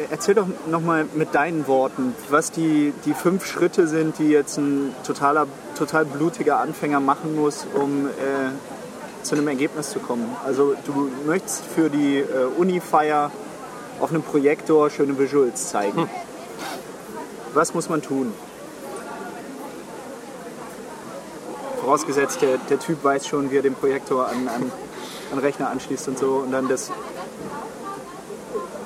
erzähl 0.10 0.36
doch 0.36 0.48
nochmal 0.68 1.06
mit 1.14 1.36
deinen 1.36 1.68
Worten, 1.68 2.16
was 2.30 2.52
die, 2.52 2.94
die 3.06 3.14
fünf 3.14 3.46
Schritte 3.46 3.88
sind, 3.88 4.18
die 4.20 4.30
jetzt 4.30 4.58
ein 4.58 4.96
totaler, 5.06 5.48
total 5.78 6.06
blutiger 6.06 6.60
Anfänger 6.60 7.00
machen 7.00 7.36
muss, 7.36 7.66
um 7.74 8.08
äh, 8.08 8.12
zu 9.24 9.36
einem 9.36 9.48
Ergebnis 9.48 9.92
zu 9.92 10.00
kommen. 10.00 10.36
Also 10.46 10.76
du 10.86 11.10
möchtest 11.26 11.66
für 11.66 11.90
die 11.90 12.20
äh, 12.20 12.26
Uni-Feier 12.58 13.32
auf 14.00 14.10
einem 14.10 14.24
Projektor 14.24 14.90
schöne 14.90 15.18
Visuals 15.18 15.70
zeigen. 15.70 16.10
Was 17.54 17.74
muss 17.74 17.90
man 17.90 18.02
tun? 18.02 18.34
Vorausgesetzt, 21.82 22.42
der, 22.42 22.58
der 22.58 22.80
Typ 22.80 23.04
weiß 23.04 23.28
schon, 23.28 23.52
wie 23.52 23.58
er 23.58 23.62
den 23.62 23.76
Projektor 23.76 24.28
an, 24.28 24.48
an, 24.48 24.72
an 25.32 25.40
Rechner 25.40 25.70
anschließt 25.70 26.08
und 26.08 26.18
so 26.18 26.36
und 26.46 26.52
dann 26.52 26.68
das 26.68 26.92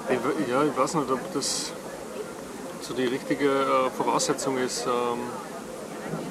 Ich, 0.09 0.47
ja, 0.49 0.63
ich 0.63 0.77
weiß 0.77 0.95
nicht, 0.95 1.11
ob 1.11 1.33
das 1.33 1.71
so 2.81 2.93
die 2.93 3.05
richtige 3.05 3.45
äh, 3.49 3.89
Voraussetzung 3.97 4.57
ist. 4.57 4.85
Ähm, 4.85 5.19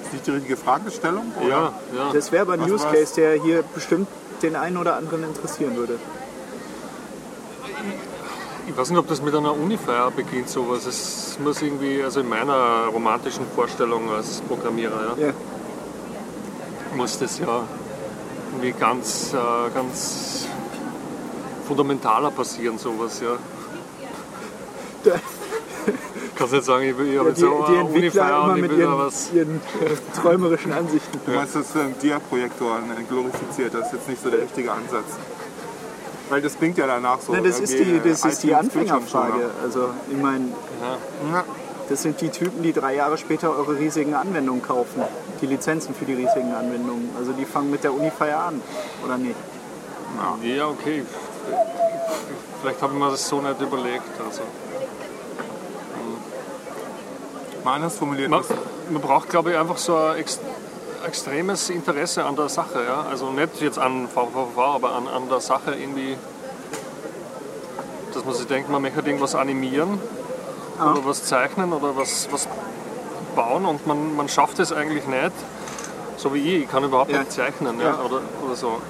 Ist 0.04 0.12
nicht 0.12 0.26
die 0.26 0.30
richtige 0.30 0.56
Fragestellung? 0.56 1.32
oder? 1.40 1.48
ja, 1.48 1.72
ja. 1.96 2.12
Das 2.12 2.30
wäre 2.30 2.42
aber 2.42 2.52
ein 2.54 2.60
Was 2.60 2.70
Use 2.70 2.84
war's? 2.84 2.92
Case, 2.94 3.14
der 3.16 3.42
hier 3.42 3.62
bestimmt 3.74 4.06
den 4.42 4.54
einen 4.56 4.76
oder 4.76 4.96
anderen 4.96 5.24
interessieren 5.24 5.76
würde. 5.76 5.98
Ich 8.66 8.76
weiß 8.76 8.90
nicht, 8.90 8.98
ob 8.98 9.08
das 9.08 9.20
mit 9.20 9.34
einer 9.34 9.52
Unifeier 9.52 10.10
beginnt, 10.10 10.48
sowas. 10.48 10.86
Es 10.86 11.38
muss 11.42 11.60
irgendwie, 11.60 12.02
also 12.02 12.20
in 12.20 12.28
meiner 12.28 12.86
romantischen 12.92 13.44
Vorstellung 13.54 14.10
als 14.10 14.40
Programmierer, 14.42 15.16
ja, 15.18 15.26
Ja. 15.26 15.32
muss 16.96 17.18
das 17.18 17.38
ja 17.38 17.62
irgendwie 18.52 18.72
ganz, 18.72 19.34
äh, 19.34 19.70
ganz 19.74 20.46
fundamentaler 21.66 22.30
passieren, 22.30 22.78
sowas, 22.78 23.20
ja. 23.20 23.36
Kannst 26.36 26.52
nicht 26.52 26.64
sagen, 26.64 26.84
ich, 26.84 26.92
habe 26.94 27.04
Ja, 27.06 27.22
jetzt 27.22 27.36
die, 27.38 27.42
so 27.42 27.64
die 27.68 27.72
eine 27.78 27.80
Entwickler 27.80 28.22
Unifeier 28.22 28.44
immer 28.44 28.56
mit 28.56 28.70
will 28.70 28.78
da 28.78 28.84
ihren, 28.84 28.98
was. 28.98 29.32
ihren 29.32 29.56
äh, 29.56 30.20
träumerischen 30.20 30.72
Ansichten. 30.72 31.20
Du 31.24 31.30
meinst, 31.32 31.54
das 31.54 31.66
ist 31.68 31.76
ein 31.76 31.94
Dia-Projektor, 32.02 32.76
ein 32.76 33.08
glorifizierter, 33.08 33.78
das 33.78 33.88
ist 33.88 33.92
jetzt 33.94 34.08
nicht 34.08 34.22
so 34.22 34.30
der 34.30 34.40
richtige 34.42 34.72
Ansatz. 34.72 35.04
Weil 36.30 36.42
das 36.42 36.58
klingt 36.58 36.76
ja 36.78 36.86
danach 36.86 37.20
so. 37.20 37.32
Na, 37.32 37.40
das 37.40 37.60
ist 37.60 37.78
die, 37.78 38.00
das 38.02 38.24
ist 38.24 38.42
die. 38.42 38.54
Anfängerfrage. 38.54 39.50
Also, 39.62 39.90
ich 40.10 40.16
meine, 40.16 40.46
Ja, 41.32 41.44
das 41.88 42.02
sind 42.02 42.20
die 42.20 42.30
Typen, 42.30 42.62
die 42.62 42.72
drei 42.72 42.94
Jahre 42.96 43.18
später 43.18 43.50
eure 43.56 43.78
riesigen 43.78 44.14
Anwendungen 44.14 44.62
kaufen. 44.62 45.02
Die 45.40 45.46
Lizenzen 45.46 45.94
für 45.94 46.06
die 46.06 46.14
riesigen 46.14 46.52
Anwendungen. 46.54 47.10
Also, 47.18 47.32
die 47.32 47.44
fangen 47.44 47.70
mit 47.70 47.84
der 47.84 47.92
Unifeier 47.92 48.38
an, 48.40 48.62
oder 49.04 49.18
nicht? 49.18 49.36
Ja, 50.42 50.68
okay. 50.68 51.04
Vielleicht 52.62 52.80
habe 52.80 52.94
ich 52.94 52.98
mir 52.98 53.10
das 53.10 53.28
so 53.28 53.40
nicht 53.42 53.60
überlegt. 53.60 54.02
Also. 54.26 54.42
Mal 57.64 57.74
anders 57.74 57.96
formuliert. 57.96 58.30
Man, 58.30 58.42
man 58.90 59.02
braucht, 59.02 59.28
glaube 59.30 59.52
ich, 59.52 59.56
einfach 59.56 59.78
so 59.78 59.96
ein 59.96 60.16
ex 60.18 60.38
extremes 61.06 61.68
Interesse 61.68 62.24
an 62.24 62.34
der 62.34 62.48
Sache. 62.48 62.82
Ja? 62.86 63.04
Also 63.10 63.30
nicht 63.30 63.60
jetzt 63.60 63.78
an 63.78 64.08
VVV, 64.08 64.56
aber 64.58 64.92
an, 64.92 65.06
an 65.06 65.28
der 65.28 65.40
Sache 65.40 65.74
irgendwie, 65.74 66.16
dass 68.14 68.24
man 68.24 68.34
sich 68.34 68.46
denkt, 68.46 68.70
man 68.70 68.80
möchte 68.80 69.00
irgendwas 69.00 69.34
animieren 69.34 70.00
oder 70.80 71.04
was 71.04 71.24
zeichnen 71.24 71.74
oder 71.74 71.94
was, 71.94 72.28
was 72.30 72.48
bauen 73.36 73.66
und 73.66 73.86
man, 73.86 74.16
man 74.16 74.28
schafft 74.30 74.58
es 74.60 74.72
eigentlich 74.72 75.06
nicht. 75.06 75.32
So 76.16 76.32
wie 76.32 76.38
ich, 76.56 76.62
ich 76.64 76.70
kann 76.70 76.84
überhaupt 76.84 77.10
Ja. 77.10 77.18
nicht 77.18 77.32
zeichnen 77.32 77.78
ja. 77.80 77.86
Ja. 77.88 77.98
Oder, 78.00 78.20
oder 78.44 78.56
so. 78.56 78.80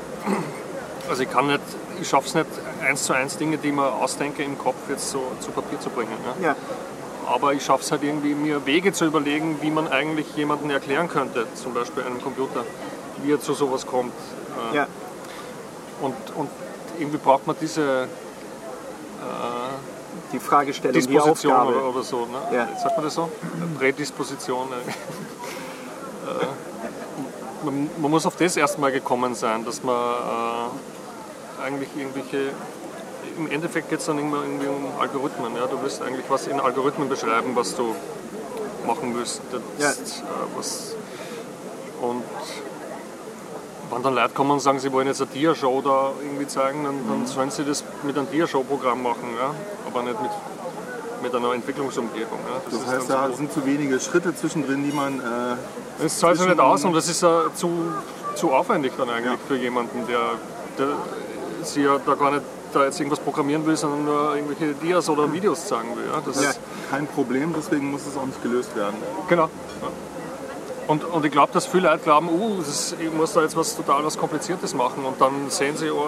Also 1.08 1.22
ich 1.22 1.30
kann 1.32 1.48
nicht, 1.48 1.60
ich 2.00 2.08
schaffe 2.08 2.28
es 2.28 2.34
nicht, 2.34 2.46
eins 2.80 3.04
zu 3.04 3.12
eins 3.12 3.36
Dinge, 3.38 3.58
die 3.58 3.68
ich 3.68 3.74
mir 3.74 3.90
ausdenke 3.92 4.42
im 4.44 4.56
Kopf 4.56 4.76
jetzt 4.88 5.10
so 5.10 5.20
zu 5.40 5.50
Papier 5.50 5.80
zu 5.80 5.90
bringen. 5.90 6.12
Ja? 6.40 6.48
Ja, 6.48 6.56
Aber 7.26 7.52
ich 7.54 7.64
schaffe 7.64 7.82
es 7.84 7.90
halt 7.90 8.02
irgendwie, 8.02 8.34
mir 8.34 8.66
Wege 8.66 8.92
zu 8.92 9.04
überlegen, 9.04 9.58
wie 9.60 9.70
man 9.70 9.88
eigentlich 9.88 10.34
jemanden 10.36 10.70
erklären 10.70 11.08
könnte, 11.08 11.46
zum 11.54 11.74
Beispiel 11.74 12.02
einem 12.02 12.20
Computer, 12.22 12.64
wie 13.22 13.32
er 13.32 13.40
zu 13.40 13.54
sowas 13.54 13.86
kommt. 13.86 14.12
Äh, 14.72 14.76
ja. 14.76 14.86
Und, 16.00 16.14
und 16.36 16.50
irgendwie 16.98 17.18
braucht 17.18 17.46
man 17.46 17.56
diese 17.60 18.08
Die 20.32 20.38
Fragestellung, 20.38 21.00
die 21.00 21.06
Disposition 21.06 21.52
Aufgabe. 21.52 21.78
oder, 21.78 21.88
oder 21.90 22.02
so. 22.02 22.26
Ne? 22.26 22.56
Ja. 22.56 22.68
Sagt 22.76 22.96
man 22.96 23.04
das 23.04 23.14
so? 23.14 23.30
Prädisposition. 23.78 24.68
äh. 24.72 24.90
Äh, 26.30 26.46
man, 27.64 27.90
man 28.00 28.10
muss 28.10 28.26
auf 28.26 28.36
das 28.36 28.56
erstmal 28.56 28.92
gekommen 28.92 29.34
sein, 29.34 29.64
dass 29.64 29.82
man 29.82 29.94
äh, 29.94 31.62
eigentlich 31.64 31.88
irgendwelche. 31.96 32.50
Im 33.36 33.50
Endeffekt 33.50 33.90
geht 33.90 33.98
es 34.00 34.06
dann 34.06 34.18
immer 34.18 34.42
irgendwie 34.42 34.66
um 34.68 34.86
Algorithmen. 35.00 35.54
Ja? 35.56 35.66
Du 35.66 35.80
willst 35.82 36.00
eigentlich 36.02 36.24
was 36.28 36.46
in 36.46 36.60
Algorithmen 36.60 37.08
beschreiben, 37.08 37.50
was 37.54 37.74
du 37.74 37.94
machen 38.86 39.14
willst. 39.16 39.40
Das, 39.50 39.96
äh, 40.20 40.22
was, 40.56 40.94
und 42.00 42.22
wenn 43.90 44.02
dann 44.02 44.14
Leute 44.14 44.34
kommen 44.34 44.52
und 44.52 44.60
sagen, 44.60 44.78
sie 44.78 44.92
wollen 44.92 45.06
jetzt 45.06 45.20
eine 45.20 45.30
Dia-Show 45.30 45.80
da 45.82 46.12
irgendwie 46.22 46.46
zeigen, 46.46 46.84
dann, 46.84 46.96
dann 47.08 47.26
sollen 47.26 47.50
sie 47.50 47.64
das 47.64 47.84
mit 48.02 48.16
einem 48.16 48.30
Dia-Show-Programm 48.30 49.02
machen, 49.02 49.28
ja? 49.38 49.54
aber 49.86 50.02
nicht 50.02 50.20
mit, 50.20 50.30
mit 51.22 51.34
einer 51.34 51.54
Entwicklungsumgebung. 51.54 52.38
Ja? 52.48 52.60
Das 52.70 52.80
ist 52.80 52.86
heißt, 52.86 53.10
da 53.10 53.28
so- 53.28 53.34
sind 53.36 53.52
zu 53.52 53.64
wenige 53.66 53.98
Schritte 54.00 54.34
zwischendrin, 54.34 54.84
die 54.84 54.94
man. 54.94 55.18
Äh, 55.20 55.56
das 56.02 56.18
zahlt 56.18 56.38
sich 56.38 56.46
nicht 56.48 56.60
aus 56.60 56.84
und 56.84 56.92
das 56.94 57.08
ist 57.08 57.22
ja 57.22 57.44
zu, 57.54 57.68
zu 58.34 58.52
aufwendig 58.52 58.92
dann 58.98 59.08
eigentlich 59.10 59.38
für 59.46 59.56
jemanden, 59.56 60.06
der, 60.06 60.32
der 60.78 60.96
sie 61.62 61.82
ja 61.82 61.98
da 62.04 62.14
gar 62.14 62.32
nicht 62.32 62.42
da 62.74 62.84
jetzt 62.84 62.98
irgendwas 63.00 63.20
programmieren 63.20 63.64
will, 63.66 63.76
sondern 63.76 64.04
nur 64.04 64.36
irgendwelche 64.36 64.74
Dias 64.74 65.08
oder 65.08 65.32
Videos 65.32 65.66
zeigen 65.66 65.96
will. 65.96 66.06
Ja? 66.06 66.20
Das 66.24 66.36
das 66.36 66.44
ist, 66.44 66.60
kein 66.90 67.06
Problem, 67.06 67.54
deswegen 67.56 67.90
muss 67.90 68.06
es 68.06 68.16
auch 68.16 68.26
nicht 68.26 68.42
gelöst 68.42 68.74
werden. 68.76 68.96
genau. 69.28 69.44
Ja. 69.44 69.88
Und, 70.86 71.04
und 71.04 71.24
ich 71.24 71.32
glaube, 71.32 71.50
dass 71.52 71.66
viele 71.66 71.88
Leute 71.88 72.04
glauben, 72.04 72.28
uh, 72.28 72.60
ist, 72.60 72.96
ich 73.00 73.10
muss 73.10 73.32
da 73.32 73.42
jetzt 73.42 73.56
was 73.56 73.74
total 73.74 74.04
was 74.04 74.18
Kompliziertes 74.18 74.74
machen 74.74 75.04
und 75.04 75.18
dann 75.18 75.48
sehen 75.48 75.76
sie, 75.76 75.90
oh, 75.90 76.06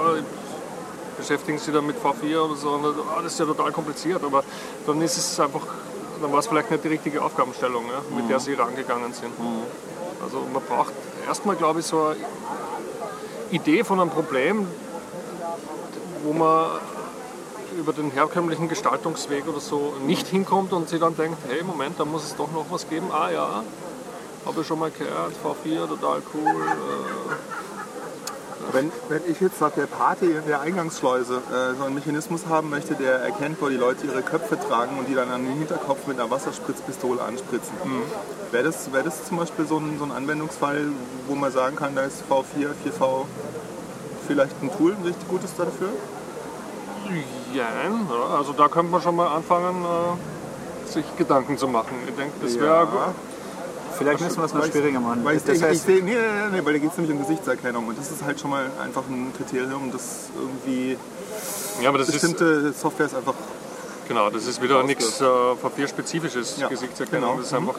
beschäftigen 1.17 1.59
sie 1.59 1.73
dann 1.73 1.87
mit 1.87 1.97
V4 1.97 2.39
oder 2.41 2.57
so 2.57 2.71
und 2.71 2.85
ah, 2.85 3.23
das 3.23 3.33
ist 3.33 3.41
ja 3.41 3.47
total 3.47 3.73
kompliziert, 3.73 4.23
aber 4.23 4.45
dann 4.87 5.01
ist 5.01 5.17
es 5.17 5.41
einfach, 5.41 5.63
dann 6.21 6.31
war 6.31 6.41
es 6.41 6.47
vielleicht 6.47 6.71
nicht 6.71 6.85
die 6.85 6.89
richtige 6.89 7.23
Aufgabenstellung, 7.23 7.85
ja, 7.87 8.17
mit 8.17 8.29
der 8.29 8.39
sie 8.39 8.53
rangegangen 8.53 9.15
sind. 9.15 9.33
Also 10.23 10.43
man 10.53 10.63
braucht 10.63 10.93
erstmal, 11.27 11.57
glaube 11.57 11.81
ich, 11.81 11.87
so 11.87 12.09
eine 12.09 12.17
Idee 13.51 13.83
von 13.83 13.99
einem 13.99 14.11
Problem, 14.11 14.67
wo 16.27 16.33
man 16.33 16.81
über 17.79 17.93
den 17.93 18.11
herkömmlichen 18.11 18.69
Gestaltungsweg 18.69 19.47
oder 19.47 19.61
so 19.61 19.95
nicht 20.05 20.27
hinkommt 20.27 20.73
und 20.73 20.89
sie 20.89 20.99
dann 20.99 21.17
denkt, 21.17 21.39
hey 21.49 21.63
Moment, 21.63 22.01
da 22.01 22.05
muss 22.05 22.25
es 22.25 22.35
doch 22.35 22.51
noch 22.51 22.67
was 22.71 22.89
geben. 22.89 23.07
Ah 23.13 23.31
ja, 23.31 23.63
habe 24.45 24.61
ich 24.61 24.67
schon 24.67 24.79
mal 24.79 24.91
gehört, 24.91 25.35
V4, 25.45 25.87
total 25.89 26.23
cool. 26.35 26.47
Äh, 26.47 27.35
Wenn, 28.73 28.91
wenn 29.09 29.23
ich 29.31 29.41
jetzt 29.41 29.61
nach 29.61 29.71
der 29.71 29.87
Party 29.87 30.27
in 30.27 30.47
der 30.47 30.61
Eingangsschleuse 30.61 31.37
äh, 31.37 31.77
so 31.79 31.85
einen 31.85 31.95
Mechanismus 31.95 32.47
haben 32.47 32.69
möchte, 32.71 32.95
der 32.95 33.21
erkennt, 33.21 33.59
wo 33.61 33.69
die 33.69 33.77
Leute 33.77 34.07
ihre 34.07 34.23
Köpfe 34.23 34.59
tragen 34.59 34.99
und 34.99 35.07
die 35.09 35.15
dann 35.15 35.31
an 35.31 35.45
den 35.45 35.57
Hinterkopf 35.57 36.07
mit 36.09 36.19
einer 36.19 36.31
Wasserspritzpistole 36.31 37.23
anspritzen, 37.23 37.75
wäre 38.51 38.65
das, 38.65 38.93
wär 38.93 39.05
das 39.05 39.25
zum 39.25 39.37
Beispiel 39.37 39.67
so 39.67 39.79
ein, 39.79 39.99
so 39.99 40.05
ein 40.05 40.11
Anwendungsfall, 40.11 40.87
wo 41.29 41.37
man 41.37 41.53
sagen 41.53 41.77
kann, 41.77 41.95
da 41.95 42.03
ist 42.03 42.25
V4, 42.29 42.71
4V 42.85 43.27
vielleicht 44.27 44.63
ein 44.63 44.71
Tool, 44.77 44.93
ein 44.93 45.05
richtig 45.05 45.29
gutes 45.29 45.55
dafür? 45.57 45.91
Ja, 47.55 47.69
also 48.37 48.53
da 48.53 48.69
könnte 48.69 48.91
man 48.93 49.03
schon 49.03 49.17
mal 49.17 49.29
anfangen, 49.29 49.85
äh, 49.85 50.91
sich 50.93 51.05
Gedanken 51.17 51.57
zu 51.59 51.67
machen. 51.69 51.97
Ich 52.09 52.15
denke, 52.15 52.33
das 52.43 52.59
wäre 52.59 52.87
gut. 52.87 53.01
Vielleicht 53.99 54.21
müssen 54.21 54.37
wir 54.39 54.45
es 54.45 54.53
ich- 54.67 54.73
schwieriger 54.73 55.01
machen. 55.01 55.25
Weil 55.25 55.37
ich, 55.37 55.43
das 55.45 55.57
ich, 55.57 55.63
ich 55.63 55.69
heißt, 55.69 55.87
sehe, 55.87 56.03
nee, 56.03 56.15
nee, 56.15 56.49
nee, 56.59 56.65
weil 56.65 56.75
da 56.75 56.79
geht 56.79 56.91
es 56.91 56.99
nämlich 56.99 57.17
um 57.17 57.23
Gesichtserkennung 57.23 57.87
und 57.87 57.99
das 57.99 58.11
ist 58.11 58.23
halt 58.23 58.39
schon 58.39 58.51
mal 58.51 58.71
einfach 58.83 59.03
ein 59.09 59.33
Kriterium, 59.37 59.91
das 59.91 60.27
irgendwie 60.39 60.99
Ja, 61.81 61.89
aber 61.89 61.99
das 61.99 62.09
ist, 62.09 62.15
bestimmte 62.21 62.73
Softwares 62.73 63.15
einfach 63.15 63.33
genau, 64.07 64.29
das 64.29 64.47
ist 64.47 64.61
wieder 64.61 64.83
nichts 64.83 65.21
äh, 65.21 65.25
V4-spezifisches 65.25 66.59
Ja, 66.61 66.69
Gesichtserkennung. 66.69 67.31
genau. 67.31 67.39
Das 67.39 67.47
ist 67.47 67.55
einfach, 67.55 67.77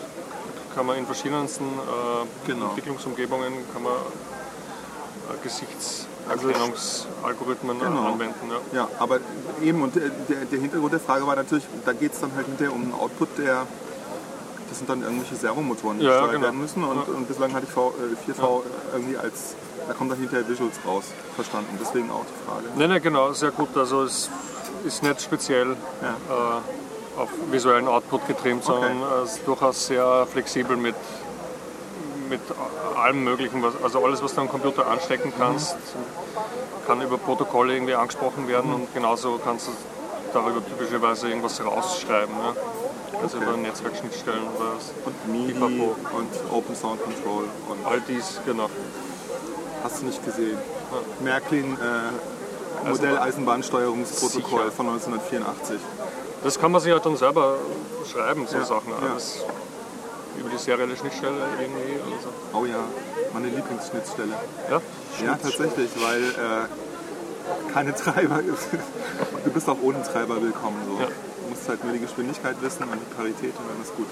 kann 0.76 0.86
man 0.88 0.98
in 0.98 1.06
verschiedensten 1.06 1.66
äh, 1.66 2.48
Genau. 2.48 2.70
Entwicklungsumgebungen 2.70 3.54
kann 3.72 3.84
man 3.84 3.94
äh, 3.94 5.44
Gesichtserkennungsalgorithmen 6.36 7.78
äh, 7.78 7.84
Genau. 7.84 8.06
anwenden. 8.14 8.50
Ja. 8.74 8.80
Ja, 8.82 8.88
aber 9.00 9.20
eben, 9.62 9.82
und 9.82 9.96
der, 9.96 10.10
der 10.52 10.60
Hintergrund 10.60 10.94
der 10.94 11.00
Frage 11.00 11.26
war 11.28 11.36
natürlich, 11.36 11.66
da 11.86 11.94
geht 11.94 12.14
es 12.14 12.20
dann 12.20 12.32
halt 12.36 12.46
hinterher 12.48 12.74
um 12.74 12.82
einen 12.84 12.94
Output, 12.94 13.38
der, 13.38 13.66
das 14.70 14.78
sind 14.78 14.90
dann 14.90 15.02
irgendwelche 15.02 15.36
Servomotoren, 15.36 16.00
die 16.00 16.06
Ja, 16.06 16.12
gesteuert 16.12 16.32
genau. 16.34 16.44
werden 16.46 16.62
müssen. 16.62 16.84
Und, 16.84 17.08
Ja. 17.08 17.14
und 17.16 17.28
bislang 17.28 17.54
hatte 17.54 17.66
ich 17.68 17.72
v, 17.74 17.94
äh, 17.98 18.32
4V 18.32 18.64
irgendwie 18.94 19.18
als, 19.18 19.56
da 19.88 19.94
kommen 19.94 20.10
dann 20.10 20.20
hinterher 20.20 20.48
Visuals 20.48 20.76
raus, 20.86 21.06
verstanden. 21.36 21.78
Deswegen 21.82 22.10
auch 22.12 22.26
die 22.26 22.46
Frage. 22.50 22.66
Nein, 22.76 22.90
nein, 22.90 23.02
genau, 23.02 23.32
sehr 23.34 23.52
gut. 23.52 23.76
Also 23.78 24.04
es 24.04 24.30
ist 24.86 25.04
nicht 25.04 25.22
speziell 25.22 25.76
Ja. 26.02 26.10
äh, 26.58 27.20
auf 27.22 27.30
visuellen 27.50 27.88
Output 27.88 28.28
getrimmt, 28.28 28.64
sondern 28.64 29.02
äh, 29.02 29.24
es 29.24 29.38
ist 29.38 29.48
durchaus 29.48 29.88
sehr 29.88 30.28
flexibel 30.32 30.78
mit, 30.78 30.94
mit 32.30 32.42
allem 32.96 33.24
Möglichen. 33.24 33.62
Was, 33.64 33.74
also 33.84 34.04
alles, 34.04 34.22
was 34.24 34.34
du 34.36 34.42
am 34.42 34.50
Computer 34.50 34.88
anstecken 34.88 35.34
kannst, 35.38 35.76
kann 36.86 37.02
über 37.02 37.18
Protokolle 37.18 37.74
irgendwie 37.74 37.96
angesprochen 37.96 38.48
werden 38.48 38.74
und 38.74 38.94
genauso 38.94 39.40
kannst 39.44 39.68
du 39.68 39.72
darüber 40.34 40.66
typischerweise 40.66 41.30
irgendwas 41.30 41.64
rausschreiben. 41.64 42.34
Ne? 42.36 42.56
Also 43.22 43.38
über 43.38 43.58
Netzwerkschnittstellen 43.58 44.44
oder 44.56 44.74
Und 45.06 45.28
MIDI 45.32 45.54
Pipapo. 45.54 45.96
und 46.18 46.30
Open 46.54 46.76
Sound 46.76 47.02
Control 47.04 47.46
und 47.70 47.86
all 47.86 48.02
dies, 48.08 48.40
genau. 48.46 48.70
hast 49.84 50.02
du 50.02 50.06
nicht 50.06 50.24
gesehen. 50.24 50.58
Märklin 51.22 51.74
äh, 51.82 52.88
Modelleisenbahnsteuerungsprotokoll 52.88 54.60
Sicher. 54.66 54.72
von 54.72 54.90
1984. 54.90 55.80
Das 56.44 56.60
kann 56.60 56.72
man 56.72 56.82
sich 56.82 56.92
halt 56.92 57.06
dann 57.06 57.18
selber 57.18 57.56
schreiben, 58.12 58.46
so 58.48 58.58
Ja, 58.58 58.66
Sachen. 58.66 58.90
ja. 58.92 59.18
Über 60.40 60.50
die 60.50 60.58
serielle 60.58 60.96
Schnittstelle 60.96 61.38
irgendwie. 61.60 61.94
Also. 62.02 62.30
Oh 62.54 62.66
ja, 62.66 62.84
meine 63.34 63.48
Lieblingsschnittstelle. 63.48 64.34
Ja, 64.70 64.82
Ja, 65.26 65.36
tatsächlich, 65.42 65.90
weil 66.02 66.24
äh, 66.24 67.74
keine 67.74 67.96
Treiber, 67.96 68.40
du 69.46 69.52
bist 69.52 69.70
auch 69.70 69.78
ohne 69.82 70.02
Treiber 70.04 70.42
willkommen. 70.42 70.78
So. 70.88 71.02
Ja. 71.02 71.08
Du 71.08 71.50
musst 71.50 71.68
halt 71.70 71.84
nur 71.84 71.94
die 71.94 72.00
Geschwindigkeit 72.00 72.56
wissen 72.62 72.84
und 72.84 72.94
die 72.94 73.16
Parität 73.16 73.54
und 73.58 73.70
dann 73.70 73.82
ist 73.82 73.96
gut. 73.96 74.08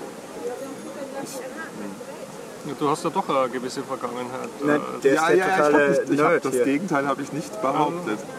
Ich, 1.23 1.33
Ja, 1.33 2.73
Du 2.79 2.89
hast 2.89 3.03
ja 3.03 3.11
doch 3.11 3.29
eine 3.29 3.49
gewisse 3.49 3.83
Vergangenheit. 3.83 4.49
Ne, 4.63 4.81
der 5.03 5.13
ja, 5.13 5.27
ist 5.27 5.29
der 5.29 5.47
ja, 5.47 5.69
ich 5.69 5.99
nicht, 5.99 6.11
ich 6.13 6.19
hab, 6.19 6.29
Nerd 6.31 6.45
das 6.45 6.53
hier. 6.53 6.63
Gegenteil 6.65 7.07
habe 7.07 7.21
ich 7.21 7.31
nicht 7.33 7.61
behauptet. 7.61 8.19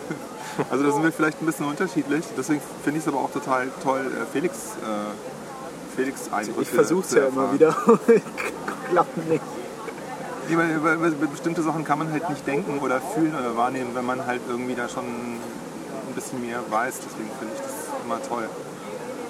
Also 0.71 0.85
da 0.85 0.91
sind 0.91 1.03
wir 1.03 1.13
vielleicht 1.13 1.43
ein 1.43 1.45
bisschen 1.45 1.67
unterschiedlich. 1.67 2.25
Deswegen 2.35 2.63
finde 2.83 2.99
ich 2.99 3.05
es 3.05 3.13
aber 3.13 3.23
auch 3.23 3.31
total 3.31 3.69
toll, 3.83 4.01
äh, 4.01 4.25
Felix, 4.33 4.55
äh, 4.83 5.36
Felix 5.97 6.31
Eindrücke 6.33 6.63
Ich 6.63 6.69
versuch's 6.69 7.09
zu 7.09 7.19
ja 7.19 7.27
immer 7.27 7.53
wieder. 7.53 7.75
Klappt 8.91 9.29
nicht. 9.29 9.43
Weil, 10.49 10.85
weil, 10.85 11.01
weil 11.01 11.11
bestimmte 11.11 11.63
Sachen 11.63 11.85
kann 11.85 11.99
man 11.99 12.13
halt 12.13 12.29
nicht 12.31 12.47
denken 12.47 12.79
oder 12.79 13.01
fühlen 13.01 13.35
oder 13.35 13.57
wahrnehmen, 13.57 13.91
wenn 13.95 14.07
man 14.07 14.27
halt 14.27 14.43
irgendwie 14.49 14.75
da 14.75 14.89
schon 14.89 15.05
ein 15.05 16.15
bisschen 16.15 16.41
mehr 16.41 16.61
weiß. 16.71 16.95
Deswegen 17.05 17.31
finde 17.39 17.55
ich 17.55 17.63
das 17.63 17.73
immer 18.05 18.23
toll. 18.23 18.49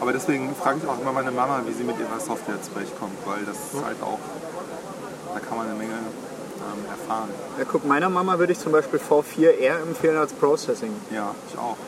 Aber 0.01 0.13
deswegen 0.13 0.55
frage 0.55 0.81
ich 0.83 0.89
auch 0.89 1.01
immer 1.01 1.13
meine 1.13 1.31
Mama, 1.31 1.63
wie 1.67 1.73
sie 1.73 1.85
mit 1.85 1.99
ihrer 1.99 2.21
Software 2.21 2.61
zurechtkommt, 2.61 3.17
weil 3.25 3.45
das 3.47 3.57
ist 3.57 3.83
halt 3.83 4.03
auch, 4.03 4.19
da 5.33 5.41
kann 5.41 5.57
man 5.57 5.69
eine 5.69 5.77
Menge 5.77 5.95
ähm, 5.95 6.85
erfahren. 6.91 7.31
Ja, 7.59 7.65
guck, 7.65 7.87
meiner 7.87 8.11
Mama 8.11 8.39
würde 8.39 8.53
ich 8.53 8.59
zum 8.59 8.73
Beispiel 8.73 9.01
V4 9.01 9.53
eher 9.53 9.79
empfehlen 9.79 10.19
als 10.19 10.35
Processing. 10.35 10.93
Ja, 11.11 11.35
ich 11.49 11.59
auch. 11.59 11.79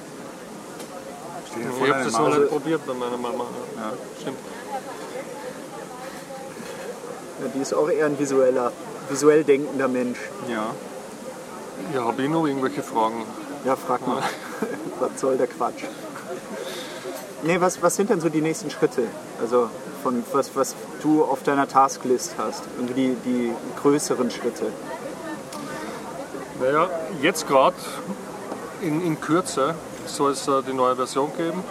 Vor, 1.77 1.87
ich 1.87 1.93
habe 1.93 2.05
das 2.05 2.13
noch 2.13 2.39
nicht 2.39 2.49
probiert 2.49 2.87
bei 2.87 2.95
meiner 2.95 3.17
Mama. 3.17 3.45
Ja. 3.77 3.93
Stimmt. 4.21 4.39
Ja, 7.41 7.49
die 7.55 7.61
ist 7.61 7.73
auch 7.73 7.89
eher 7.89 8.07
ein 8.07 8.19
visueller, 8.19 8.73
visuell 9.09 9.45
denkender 9.45 9.89
Mensch. 9.89 10.19
Ja. 10.49 10.75
Ja, 11.95 12.05
habe 12.05 12.23
ich 12.23 12.29
noch 12.29 12.47
irgendwelche 12.47 12.83
Fragen? 12.83 13.25
Ja, 13.65 13.77
frag 13.77 14.07
mal. 14.07 14.23
was 15.01 15.21
soll 15.21 15.37
der 15.37 15.47
Quatsch? 15.47 15.85
Nee, 17.43 17.61
was, 17.61 17.81
was 17.81 17.95
sind 17.95 18.11
denn 18.11 18.21
so 18.21 18.29
die 18.29 18.41
nächsten 18.41 18.71
Schritte? 18.71 19.05
Also 19.41 19.71
von 20.03 20.25
was, 20.33 20.55
was 20.57 20.75
du 21.03 21.23
auf 21.23 21.45
deiner 21.45 21.69
Tasklist 21.69 22.35
hast? 22.37 22.65
Irgendwie 22.77 23.17
die, 23.25 23.31
die 23.31 23.53
größeren 23.81 24.31
Schritte. 24.31 24.73
Naja, 26.61 26.91
jetzt 27.23 27.47
gerade 27.47 27.77
in, 28.83 29.01
in 29.05 29.21
Kürze 29.21 29.75
soll 30.07 30.33
es 30.33 30.49
äh, 30.49 30.63
die 30.67 30.73
neue 30.73 30.97
Version 30.97 31.31
geben. 31.37 31.63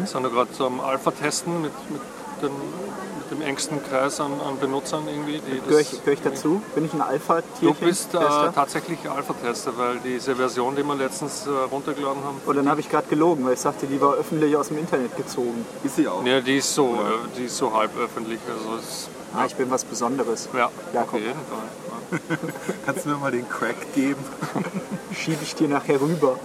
Wir 0.00 0.06
sind 0.06 0.22
ja 0.22 0.28
gerade 0.28 0.50
so 0.52 0.66
am 0.66 0.80
Alpha-Testen 0.80 1.62
mit, 1.62 1.72
mit, 1.90 2.00
den, 2.42 2.50
mit 2.50 3.30
dem 3.30 3.40
engsten 3.42 3.82
Kreis 3.82 4.20
an, 4.20 4.32
an 4.40 4.58
Benutzern 4.58 5.04
irgendwie. 5.08 5.40
Die 5.40 5.60
Gehöre 5.60 5.80
ich, 5.80 5.90
gehör 5.90 6.12
ich 6.14 6.22
dazu? 6.22 6.62
Bin 6.74 6.84
ich 6.84 6.92
ein 6.92 6.98
Du 6.98 7.04
Alpha-Tierchen? 7.04 7.86
bist 7.86 8.14
äh, 8.14 8.18
tatsächlich 8.54 8.98
Alpha-Tester, 9.08 9.72
weil 9.76 9.98
diese 10.04 10.36
Version, 10.36 10.76
die 10.76 10.82
wir 10.82 10.94
letztens 10.94 11.46
äh, 11.46 11.50
runtergeladen 11.50 12.22
haben, 12.24 12.40
Oder 12.46 12.56
dann 12.62 12.70
habe 12.70 12.80
ich 12.80 12.90
gerade 12.90 13.06
gelogen, 13.08 13.44
weil 13.44 13.54
ich 13.54 13.60
sagte, 13.60 13.86
die 13.86 14.00
war 14.00 14.14
öffentlich 14.14 14.56
aus 14.56 14.68
dem 14.68 14.78
Internet 14.78 15.16
gezogen. 15.16 15.64
Ist 15.82 15.96
sie 15.96 16.08
auch. 16.08 16.24
ja, 16.24 16.40
die 16.40 16.58
ist 16.58 16.74
so, 16.74 16.94
äh, 16.94 17.38
die 17.38 17.44
ist 17.44 17.56
so 17.56 17.72
halb 17.72 17.96
öffentlich. 17.98 18.40
Also 18.48 18.76
es, 18.78 19.08
Ah, 19.36 19.46
ich 19.46 19.56
bin 19.56 19.68
was 19.68 19.84
Besonderes. 19.84 20.48
ja, 20.52 20.70
Ja, 20.92 21.02
auf 21.02 21.08
komm. 21.10 21.18
jeden 21.20 21.32
Fall. 21.34 22.20
Kannst 22.86 23.04
du 23.04 23.08
mir 23.08 23.16
mal 23.16 23.32
den 23.32 23.48
Crack 23.48 23.92
geben? 23.92 24.22
Schiebe 25.12 25.42
ich 25.42 25.56
dir 25.56 25.66
nachher 25.68 26.00
rüber. 26.00 26.38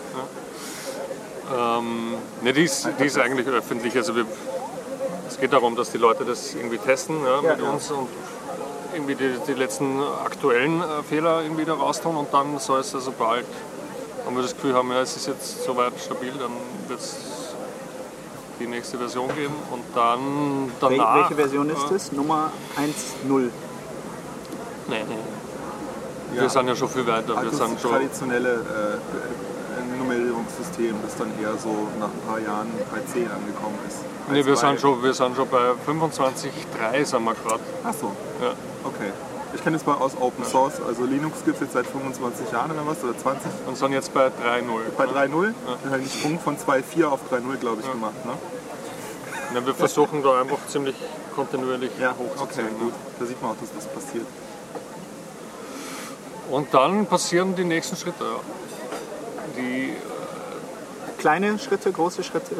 Ähm, 1.55 2.13
ne, 2.41 2.53
die, 2.53 2.63
ist, 2.63 2.87
die 2.99 3.05
ist 3.05 3.17
eigentlich 3.17 3.47
öffentlich. 3.47 3.95
Also 3.95 4.15
wir, 4.15 4.25
es 5.27 5.39
geht 5.39 5.53
darum, 5.53 5.75
dass 5.75 5.91
die 5.91 5.97
Leute 5.97 6.25
das 6.25 6.53
irgendwie 6.53 6.77
testen 6.77 7.23
ja, 7.23 7.41
Ja, 7.41 7.55
mit 7.55 7.63
ja. 7.63 7.71
uns 7.71 7.91
und 7.91 8.07
irgendwie 8.93 9.15
die, 9.15 9.33
die 9.47 9.53
letzten 9.53 10.01
aktuellen 10.01 10.81
äh, 10.81 11.03
Fehler 11.07 11.43
irgendwie 11.43 11.65
da 11.65 11.73
raus 11.73 12.01
tun 12.01 12.15
und 12.15 12.33
dann 12.33 12.57
soll 12.59 12.79
es 12.79 12.93
also 12.95 13.11
bald, 13.11 13.45
wenn 14.25 14.35
wir 14.35 14.41
das 14.41 14.55
Gefühl 14.55 14.73
haben, 14.73 14.91
ja, 14.91 15.01
es 15.01 15.15
ist 15.15 15.27
jetzt 15.27 15.63
soweit 15.63 15.93
stabil, 15.99 16.31
dann 16.31 16.51
wird 16.87 16.99
es 16.99 17.15
die 18.59 18.67
nächste 18.67 18.97
Version 18.97 19.27
geben 19.35 19.53
und 19.71 19.83
dann 19.95 20.71
danach... 20.79 21.21
welche 21.21 21.35
Version 21.35 21.69
ist 21.69 21.91
äh, 21.91 21.95
es? 21.95 22.11
Nummer 22.11 22.51
1.0. 22.77 23.49
Nee, 24.87 25.03
nee. 25.07 25.15
Wir 26.31 26.49
sind 26.49 26.67
ja 26.67 26.75
schon 26.75 26.89
viel 26.89 27.07
weiter. 27.07 27.29
Wir 27.29 27.37
Also 27.37 27.57
sind 27.57 27.75
das 27.75 27.81
schon, 27.81 27.91
traditionelle 27.91 28.53
äh, 28.53 29.48
Nummerierungssystem, 29.97 30.95
das 31.03 31.15
dann 31.17 31.32
eher 31.41 31.57
so 31.57 31.88
nach 31.99 32.07
ein 32.07 32.21
paar 32.27 32.39
Jahren 32.39 32.67
bei 32.91 32.99
10 33.11 33.30
angekommen 33.32 33.77
ist. 33.88 33.97
nee, 34.32 34.45
wir 34.45 34.53
bei- 34.53 34.59
sind 34.59 34.80
schon, 34.80 35.01
wir 35.03 35.13
sind 35.13 35.36
schon 35.36 35.47
bei 35.49 35.71
25.3 35.86 37.05
sind 37.05 37.23
wir 37.23 37.34
gerade. 37.36 37.59
Ach 37.84 37.93
so, 37.93 38.11
Ja. 38.41 38.51
okay. 38.84 39.11
Ich 39.55 39.63
kenne 39.63 39.77
das 39.77 39.86
mal 39.88 39.95
aus 39.95 40.11
Open 40.19 40.45
Source, 40.45 40.80
also 40.88 41.05
Linux 41.05 41.43
gibt 41.43 41.55
es 41.57 41.61
jetzt 41.61 41.73
seit 41.73 41.88
25 41.88 42.51
Jahren 42.51 42.69
oder 42.71 42.86
was, 42.86 43.03
oder 43.03 43.17
20? 43.17 43.49
Und 43.65 43.75
sind 43.77 43.93
jetzt 43.93 44.13
bei 44.13 44.27
3.0. 44.27 44.91
Bei 44.95 45.05
3.0? 45.05 45.07
Wir 45.32 45.91
haben 45.91 45.93
einen 45.93 46.07
Sprung 46.09 46.39
von 46.39 46.55
2.4 46.55 47.05
auf 47.05 47.19
3.0 47.32 47.57
glaube 47.57 47.82
ich 47.82 47.91
gemacht, 47.91 48.23
ne? 48.25 48.34
Ja, 49.55 49.65
wir 49.65 49.73
versuchen 49.73 50.21
da 50.21 50.41
einfach 50.41 50.59
ziemlich 50.67 50.95
kontinuierlich 51.36 51.89
okay, 51.97 52.09
hochzuziehen. 52.19 52.67
ne? 52.67 52.73
gut. 52.80 52.93
Da 53.19 53.25
sieht 53.25 53.41
man 53.41 53.51
auch, 53.51 53.55
dass 53.59 53.69
das 53.73 53.88
passiert. 53.91 54.27
Und 56.51 56.71
dann 56.73 57.05
passieren 57.07 57.55
die 57.55 57.63
nächsten 57.63 57.95
Schritte. 57.95 58.23
ja. 58.23 58.39
Die, 59.60 59.93
Kleine 61.18 61.60
Schritte, 61.60 61.91
große 61.91 62.24
Schritte, 62.24 62.55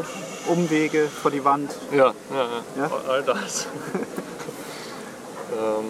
Umwege 0.48 1.08
vor 1.08 1.32
die 1.32 1.44
Wand. 1.46 1.74
ja, 1.92 2.08
ja, 2.30 2.44
Ja? 2.76 2.82
ja. 2.82 2.90
all 3.08 3.24
das. 3.24 3.68
ähm, 5.54 5.86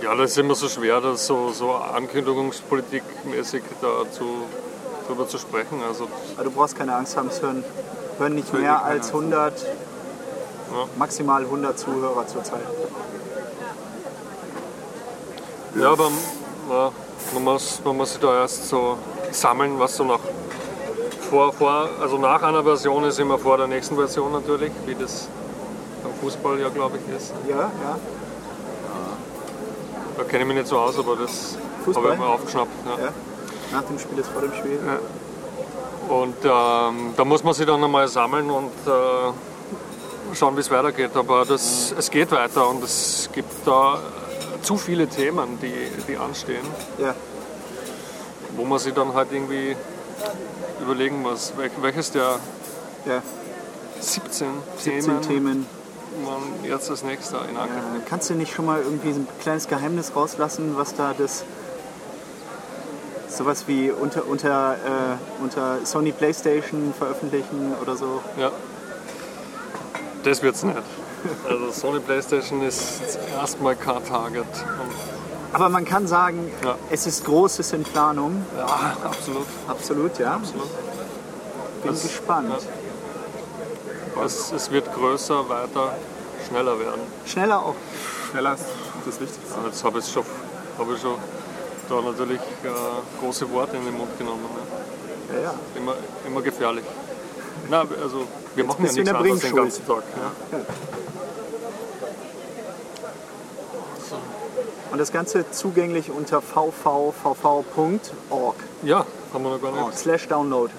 ja, 0.00 0.14
das 0.14 0.30
ist 0.32 0.38
immer 0.38 0.54
so 0.54 0.68
schwer, 0.68 1.00
das 1.00 1.26
so, 1.26 1.50
so 1.50 1.72
ankündigungspolitikmäßig 1.72 3.62
dazu 3.80 4.46
drüber 5.08 5.26
zu 5.26 5.38
sprechen. 5.38 5.82
Also 5.86 6.06
Aber 6.36 6.44
du 6.44 6.50
brauchst 6.52 6.76
keine 6.76 6.94
Angst 6.94 7.16
haben, 7.16 7.28
es 7.28 7.42
hören, 7.42 7.64
hören 8.18 8.34
nicht 8.36 8.52
mehr 8.52 8.84
als 8.84 9.10
keiner 9.10 9.22
100, 9.24 9.66
maximal 10.96 11.42
100 11.42 11.76
Zuhörer 11.76 12.26
zurzeit. 12.28 12.60
Ja, 15.74 15.90
aber 15.90 16.10
ja, 16.70 16.92
man, 17.34 17.44
muss, 17.44 17.80
man 17.84 17.96
muss 17.96 18.12
sich 18.12 18.20
da 18.20 18.40
erst 18.42 18.68
so 18.68 18.98
sammeln, 19.34 19.78
was 19.78 19.96
so 19.96 20.04
nach 20.04 20.20
vor, 21.30 21.52
vor, 21.52 21.88
also 22.00 22.18
nach 22.18 22.42
einer 22.42 22.62
Version 22.62 23.04
ist 23.04 23.18
immer 23.18 23.38
vor 23.38 23.56
der 23.56 23.66
nächsten 23.66 23.96
Version 23.96 24.32
natürlich, 24.32 24.72
wie 24.84 24.94
das 24.94 25.28
beim 26.02 26.12
Fußball 26.20 26.60
ja 26.60 26.68
glaube 26.68 26.98
ich 26.98 27.16
ist. 27.16 27.32
Ja, 27.48 27.56
ja. 27.56 27.98
Da 30.16 30.24
kenne 30.24 30.42
ich 30.42 30.48
mich 30.48 30.56
nicht 30.56 30.68
so 30.68 30.78
aus, 30.78 30.98
aber 30.98 31.16
das 31.16 31.56
habe 31.86 32.12
ich 32.12 32.18
mal 32.18 32.28
aufgeschnappt. 32.28 32.70
Ja. 32.86 33.04
ja. 33.06 33.12
Nach 33.72 33.82
dem 33.82 33.98
Spiel 33.98 34.18
ist 34.18 34.28
vor 34.28 34.42
dem 34.42 34.52
Spiel. 34.52 34.78
Und 36.08 36.36
ähm, 36.44 37.14
da 37.16 37.24
muss 37.24 37.42
man 37.42 37.54
sich 37.54 37.64
dann 37.64 37.82
einmal 37.82 38.06
sammeln 38.08 38.50
und 38.50 38.72
äh, 38.86 40.34
schauen, 40.34 40.56
wie 40.56 40.60
es 40.60 40.70
weitergeht. 40.70 41.16
Aber 41.16 41.46
das, 41.46 41.94
es 41.96 42.10
geht 42.10 42.30
weiter 42.30 42.68
und 42.68 42.84
es 42.84 43.30
gibt 43.32 43.66
da 43.66 43.98
zu 44.62 44.76
viele 44.76 45.06
Themen, 45.08 45.58
die, 45.60 45.72
die 46.06 46.16
anstehen. 46.16 46.66
Ja. 46.98 47.14
Wo 48.56 48.64
man 48.64 48.78
sich 48.78 48.92
dann 48.94 49.14
halt 49.14 49.32
irgendwie 49.32 49.76
überlegen 50.80 51.22
muss, 51.22 51.52
wel- 51.56 51.70
welches 51.80 52.10
der 52.12 52.38
ja. 53.06 53.22
17, 54.00 54.48
17 54.78 55.02
Themen, 55.04 55.22
Themen. 55.22 55.66
man 56.24 56.68
jetzt 56.68 56.90
als 56.90 57.02
nächster 57.04 57.48
in 57.48 57.56
Angriff 57.56 57.76
Ja. 57.86 57.92
nimmt. 57.92 58.06
Kannst 58.06 58.30
du 58.30 58.34
nicht 58.34 58.52
schon 58.54 58.66
mal 58.66 58.80
irgendwie 58.80 59.10
ein 59.10 59.28
kleines 59.40 59.68
Geheimnis 59.68 60.12
rauslassen, 60.16 60.76
was 60.76 60.94
da 60.94 61.14
das 61.16 61.44
sowas 63.28 63.64
wie 63.68 63.90
unter, 63.90 64.26
unter, 64.26 64.74
äh, 64.74 65.42
unter 65.42 65.84
Sony 65.86 66.12
Playstation 66.12 66.92
veröffentlichen 66.98 67.74
oder 67.80 67.96
so? 67.96 68.20
Ja. 68.36 68.50
Das 70.24 70.42
wird's 70.42 70.62
nicht. 70.62 70.76
Also 71.48 71.70
Sony 71.70 72.00
Playstation 72.00 72.62
ist 72.62 73.00
erstmal 73.34 73.76
kein 73.76 74.04
Target. 74.04 74.44
Und, 74.44 75.11
Aber 75.52 75.68
man 75.68 75.84
kann 75.84 76.06
sagen, 76.06 76.50
Ja. 76.64 76.76
es 76.90 77.06
ist 77.06 77.24
Großes 77.24 77.72
in 77.72 77.82
Planung. 77.84 78.44
ja, 78.56 78.96
absolut. 79.04 79.46
Absolut, 79.68 80.18
ja. 80.18 80.34
absolut. 80.34 80.68
Bin 81.82 81.92
Das- 81.92 82.02
gespannt. 82.02 82.52
Es, 84.24 84.52
es 84.52 84.70
wird 84.70 84.92
größer, 84.94 85.48
weiter, 85.48 85.94
schneller 86.48 86.78
werden. 86.78 87.00
Schneller 87.26 87.58
auch. 87.60 87.74
Schneller 88.30 88.54
ist 88.54 88.64
das 89.06 89.20
Wichtigste. 89.20 89.54
Und 89.58 89.66
Jetzt 89.66 89.82
habe 89.84 89.98
ich 89.98 90.06
schon, 90.12 90.24
habe 90.78 90.94
ich 90.94 91.00
schon 91.00 91.14
da 91.88 92.00
natürlich 92.00 92.38
äh, 92.40 93.20
große 93.20 93.50
Worte 93.50 93.76
in 93.78 93.84
den 93.84 93.96
Mund 93.96 94.16
genommen. 94.18 94.42
Ne? 94.42 95.36
Ja, 95.36 95.42
ja. 95.50 95.54
Immer, 95.76 95.94
immer 96.26 96.40
gefährlich. 96.42 96.84
Na, 97.68 97.80
also 98.02 98.26
wir 98.54 98.64
machen 98.64 98.84
ja 98.84 98.92
nichts 98.92 99.04
der 99.10 99.16
anderes 99.18 99.40
den 99.40 99.56
ganzen 99.56 99.86
Tag. 99.86 100.02
Ja. 100.16 100.58
Und 104.92 104.98
das 104.98 105.10
Ganze 105.10 105.50
zugänglich 105.50 106.10
unter 106.10 106.42
vvvv.org 106.42 106.84
ja, 108.82 109.06
haben 109.32 109.42
wir 109.44 109.50
noch 109.50 109.62
gar 109.62 109.86
nicht. 109.86 109.98
slash 109.98 110.28
download. 110.28 110.70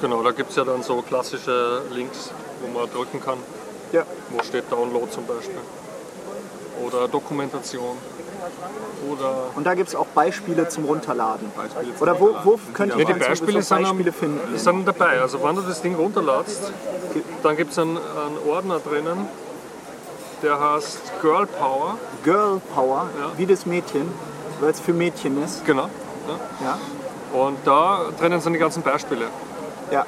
Genau, 0.00 0.22
da 0.22 0.32
gibt 0.32 0.50
es 0.50 0.56
ja 0.56 0.64
dann 0.64 0.82
so 0.82 1.00
klassische 1.00 1.82
Links, 1.92 2.30
wo 2.60 2.78
man 2.78 2.90
drücken 2.90 3.22
kann. 3.22 3.38
Ja. 3.92 4.02
Wo 4.30 4.42
steht 4.42 4.64
Download 4.70 5.08
zum 5.10 5.24
Beispiel. 5.26 5.54
Oder 6.84 7.06
Dokumentation. 7.08 7.96
Oder 9.10 9.34
Und 9.54 9.64
da 9.64 9.74
gibt 9.74 9.88
es 9.88 9.94
auch 9.94 10.06
Beispiele 10.06 10.68
zum 10.68 10.84
Runterladen. 10.84 11.50
Beispiele 11.56 11.94
zum 11.94 12.02
Oder 12.02 12.20
wo, 12.20 12.34
wo 12.44 12.58
Ja, 12.78 12.86
man 12.86 12.98
die 12.98 13.04
Beispiele 13.14 13.62
sind, 13.62 13.82
Beispiele 13.82 14.12
finden? 14.12 14.58
sind 14.58 14.86
dabei. 14.86 15.20
Also 15.20 15.42
wenn 15.42 15.54
du 15.54 15.62
das 15.62 15.80
Ding 15.82 15.94
runterladst, 15.94 16.72
dann 17.42 17.56
gibt 17.56 17.72
es 17.72 17.78
einen, 17.78 17.96
einen 17.96 18.38
Ordner 18.50 18.80
drinnen, 18.80 19.28
der 20.42 20.58
heißt 20.60 21.20
Girl 21.22 21.46
Power. 21.46 21.98
Girl 22.24 22.60
Power, 22.74 23.08
Ja. 23.18 23.30
wie 23.36 23.46
das 23.46 23.66
Mädchen, 23.66 24.12
weil 24.60 24.70
es 24.70 24.80
für 24.80 24.92
Mädchen 24.92 25.42
ist. 25.42 25.64
Genau. 25.64 25.88
Ja. 26.60 26.66
Ja. 26.66 26.78
Und 27.40 27.58
da 27.64 28.06
drinnen 28.18 28.40
sind 28.40 28.52
die 28.52 28.58
ganzen 28.58 28.82
Beispiele. 28.82 29.26
Ja. 29.90 30.04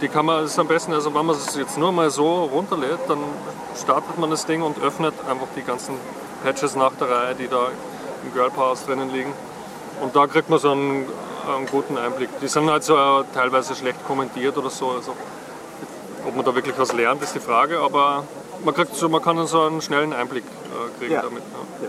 Die 0.00 0.08
kann 0.08 0.26
man, 0.26 0.44
ist 0.44 0.58
am 0.58 0.66
besten, 0.66 0.92
also 0.92 1.14
wenn 1.14 1.24
man 1.24 1.36
es 1.36 1.54
jetzt 1.54 1.78
nur 1.78 1.92
mal 1.92 2.10
so 2.10 2.44
runterlädt, 2.44 2.98
dann 3.08 3.18
startet 3.80 4.18
man 4.18 4.30
das 4.30 4.44
Ding 4.44 4.62
und 4.62 4.80
öffnet 4.82 5.14
einfach 5.28 5.46
die 5.56 5.62
ganzen 5.62 5.94
Patches 6.42 6.74
nach 6.74 6.92
der 7.00 7.10
Reihe, 7.10 7.34
die 7.34 7.48
da 7.48 7.68
im 8.24 8.32
Girl 8.34 8.50
Powers 8.50 8.84
drinnen 8.86 9.10
liegen. 9.10 9.32
Und 10.00 10.14
da 10.16 10.26
kriegt 10.26 10.50
man 10.50 10.58
so 10.58 10.72
einen, 10.72 11.06
einen 11.46 11.66
guten 11.66 11.96
Einblick. 11.96 12.28
Die 12.40 12.48
sind 12.48 12.68
halt 12.68 12.82
so 12.82 12.96
äh, 12.96 13.24
teilweise 13.32 13.74
schlecht 13.74 14.04
kommentiert 14.06 14.56
oder 14.58 14.68
so. 14.70 14.90
Also, 14.90 15.14
ob 16.26 16.34
man 16.34 16.44
da 16.44 16.54
wirklich 16.54 16.76
was 16.78 16.92
lernt, 16.92 17.22
ist 17.22 17.34
die 17.34 17.40
Frage, 17.40 17.78
aber 17.78 18.24
man, 18.64 18.74
kriegt 18.74 18.94
so, 18.94 19.08
man 19.08 19.22
kann 19.22 19.36
dann 19.36 19.46
so 19.46 19.62
einen 19.62 19.80
schnellen 19.80 20.12
Einblick 20.12 20.44
äh, 20.44 20.98
kriegen 20.98 21.12
Ja. 21.14 21.22
damit. 21.22 21.42
Ja. 21.82 21.88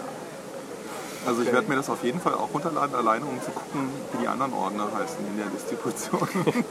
Also 1.28 1.42
ich 1.42 1.52
werde 1.52 1.68
mir 1.68 1.76
das 1.76 1.90
auf 1.90 2.04
jeden 2.04 2.20
Fall 2.22 2.36
auch 2.36 2.50
runterladen, 2.54 2.96
alleine 2.96 3.26
um 3.26 3.42
zu 3.42 3.50
gucken, 3.52 3.90
wie 4.14 4.20
die 4.20 4.28
anderen 4.28 4.54
Ordner 4.54 4.84
heißen 4.96 5.18
in 5.28 5.38
der 5.38 5.48
Distribution. 5.48 6.28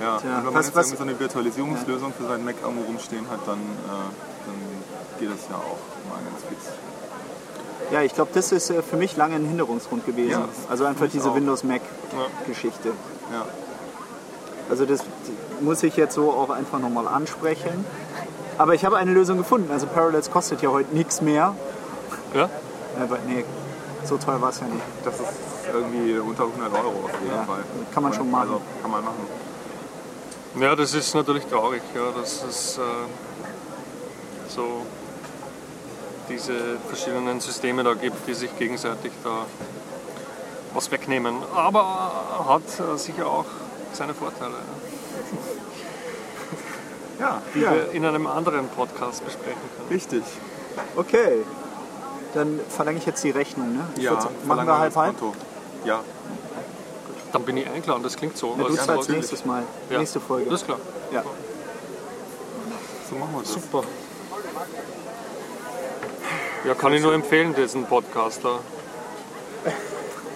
ja, 0.00 0.18
Tja, 0.18 0.30
und 0.30 0.36
wenn 0.38 0.44
man 0.44 0.54
was- 0.54 0.66
jetzt 0.66 0.74
was- 0.76 0.86
irgendwie 0.88 0.96
so 1.04 1.08
eine 1.10 1.20
Virtualisierungslösung 1.20 2.12
für 2.12 2.24
seinen 2.26 2.44
Mac 2.44 2.56
irgendwo 2.62 2.84
rumstehen 2.84 3.28
hat, 3.30 3.40
dann, 3.46 3.58
äh, 3.58 3.88
dann 4.46 5.20
geht 5.20 5.30
das 5.30 5.48
ja 5.48 5.56
auch 5.56 5.78
mal 6.10 6.18
ganz 6.28 6.42
fix. 6.48 6.64
Ja, 7.92 8.02
ich 8.02 8.14
glaube, 8.14 8.32
das 8.34 8.50
ist 8.50 8.70
äh, 8.70 8.82
für 8.82 8.96
mich 8.96 9.16
lange 9.16 9.36
ein 9.36 9.44
Hinderungsgrund 9.46 10.04
gewesen. 10.04 10.30
Ja, 10.32 10.48
also 10.68 10.84
einfach 10.86 11.06
diese. 11.08 11.32
Windows-Mac-Geschichte. 11.32 12.88
Ja. 13.32 13.46
Also 14.68 14.84
das 14.86 15.00
muss 15.60 15.82
ich 15.82 15.96
jetzt 15.96 16.14
so 16.14 16.30
auch 16.32 16.50
einfach 16.50 16.78
nochmal 16.78 17.06
ansprechen. 17.08 17.84
Aber 18.58 18.74
ich 18.74 18.84
habe 18.84 18.96
eine 18.96 19.12
Lösung 19.12 19.38
gefunden. 19.38 19.70
Also 19.70 19.86
Parallels 19.86 20.30
kostet 20.30 20.62
ja 20.62 20.70
heute 20.70 20.94
nichts 20.94 21.20
mehr. 21.20 21.54
Ja? 22.34 22.48
Aber 23.00 23.18
nee, 23.26 23.44
so 24.04 24.16
teuer 24.16 24.40
war 24.40 24.50
es 24.50 24.60
ja 24.60 24.66
nicht. 24.66 24.82
Das 25.04 25.14
ist 25.14 25.24
irgendwie 25.72 26.18
unter 26.18 26.44
100 26.44 26.72
Euro 26.72 27.04
auf 27.04 27.10
jeden 27.22 27.34
Ja, 27.34 27.42
Fall. 27.44 27.64
kann 27.92 28.02
man 28.02 28.12
schon 28.12 28.30
machen. 28.30 28.42
Also 28.48 28.60
kann 28.82 28.90
man 28.90 29.04
machen. 29.04 29.26
Ja, 30.58 30.74
das 30.74 30.94
ist 30.94 31.14
natürlich 31.14 31.44
traurig, 31.46 31.82
ja, 31.94 32.18
dass 32.18 32.42
es 32.44 32.78
äh, 32.78 32.80
so 34.48 34.86
diese 36.30 36.78
verschiedenen 36.88 37.40
Systeme 37.40 37.84
da 37.84 37.92
gibt, 37.94 38.26
die 38.26 38.32
sich 38.34 38.56
gegenseitig 38.58 39.12
da 39.22 39.44
was 40.72 40.90
wegnehmen. 40.90 41.36
Aber 41.54 42.10
hat 42.48 42.62
äh, 42.80 42.96
sicher 42.96 43.26
auch 43.26 43.44
seine 43.96 44.14
Vorteile, 44.14 44.54
Ja, 47.18 47.42
die 47.54 47.60
Ja. 47.60 47.72
wir 47.74 47.90
in 47.92 48.04
einem 48.04 48.26
anderen 48.26 48.68
Podcast 48.68 49.24
besprechen 49.24 49.58
können. 49.76 49.88
richtig. 49.90 50.22
Okay. 50.96 51.42
Dann 52.34 52.60
verlange 52.68 52.98
ich 52.98 53.06
jetzt 53.06 53.24
die 53.24 53.30
Rechnung, 53.30 53.72
ne? 53.74 53.84
Ich 53.96 54.02
Ja, 54.02 54.18
machen 54.44 54.66
wir 54.66 54.78
halb 54.78 54.94
halb. 54.96 55.18
Konto. 55.18 55.34
Ja, 55.84 56.00
Dann 57.32 57.42
bin 57.44 57.56
ich 57.56 57.68
eingeladen, 57.68 58.02
das 58.02 58.16
klingt 58.16 58.36
so. 58.36 58.54
Ja, 58.58 58.64
du 58.64 58.74
zahlst 58.74 59.10
nächstes 59.10 59.44
Mal. 59.44 59.62
Ja. 59.90 59.98
Nächste 59.98 60.20
Folge. 60.20 60.48
Das 60.50 60.60
ist 60.60 60.66
klar. 60.66 60.78
Ja. 61.12 61.22
so 63.10 63.16
machen 63.16 63.32
wir 63.34 63.40
das. 63.42 63.52
Super. 63.52 63.82
Ja, 66.64 66.74
kann 66.74 66.92
ich 66.94 67.02
nur 67.02 67.12
empfehlen, 67.14 67.54
diesen 67.54 67.84
Podcast 67.84 68.40
da. 68.44 68.58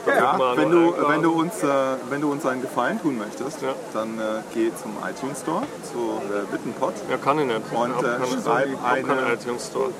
Ja, 0.07 0.39
wenn 0.57 0.71
du, 0.71 0.95
wenn, 1.09 1.23
du 1.23 1.33
uns, 1.33 1.63
äh, 1.63 1.67
wenn 2.09 2.21
du 2.21 2.31
uns 2.33 2.47
einen 2.47 2.63
Gefallen 2.63 3.01
tun 3.01 3.19
möchtest, 3.19 3.61
Ja. 3.63 3.75
dann 3.93 4.19
äh, 4.19 4.23
geh 4.55 4.71
zum 4.75 4.93
iTunes 5.09 5.41
Store, 5.41 5.63
zu 5.93 5.99
äh, 6.33 6.51
Bittenpot, 6.51 6.95
Ja, 7.11 7.17
kann 7.19 7.39
ich 7.39 7.47
nicht. 7.47 7.61
Und, 7.73 7.91
äh, 8.03 8.43
schreib 8.43 8.83
keinen 8.83 9.11
eine- 9.19 9.35
iTunes 9.35 9.67
Store. 9.67 9.91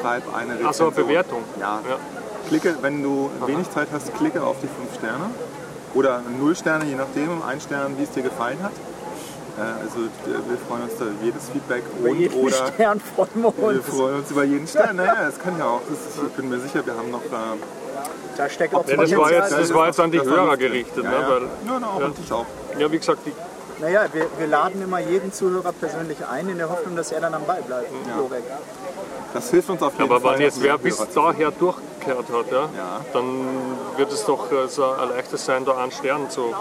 schreib 0.00 0.22
eine 0.34 0.54
Rezension. 0.58 0.94
Bewertung. 0.94 1.42
Ja. 1.58 1.80
Ja. 1.88 1.96
Klicke, 2.48 2.76
wenn 2.82 3.02
du 3.02 3.30
wenig 3.46 3.70
Zeit 3.70 3.88
hast, 3.92 4.14
klicke 4.16 4.42
auf 4.42 4.56
die 4.62 4.68
5 4.68 4.94
Sterne. 4.98 5.30
Oder 5.94 6.20
0 6.38 6.54
Sterne, 6.54 6.84
je 6.84 6.94
nachdem, 6.96 7.42
ein 7.42 7.60
Stern, 7.60 7.96
wie 7.98 8.02
es 8.04 8.10
dir 8.10 8.22
gefallen 8.22 8.58
hat. 8.62 8.72
Äh, 9.58 9.62
also 9.82 9.98
wir 10.26 10.58
freuen 10.68 10.82
uns 10.84 10.92
da 10.98 11.06
über 11.06 11.24
jedes 11.24 11.48
Feedback 11.48 11.82
und 12.04 12.14
jedem 12.18 12.38
oder 12.40 12.54
Stern 12.74 13.00
freuen 13.00 13.28
wir 13.34 13.52
wir 13.56 13.68
uns. 13.78 13.86
freuen 13.86 14.16
uns 14.16 14.30
über 14.30 14.44
jeden 14.44 14.66
Stern. 14.66 14.96
Naja, 14.96 15.14
das 15.26 15.38
kann 15.38 15.58
ja 15.58 15.64
auch. 15.66 15.80
Das 15.88 15.98
ist, 15.98 16.22
ich 16.26 16.32
bin 16.34 16.48
mir 16.50 16.60
sicher, 16.60 16.84
wir 16.86 16.94
haben 16.94 17.10
noch 17.10 17.24
äh, 17.24 17.56
Da 18.38 18.48
steckt 18.48 18.74
auch 18.74 18.86
Ja, 18.86 18.96
das 18.96 19.14
war 19.16 19.32
jetzt, 19.32 19.52
das 19.52 19.74
war 19.74 19.86
jetzt 19.88 20.00
an 20.00 20.10
die 20.12 20.20
Hörer 20.22 20.56
gerichtet. 20.56 21.04
Ja, 21.04 21.10
Ne? 21.10 21.16
ja. 21.20 21.28
Weil, 21.28 21.42
ja, 21.42 21.48
na, 21.80 21.86
auch 21.88 22.00
Ja. 22.00 22.06
an 22.06 22.14
dich 22.14 22.32
auch. 22.32 22.46
ja, 22.78 22.90
wie 22.92 22.98
gesagt, 22.98 23.18
die, 23.26 23.32
Naja, 23.80 24.06
wir, 24.12 24.26
wir 24.38 24.46
laden 24.48 24.82
immer 24.82 24.98
jeden 25.00 25.32
Zuhörer 25.32 25.72
persönlich 25.72 26.18
ein, 26.26 26.48
in 26.48 26.58
der 26.58 26.68
Hoffnung, 26.70 26.96
dass 26.96 27.12
er 27.12 27.20
dann 27.20 27.34
am 27.34 27.44
Ball 27.44 27.62
bleibt. 27.62 27.90
Korrekt. 28.16 28.50
Das 29.34 29.50
hilft 29.50 29.70
uns 29.70 29.82
auf 29.82 29.92
jeden 29.98 30.04
aber 30.10 30.20
Fall. 30.20 30.34
wenn 30.34 30.40
jetzt 30.42 30.62
wer 30.62 30.78
bis 30.78 30.98
daher 31.14 31.50
durchgekehrt 31.52 32.26
hat, 32.32 32.50
ja, 32.52 32.62
Ja. 32.76 33.00
dann 33.12 33.26
wird 33.96 34.10
es 34.12 34.24
doch 34.24 34.50
äh, 34.50 34.66
so 34.68 34.84
ein 34.84 35.10
leichtes 35.10 35.44
sein, 35.44 35.64
da 35.64 35.76
einen 35.76 35.92
Stern 35.92 36.30
zu, 36.30 36.52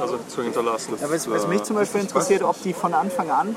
also 0.00 0.18
zu 0.28 0.42
hinterlassen. 0.42 0.94
Ja, 1.00 1.10
was, 1.10 1.28
was 1.30 1.44
äh, 1.44 1.48
mich 1.48 1.62
zum 1.64 1.76
Beispiel 1.76 2.00
interessiert, 2.02 2.42
ob 2.42 2.60
die 2.62 2.72
von 2.72 2.94
Anfang 2.94 3.30
an, 3.30 3.56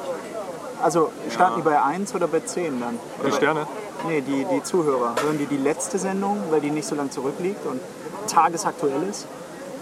also 0.82 1.12
starten 1.30 1.58
die 1.58 1.62
bei 1.62 1.82
1 1.82 2.16
oder 2.16 2.28
bei 2.28 2.40
10 2.42 2.80
dann? 2.82 3.00
Die 3.26 3.32
Sterne? 3.32 3.68
Nee, 4.08 4.22
die, 4.22 4.46
die 4.46 4.64
Zuhörer. 4.64 5.16
Hören 5.22 5.38
die 5.38 5.46
die 5.46 5.58
letzte 5.58 5.98
Sendung, 6.00 6.42
weil 6.50 6.62
die 6.62 6.72
nicht 6.72 6.88
so 6.88 6.96
lange 6.96 7.10
zurückliegt 7.10 7.66
und 7.66 7.80
tagesaktuell 8.28 9.04
ist, 9.10 9.28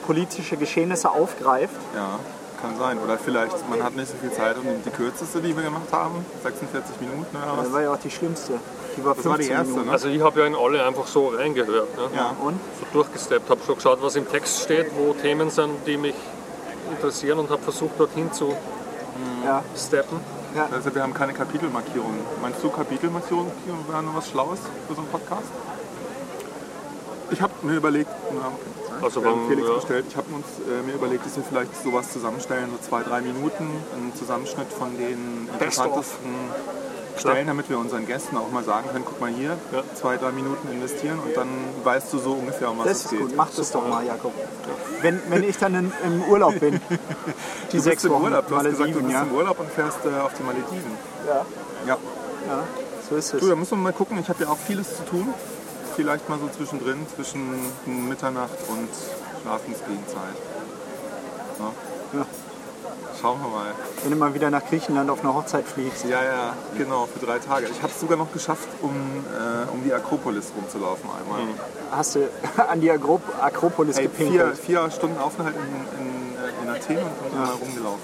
politische 0.06 0.58
Geschehnisse 0.58 1.10
aufgreift? 1.12 1.76
Ja, 1.96 2.20
kann 2.62 2.78
sein. 2.80 2.98
Oder 3.04 3.18
vielleicht, 3.18 3.70
man 3.70 3.84
hat 3.84 3.96
nicht 3.96 4.10
so 4.10 4.16
viel 4.20 4.32
Zeit 4.32 4.58
und 4.58 4.66
nimmt 4.66 4.86
die 4.86 4.90
kürzeste, 4.90 5.40
die 5.42 5.56
wir 5.56 5.64
gemacht 5.64 5.92
haben, 5.92 6.26
46 6.44 7.00
Minuten 7.02 7.26
oder 7.38 7.56
Das 7.58 7.66
was. 7.68 7.74
war 7.74 7.82
ja 7.82 7.94
auch 7.94 8.00
die 8.00 8.10
schlimmste. 8.12 8.54
Die 8.98 9.06
war 9.06 9.14
Das 9.14 9.26
war 9.26 9.38
die 9.38 9.44
15 9.44 9.56
erste, 9.58 9.70
Minuten. 9.72 9.86
ne? 9.88 9.92
Also 9.94 10.08
ich 10.08 10.22
habe 10.22 10.40
ja 10.40 10.46
in 10.48 10.56
alle 10.56 10.84
einfach 10.84 11.06
so 11.08 11.28
reingehört. 11.28 11.96
Ne? 11.96 12.04
Ja. 12.16 12.36
Und? 12.44 12.60
So 12.80 12.86
durchgesteppt, 12.94 13.50
habe 13.50 13.62
schon 13.66 13.76
geschaut, 13.76 14.00
was 14.02 14.16
im 14.16 14.28
Text 14.28 14.62
steht, 14.64 14.88
wo 14.98 15.14
Themen 15.14 15.52
sind, 15.52 15.72
die 15.86 15.98
mich 15.98 16.16
interessieren 16.90 17.38
und 17.40 17.50
habe 17.52 17.62
versucht, 17.62 18.00
dorthin 18.00 18.32
zu 18.34 18.54
Ja. 19.46 19.64
steppen. 19.78 20.20
Also 20.72 20.94
wir 20.94 21.04
haben 21.04 21.14
keine 21.14 21.34
Kapitelmarkierungen. 21.34 22.20
Meinst 22.42 22.64
du 22.64 22.70
Kapitelmarkierungen 22.70 23.52
wären 23.88 24.06
noch 24.06 24.16
was 24.16 24.30
Schlaues 24.30 24.60
für 24.88 24.96
so 24.96 25.02
einen 25.02 25.10
Podcast? 25.10 25.48
Ich 27.30 27.42
habe 27.42 27.54
mir 27.62 27.76
überlegt, 27.76 28.10
na, 28.34 28.48
okay, 28.48 29.06
Also 29.06 29.22
wir 29.22 29.32
haben 29.32 29.48
Felix 29.48 29.68
ja. 29.68 29.76
bestellt, 29.76 30.06
ich 30.10 30.16
habe 30.16 30.34
uns 30.34 30.46
äh, 30.68 30.84
mir 30.84 30.94
überlegt, 30.94 31.26
dass 31.26 31.36
wir 31.36 31.44
vielleicht 31.44 31.76
sowas 31.84 32.12
zusammenstellen, 32.12 32.70
so 32.72 32.88
zwei, 32.88 33.04
drei 33.04 33.22
Minuten, 33.22 33.70
einen 33.94 34.16
Zusammenschnitt 34.16 34.72
von 34.72 34.98
den 34.98 35.50
Best 35.60 35.80
of. 35.80 36.18
Stellen, 37.18 37.48
damit 37.48 37.70
wir 37.70 37.78
unseren 37.78 38.06
Gästen 38.06 38.38
auch 38.38 38.52
mal 38.52 38.64
sagen 38.64 38.90
können, 38.92 39.04
guck 39.06 39.20
mal 39.20 39.30
hier, 39.32 39.58
Ja. 39.72 39.84
zwei, 39.96 40.18
drei 40.18 40.32
Minuten 40.32 40.68
investieren 40.72 41.20
und 41.20 41.36
dann 41.36 41.48
weißt 41.84 42.12
du 42.14 42.20
so 42.20 42.32
ungefähr, 42.34 42.72
um 42.72 42.80
was 42.80 42.86
Das 42.88 42.98
es 42.98 43.04
ist 43.06 43.10
geht. 43.12 43.20
gut, 43.22 43.36
mach 43.36 43.50
das 43.56 43.72
doch 43.72 43.88
mal, 43.88 44.06
Jakob. 44.06 44.34
Wenn, 45.02 45.22
wenn 45.30 45.44
ich 45.44 45.58
dann 45.58 45.76
in, 45.76 45.92
im 46.06 46.24
Urlaub 46.26 46.60
bin, 46.60 46.74
die 46.90 46.98
Du 46.98 47.72
bist 47.72 47.84
sechs 47.84 48.04
im 48.04 48.12
Wochen, 48.12 48.24
Urlaub, 48.24 48.48
du 48.48 48.56
hast 48.56 48.66
gesagt, 48.66 48.90
du 48.96 49.00
bist 49.02 49.12
ja. 49.12 49.22
im 49.24 49.32
Urlaub 49.34 49.60
und 49.60 49.70
fährst 49.72 50.00
äh, 50.06 50.20
auf 50.20 50.32
die 50.38 50.44
Malediven. 50.44 50.92
ja. 51.28 51.46
Ja. 51.88 51.98
Ja, 52.48 52.64
so 53.10 53.16
ist 53.16 53.34
es. 53.34 53.40
Du, 53.42 53.48
da 53.50 53.56
müssen 53.56 53.72
wir 53.72 53.78
mal 53.84 53.92
gucken. 53.94 54.18
Ich 54.22 54.30
habe 54.30 54.44
ja 54.44 54.50
auch 54.50 54.58
vieles 54.58 54.96
zu 54.98 55.04
tun. 55.04 55.34
Vielleicht 55.98 56.30
mal 56.30 56.40
so 56.40 56.48
zwischendrin, 56.48 57.06
zwischen 57.14 57.60
Mitternacht 58.08 58.56
und 58.70 58.88
Schlafensgehenzeit. 59.42 60.36
Ja. 61.60 62.20
Ja. 62.20 62.26
Schauen 63.20 63.40
wir 63.42 63.48
mal. 63.50 63.72
Wenn 64.04 64.12
du 64.12 64.18
mal 64.18 64.34
wieder 64.34 64.50
nach 64.52 64.64
Griechenland 64.66 65.10
auf 65.10 65.22
eine 65.24 65.34
Hochzeit 65.34 65.66
fliegst. 65.66 66.06
Ja, 66.06 66.24
ja, 66.24 66.54
genau, 66.78 67.08
für 67.08 67.26
drei 67.26 67.40
Tage. 67.40 67.66
Ich 67.68 67.82
habe 67.82 67.92
es 67.92 68.00
sogar 68.00 68.18
noch 68.18 68.32
geschafft, 68.32 68.68
um, 68.82 68.92
äh, 68.92 69.72
um 69.72 69.84
die 69.84 69.92
Akropolis 69.94 70.52
rumzulaufen 70.56 71.10
einmal. 71.10 71.42
Hast 71.92 72.16
du 72.16 72.20
an 72.70 72.80
die 72.80 72.92
Agrop 72.92 73.22
Akropolis 73.42 73.98
Hey, 73.98 74.08
vier, 74.10 74.28
gepinkelt? 74.28 74.58
vier 74.60 74.92
Stunden 74.92 75.18
Aufenthalt 75.18 75.56
in, 75.56 76.00
in, 76.00 76.36
äh, 76.36 76.64
in 76.64 76.70
Athen 76.70 76.98
und 76.98 77.32
bin 77.32 77.40
mal 77.42 77.50
rumgelaufen. 77.54 78.02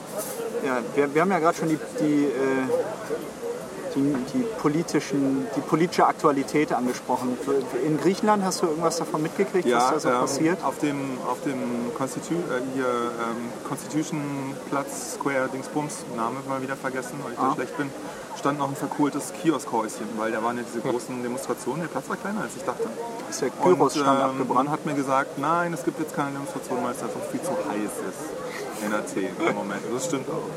Ja, 0.65 0.77
wir, 0.95 1.13
wir 1.13 1.21
haben 1.21 1.31
ja 1.31 1.39
gerade 1.39 1.57
schon 1.57 1.69
die, 1.69 1.79
die, 1.99 2.23
äh, 2.25 3.42
die, 3.95 4.15
die, 4.33 4.43
politischen, 4.61 5.47
die 5.55 5.61
politische 5.61 6.05
Aktualität 6.05 6.71
angesprochen. 6.73 7.37
In 7.85 7.97
Griechenland 7.99 8.43
hast 8.43 8.61
du 8.61 8.67
irgendwas 8.67 8.97
davon 8.97 9.21
mitgekriegt, 9.23 9.69
was 9.71 9.89
da 9.91 9.99
so 9.99 10.09
ähm, 10.09 10.19
passiert? 10.19 10.63
Auf 10.63 10.79
dem, 10.79 11.17
auf 11.27 11.41
dem 11.43 11.93
Constitu 11.97 12.33
äh, 12.33 12.61
hier, 12.73 12.85
ähm, 12.85 13.49
Constitution 13.67 14.21
Platz 14.69 15.13
Square 15.15 15.49
Dingsbums, 15.53 16.05
Name 16.15 16.37
mal 16.47 16.61
wieder 16.61 16.75
vergessen, 16.75 17.19
weil 17.23 17.33
ich 17.33 17.39
Ah. 17.39 17.49
da 17.49 17.55
schlecht 17.55 17.77
bin, 17.77 17.89
stand 18.39 18.59
noch 18.59 18.69
ein 18.69 18.75
verkohltes 18.75 19.31
Kioskhäuschen, 19.41 20.07
weil 20.17 20.31
da 20.31 20.43
waren 20.43 20.57
ja 20.57 20.63
diese 20.63 20.81
großen 20.81 21.21
Demonstrationen, 21.21 21.81
der 21.81 21.87
Platz 21.89 22.09
war 22.09 22.17
kleiner 22.17 22.41
als 22.41 22.55
ich 22.57 22.63
dachte. 22.63 22.87
Ist 23.29 23.41
der 23.41 23.49
Und 23.61 23.63
Gyros-Stand 23.77 24.39
ähm, 24.41 24.47
man 24.53 24.69
hat 24.69 24.85
mir 24.85 24.93
gesagt, 24.93 25.37
nein, 25.37 25.73
es 25.73 25.83
gibt 25.83 25.99
jetzt 25.99 26.15
keine 26.15 26.31
Demonstration, 26.31 26.83
weil 26.83 26.91
es 26.91 27.03
einfach 27.03 27.21
viel 27.31 27.41
zu 27.41 27.51
heiß 27.51 27.91
ist 28.09 28.85
in 28.85 28.93
Athen 28.93 29.27
im 29.47 29.55
Moment. 29.55 29.81
Das 29.93 30.05
stimmt 30.05 30.27
auch. 30.29 30.49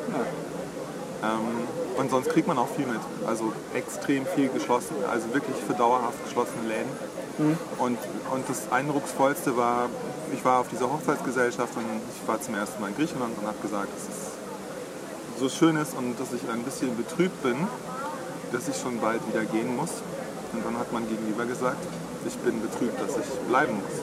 Ähm, 1.22 1.66
und 1.98 2.10
sonst 2.10 2.28
kriegt 2.30 2.46
man 2.46 2.58
auch 2.58 2.68
viel 2.68 2.86
mit. 2.86 3.00
Also 3.26 3.52
extrem 3.74 4.26
viel 4.26 4.48
geschlossen, 4.48 4.96
also 5.10 5.32
wirklich 5.32 5.56
für 5.66 5.74
dauerhaft 5.74 6.22
geschlossene 6.24 6.68
Läden. 6.68 6.90
Und, 7.78 7.98
und 8.32 8.48
das 8.48 8.72
Eindrucksvollste 8.72 9.56
war, 9.56 9.90
ich 10.32 10.42
war 10.44 10.60
auf 10.60 10.68
dieser 10.68 10.90
Hochzeitsgesellschaft 10.90 11.76
und 11.76 11.84
ich 12.14 12.26
war 12.26 12.40
zum 12.40 12.54
ersten 12.54 12.80
Mal 12.80 12.88
in 12.88 12.96
Griechenland 12.96 13.36
und 13.38 13.46
habe 13.46 13.58
gesagt, 13.60 13.88
dass 13.94 14.08
es 14.08 15.40
so 15.40 15.48
schön 15.50 15.76
ist 15.76 15.94
und 15.94 16.18
dass 16.18 16.32
ich 16.32 16.48
ein 16.48 16.62
bisschen 16.62 16.96
betrübt 16.96 17.42
bin, 17.42 17.56
dass 18.52 18.68
ich 18.68 18.76
schon 18.76 18.98
bald 19.00 19.20
wieder 19.28 19.44
gehen 19.44 19.76
muss. 19.76 19.90
Und 20.52 20.64
dann 20.64 20.78
hat 20.78 20.92
man 20.92 21.06
gegenüber 21.08 21.44
gesagt, 21.44 21.76
ich 22.26 22.36
bin 22.38 22.62
betrübt, 22.62 22.98
dass 23.00 23.18
ich 23.18 23.38
bleiben 23.48 23.74
muss. 23.74 24.00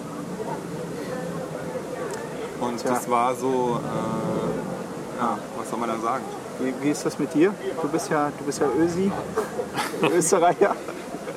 Und 2.67 2.81
Tja. 2.81 2.91
das 2.91 3.09
war 3.09 3.35
so, 3.35 3.79
äh, 3.81 5.19
ja, 5.21 5.39
was 5.57 5.69
soll 5.69 5.79
man 5.79 5.89
da 5.89 5.97
sagen? 5.97 6.23
Wie, 6.59 6.73
wie 6.81 6.89
ist 6.91 7.05
das 7.05 7.17
mit 7.19 7.33
dir? 7.33 7.53
Du 7.81 7.87
bist 7.87 8.09
ja, 8.09 8.31
du 8.37 8.43
bist 8.45 8.59
ja 8.59 8.67
Ösi, 8.77 9.11
Österreicher. 10.15 10.75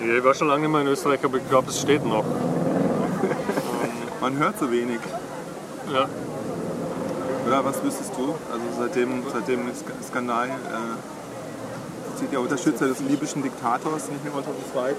Ich 0.01 0.25
war 0.25 0.35
schon 0.35 0.49
lange 0.49 0.63
nicht 0.63 0.71
mehr 0.73 0.83
in 0.83 0.87
Österreich, 0.89 1.25
aber 1.25 1.39
ich 1.39 1.49
glaube, 1.49 1.71
es 1.71 1.81
steht 1.81 2.05
noch. 2.05 2.25
Man 4.21 4.37
hört 4.39 4.59
so 4.59 4.71
wenig. 4.71 5.01
Ja. 5.93 6.07
Oder 7.47 7.65
was 7.65 7.83
wüsstest 7.83 8.13
du? 8.17 8.35
Also 8.53 8.65
seitdem, 8.79 9.23
seitdem 9.33 9.67
dem 9.67 9.73
Sk- 9.75 10.07
Skandal 10.09 10.49
äh, 10.49 12.19
zieht 12.19 12.33
der 12.33 12.41
Unterstützer 12.41 12.89
des 12.89 13.01
libyschen 13.01 13.43
Diktators 13.43 14.09
nicht 14.09 14.25
mehr 14.25 14.35
unter 14.35 14.51
das 14.51 14.75
Weib. 14.83 14.97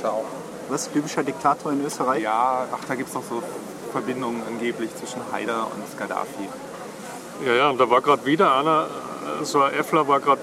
Ciao. 0.00 0.24
Was? 0.68 0.88
Libyscher 0.94 1.22
Diktator 1.22 1.72
in 1.72 1.84
Österreich? 1.84 2.22
Ja, 2.22 2.66
ach, 2.72 2.84
da 2.88 2.94
gibt 2.94 3.08
es 3.10 3.14
noch 3.14 3.24
so 3.28 3.42
Verbindungen 3.92 4.42
angeblich 4.48 4.90
zwischen 4.96 5.20
Haider 5.30 5.66
und 5.66 5.98
Gaddafi. 5.98 6.48
Ja, 7.44 7.52
ja, 7.54 7.70
und 7.70 7.78
da 7.78 7.90
war 7.90 8.00
gerade 8.00 8.24
wieder 8.24 8.56
einer, 8.56 8.86
äh, 9.40 9.44
so 9.44 9.62
ein 9.62 9.74
Äffler 9.74 10.06
war 10.06 10.20
gerade, 10.20 10.40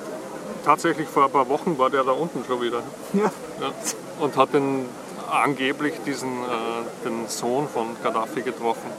tatsächlich 0.65 1.07
vor 1.07 1.25
ein 1.25 1.31
paar 1.31 1.47
Wochen 1.47 1.77
war 1.77 1.89
der 1.89 2.03
da 2.03 2.11
unten 2.11 2.43
schon 2.45 2.61
wieder. 2.61 2.81
Ja. 3.13 3.31
Ja. 3.61 3.71
Und 4.19 4.35
hat 4.35 4.53
den, 4.53 4.85
angeblich 5.31 5.93
diesen, 6.05 6.29
äh, 6.43 7.05
den 7.05 7.27
Sohn 7.27 7.67
von 7.69 7.95
Gaddafi 8.03 8.41
getroffen. 8.41 8.89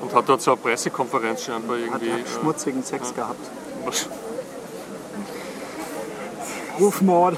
Und 0.00 0.14
hat 0.14 0.28
dort 0.28 0.40
so 0.42 0.52
eine 0.52 0.60
Pressekonferenz 0.60 1.44
scheinbar 1.44 1.76
Hat, 1.76 1.84
irgendwie. 1.84 2.12
hat 2.12 2.28
schmutzigen 2.40 2.82
Sex 2.82 3.14
gehabt. 3.14 3.38
äh, 3.86 3.90
Rufmord. 6.82 7.36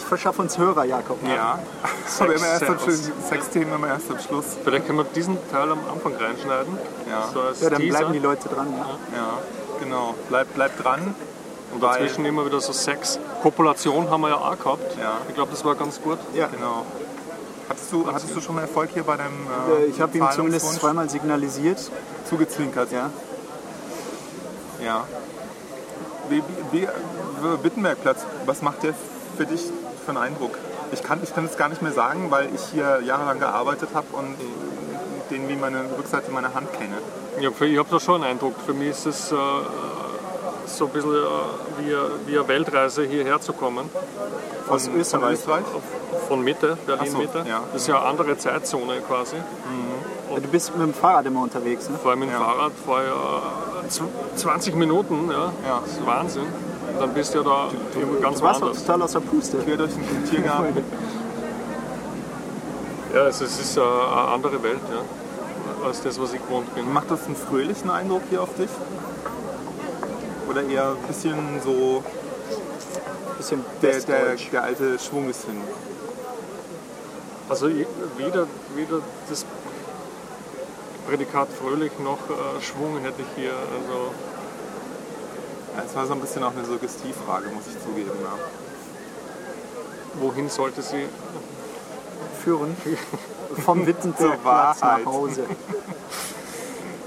Ich 0.00 0.06
verschaffe 0.06 0.40
uns 0.42 0.56
Hörer, 0.56 0.84
Jakob. 0.84 1.18
Ja, 1.28 1.58
aber 2.20 2.34
immer 2.34 2.46
erst 2.46 2.62
am 2.64 2.78
Sex. 2.78 2.84
Schluss, 2.84 3.28
Sexthemen 3.28 3.74
immer 3.74 3.88
erst 3.88 4.10
am 4.10 4.18
Schluss. 4.18 4.44
Vielleicht 4.64 4.86
können 4.86 4.98
wir 4.98 5.04
diesen 5.04 5.36
Teil 5.50 5.70
am 5.70 5.78
Anfang 5.92 6.14
reinschneiden. 6.16 6.78
Ja, 7.08 7.28
So 7.32 7.40
Ja, 7.64 7.70
dann 7.70 7.80
Teaser. 7.80 7.98
bleiben 7.98 8.12
die 8.14 8.18
Leute 8.18 8.48
dran. 8.48 8.72
Ja. 8.76 8.86
ja 9.16 9.38
genau. 9.78 10.14
Bleibt 10.28 10.54
bleib 10.54 10.82
dran. 10.82 11.14
Und 11.72 11.82
dazwischen 11.82 12.24
immer 12.24 12.44
wieder 12.46 12.60
so 12.60 12.72
Sex. 12.72 13.18
Kopulation 13.42 14.10
haben 14.10 14.22
wir 14.22 14.30
ja 14.30 14.36
auch 14.36 14.58
gehabt. 14.58 14.96
Ja. 14.98 15.18
Ich 15.28 15.34
glaube, 15.34 15.52
das 15.52 15.64
war 15.64 15.74
ganz 15.76 16.00
gut. 16.00 16.18
Ja. 16.34 16.48
Genau. 16.48 16.84
Hattest 17.68 17.92
du, 17.92 18.06
hattest 18.10 18.34
du 18.34 18.40
schon 18.40 18.54
mal 18.56 18.62
Erfolg 18.62 18.90
hier 18.94 19.04
bei 19.04 19.16
deinem 19.16 19.46
Äh, 19.68 19.84
äh, 19.84 19.86
Ich 19.86 20.00
habe 20.00 20.16
ihm 20.16 20.26
zumindest 20.34 20.80
zweimal 20.80 21.08
signalisiert. 21.10 21.78
zugezwinkert? 22.28 22.90
Ja. 22.90 23.10
Ja. 24.82 25.04
Wie, 26.30 26.42
wie, 26.72 26.82
wie, 26.82 27.64
Wittenbergplatz, 27.64 28.24
was 28.46 28.62
macht 28.62 28.82
der 28.82 28.94
für 29.36 29.46
dich 29.46 29.70
für 30.12 30.18
einen 30.20 30.32
Eindruck? 30.34 30.58
Ich 30.92 31.02
kann, 31.02 31.20
ich 31.22 31.34
kann 31.34 31.44
es 31.44 31.56
gar 31.56 31.68
nicht 31.68 31.82
mehr 31.82 31.92
sagen, 31.92 32.30
weil 32.30 32.48
ich 32.54 32.60
hier 32.72 33.00
jahrelang 33.04 33.38
gearbeitet 33.38 33.90
habe 33.94 34.06
und 34.12 34.36
den 35.30 35.48
wie 35.48 35.54
meine 35.56 35.84
Rückseite 35.96 36.30
meiner 36.32 36.52
Hand 36.54 36.72
kenne. 36.72 36.96
Ja, 37.40 37.50
für- 37.52 37.66
ich 37.66 37.78
habe 37.78 37.88
da 37.90 38.00
schon 38.00 38.16
einen 38.22 38.32
Eindruck. 38.32 38.54
Für 38.66 38.74
mich 38.74 38.88
ist 38.90 39.06
es 39.06 39.30
äh, 39.30 39.36
so 40.66 40.86
ein 40.86 40.90
bisschen 40.90 41.14
äh, 41.14 41.16
wie, 41.78 41.94
eine- 41.94 42.10
wie 42.26 42.38
eine 42.38 42.48
Weltreise 42.48 43.04
hierher 43.04 43.40
zu 43.40 43.52
kommen. 43.52 43.88
Aus 44.68 44.86
Von- 44.88 44.96
Österreich. 45.00 45.38
Von? 45.38 45.62
Von 46.28 46.42
Mitte, 46.42 46.76
Berlin 46.86 47.04
Ach 47.06 47.12
so, 47.12 47.18
Mitte. 47.18 47.44
ja. 47.48 47.60
Das 47.72 47.82
ist 47.82 47.88
ja 47.88 47.98
eine 48.00 48.06
andere 48.06 48.36
Zeitzone 48.36 49.00
quasi. 49.00 49.36
Du 50.34 50.40
bist 50.48 50.76
mit 50.76 50.86
dem 50.86 50.94
Fahrrad 50.94 51.26
immer 51.26 51.42
unterwegs, 51.42 51.88
ne? 51.88 51.96
Vor 52.00 52.10
allem 52.12 52.20
mit 52.20 52.30
dem 52.30 52.36
Fahrrad 52.38 52.70
vor 52.84 53.00
ja, 53.02 53.42
zw- 53.88 54.36
20 54.36 54.74
Minuten, 54.76 55.28
ja. 55.30 55.52
Ja. 55.66 55.80
Das 55.84 55.92
ist 55.94 56.06
Wahnsinn. 56.06 56.46
Und 56.92 57.00
dann 57.00 57.14
bist 57.14 57.34
du 57.34 57.38
ja 57.38 57.44
da 57.44 57.68
irgendwo 57.98 58.20
ganz 58.20 58.38
Du 58.38 58.44
warst 58.44 58.60
woanders. 58.60 58.84
total 58.84 59.02
aus 59.02 59.12
der 59.12 59.20
Puste. 59.20 59.58
Quer 59.58 59.76
durch 59.76 59.92
den 59.92 60.24
Tiergarten. 60.30 60.84
Ja, 63.12 63.26
es 63.26 63.40
ist, 63.40 63.58
es 63.58 63.70
ist 63.70 63.76
äh, 63.76 63.80
eine 63.80 64.28
andere 64.34 64.62
Welt, 64.62 64.78
ja. 64.88 65.84
Als 65.84 66.00
das, 66.02 66.20
was 66.20 66.32
ich 66.32 66.40
gewohnt 66.40 66.72
bin. 66.76 66.92
Macht 66.92 67.10
das 67.10 67.26
einen 67.26 67.34
fröhlichen 67.34 67.90
Eindruck 67.90 68.22
hier 68.30 68.40
auf 68.40 68.54
dich? 68.54 68.68
Oder 70.48 70.62
eher 70.62 70.90
ein 70.90 71.06
bisschen 71.08 71.60
so, 71.64 72.04
Bisschen 73.36 73.64
der, 73.82 73.98
der, 74.02 74.36
der 74.36 74.62
alte 74.62 74.96
Schwung 75.00 75.28
ist 75.28 75.44
hin? 75.44 75.60
Also 77.48 77.66
weder, 77.68 78.46
weder 78.76 79.00
das 79.28 79.44
Prädikat 81.08 81.48
fröhlich 81.60 81.90
noch 81.98 82.18
äh, 82.30 82.62
Schwung 82.62 82.98
hätte 83.02 83.22
ich 83.22 83.42
hier. 83.42 83.50
Also 83.50 84.12
Es 85.86 85.94
war 85.96 86.06
so 86.06 86.12
ein 86.14 86.20
bisschen 86.20 86.42
auch 86.44 86.52
eine 86.52 86.64
Suggestivfrage, 86.64 87.48
muss 87.48 87.64
ich 87.68 87.80
zugeben. 87.82 88.10
Ja. 88.22 88.32
wohin 90.20 90.48
sollte 90.48 90.82
sie? 90.82 91.06
führen. 92.44 92.74
Vom 93.64 93.86
Wittenbergplatz 93.86 94.78
Zur 94.78 94.84
Wahrheit. 94.90 95.04
nach 95.04 95.12
Hause. 95.12 95.44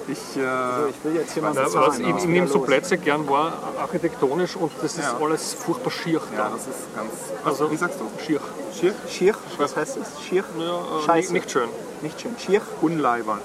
Ich, 0.07 0.19
äh, 0.37 0.89
ich 0.89 1.03
will 1.03 1.15
jetzt 1.15 1.33
hier 1.33 1.41
mal 1.41 1.53
bezahlen. 1.53 1.87
was 1.87 1.97
ich, 1.99 2.07
ich 2.07 2.13
Was 2.15 2.25
nehme 2.25 2.47
so? 2.47 2.59
Plätze 2.59 2.97
gern 2.97 3.27
wahr, 3.29 3.53
architektonisch 3.79 4.55
und 4.57 4.71
das 4.81 4.93
ist 4.97 5.05
Ja. 5.05 5.17
alles 5.19 5.53
furchtbar 5.53 5.89
schier 5.91 6.21
ja, 6.35 6.37
da. 6.37 6.49
das 6.49 6.67
ist 6.67 6.93
ganz. 6.95 7.11
Also- 7.45 7.71
wie 7.71 7.77
sagst 7.77 7.99
du? 7.99 8.09
Schier. 8.23 8.41
Schier? 8.77 8.93
Schier, 9.09 9.35
was 9.57 9.75
heißt 9.75 9.97
das? 9.97 10.21
Schier? 10.21 10.43
Ja, 10.59 10.65
äh, 10.99 11.05
Scheiße. 11.05 11.33
Nicht 11.33 11.49
schön. 11.49 11.69
Nicht 12.01 12.19
schön. 12.21 12.35
Schier? 12.37 12.61
Unleibern. 12.81 13.39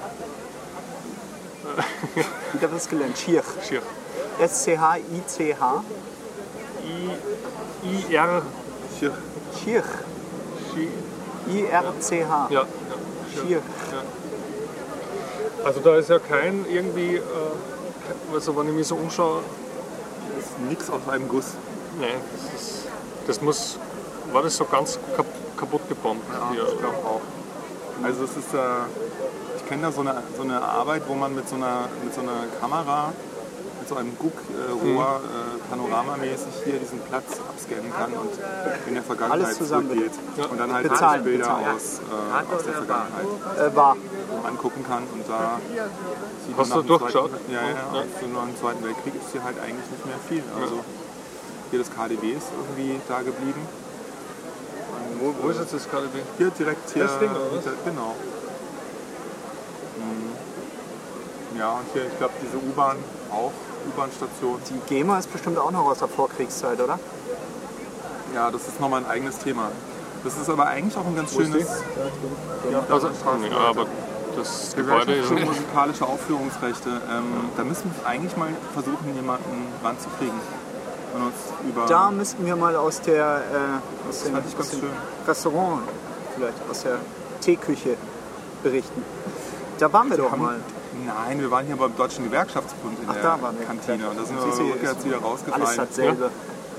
Wieder 2.53 2.71
was 2.73 2.89
gelernt. 2.89 3.17
Schier. 3.17 3.41
Schier. 3.67 3.81
S-C-H-I-C-H. 4.39 5.83
I, 6.85 8.13
IR. 8.13 8.41
Schier. 8.97 9.11
Schier. 9.61 9.83
Schi- 10.73 10.89
I-R-C-H. 11.53 12.47
Ja. 12.51 12.63
Schier. 13.33 13.61
Also 15.65 15.79
da 15.81 15.97
ist 15.97 16.09
ja 16.09 16.19
kein 16.19 16.65
irgendwie, 16.69 17.15
äh, 17.15 17.21
also 18.33 18.55
wenn 18.57 18.67
ich 18.69 18.73
mich 18.73 18.87
so 18.87 18.95
umschaue, 18.95 19.41
Ist 20.39 20.57
nix 20.69 20.89
aus 20.89 21.01
einem 21.09 21.27
Guss. 21.27 21.47
nein, 21.99 22.09
das, 22.53 22.61
ist, 22.61 22.87
das 23.27 23.41
muss, 23.41 23.77
war 24.31 24.41
das 24.43 24.55
so 24.55 24.63
ganz 24.65 24.97
kap 25.17 25.25
kaputt 25.57 25.81
gebombt 25.89 26.23
hier. 26.53 26.63
Ich 26.63 26.77
glaube 26.79 26.95
auch. 27.05 27.21
Also 28.01 28.23
es 28.23 28.31
ist, 28.37 28.53
äh, 28.53 28.57
ich 29.57 29.67
kenne 29.67 29.81
da 29.83 29.91
so 29.91 29.99
eine, 30.01 30.23
so 30.37 30.43
eine 30.43 30.61
Arbeit, 30.61 31.03
wo 31.07 31.13
man 31.15 31.35
mit 31.35 31.49
so 31.49 31.55
einer, 31.55 31.89
mit 32.05 32.13
so 32.13 32.21
einer 32.21 32.45
Kamera, 32.61 33.11
so 33.89 33.95
einem 33.95 34.15
Guckrohr 34.17 35.21
äh, 35.25 35.69
panoramamäßig 35.69 36.53
hier 36.63 36.77
diesen 36.79 36.99
Platz 37.01 37.25
abscannen 37.49 37.91
kann 37.91 38.13
und 38.13 38.29
in 38.87 38.93
der 38.93 39.03
Vergangenheit 39.03 39.45
Alles 39.45 39.57
zusammen, 39.57 39.89
zurückgeht. 39.89 40.11
Und 40.51 40.57
dann 40.59 40.71
halt 40.73 40.87
Bezahlen, 40.89 41.23
Bilder 41.23 41.45
bezahlen. 41.45 41.75
aus, 41.75 41.99
äh, 41.99 42.55
aus 42.55 42.63
der 42.63 42.73
Vergangenheit 42.73 43.25
Äh, 43.57 43.75
war. 43.75 43.97
angucken 44.45 44.85
kann 44.87 45.03
und 45.11 45.27
da 45.27 45.59
sieht 46.45 46.55
Hast 46.57 46.69
man 46.69 46.81
du 46.81 46.87
durchgeschaut? 46.87 47.31
Zweiten, 47.31 47.51
ja, 47.51 47.61
ja, 47.61 47.67
ja. 47.67 48.27
Nach 48.33 48.45
dem 48.45 48.57
Zweiten 48.57 48.83
Weltkrieg 48.85 49.15
ist 49.15 49.31
hier 49.31 49.43
halt 49.43 49.57
eigentlich 49.59 49.89
nicht 49.89 50.05
mehr 50.05 50.19
viel. 50.29 50.43
Also 50.61 50.79
hier 51.71 51.79
das 51.79 51.89
KDW 51.91 52.31
ist 52.33 52.47
irgendwie 52.55 52.99
da 53.07 53.19
geblieben. 53.21 53.61
Wo, 55.19 55.33
wo 55.41 55.49
ist 55.49 55.59
jetzt 55.59 55.73
das 55.73 55.89
KDW? 55.89 56.19
Hier 56.37 56.49
direkt 56.51 56.89
hier. 56.93 57.03
Das 57.03 57.19
Ding, 57.19 57.29
oder 57.31 57.41
was? 57.51 57.63
hinter- 57.65 57.77
Genau. 57.85 58.15
Mhm. 59.97 61.59
Ja, 61.59 61.71
und 61.71 61.85
hier, 61.93 62.05
ich 62.07 62.17
glaube, 62.17 62.33
diese 62.41 62.57
U-Bahn 62.57 62.97
auch, 63.31 63.51
U-Bahn-Station. 63.87 64.59
Die 64.69 64.79
GEMA 64.93 65.19
ist 65.19 65.31
bestimmt 65.31 65.57
auch 65.57 65.71
noch 65.71 65.85
aus 65.85 65.99
der 65.99 66.07
Vorkriegszeit, 66.07 66.79
oder? 66.81 66.99
Ja, 68.33 68.51
das 68.51 68.67
ist 68.67 68.79
nochmal 68.79 69.01
ein 69.03 69.09
eigenes 69.09 69.37
Thema. 69.39 69.71
Das 70.23 70.37
ist 70.37 70.49
aber 70.49 70.67
eigentlich 70.67 70.97
auch 70.97 71.05
ein 71.05 71.15
ganz 71.15 71.33
schönes. 71.33 71.65
Ja, 72.71 72.83
Also, 72.89 73.07
ja, 73.07 73.57
aber 73.69 73.85
Das 74.35 74.73
Gebäude 74.75 75.13
ist 75.15 75.27
für 75.27 75.33
musikalische 75.35 76.05
Aufführungsrechte. 76.05 76.89
Ähm, 76.89 77.23
da 77.57 77.63
müssen 77.63 77.91
wir 77.95 78.07
eigentlich 78.07 78.35
mal 78.37 78.49
versuchen, 78.73 79.15
jemanden 79.15 79.67
ranzukriegen. 79.83 80.39
Und 81.15 81.21
uns 81.23 81.35
über. 81.67 81.85
Da 81.87 82.11
müssten 82.11 82.45
wir 82.45 82.55
mal 82.55 82.75
aus 82.75 83.01
der 83.01 83.25
äh, 83.25 84.09
aus 84.09 84.23
dem, 84.23 84.35
aus 84.35 84.69
dem 84.69 84.79
schön. 84.81 84.89
Restaurant, 85.27 85.81
vielleicht 86.35 86.57
aus 86.69 86.83
der 86.83 86.97
Teeküche 87.41 87.95
berichten. 88.61 89.03
Da 89.79 89.91
waren 89.91 90.09
wir 90.11 90.17
doch 90.17 90.31
haben- 90.31 90.41
mal. 90.43 90.59
Nein, 91.05 91.39
wir 91.39 91.51
waren 91.51 91.65
hier 91.65 91.75
beim 91.75 91.95
Deutschen 91.95 92.25
Gewerkschaftsbund 92.25 92.99
in 93.01 93.09
Ach, 93.09 93.13
der. 93.13 93.39
Kantine. 93.67 94.09
Und 94.09 94.19
da 94.19 94.25
sind 94.25 94.37
wir 94.37 94.73
rückwärts 94.73 95.05
wieder 95.05 95.17
rausgefallen. 95.17 95.65
Alles 95.65 95.75
dasselbe. 95.75 96.31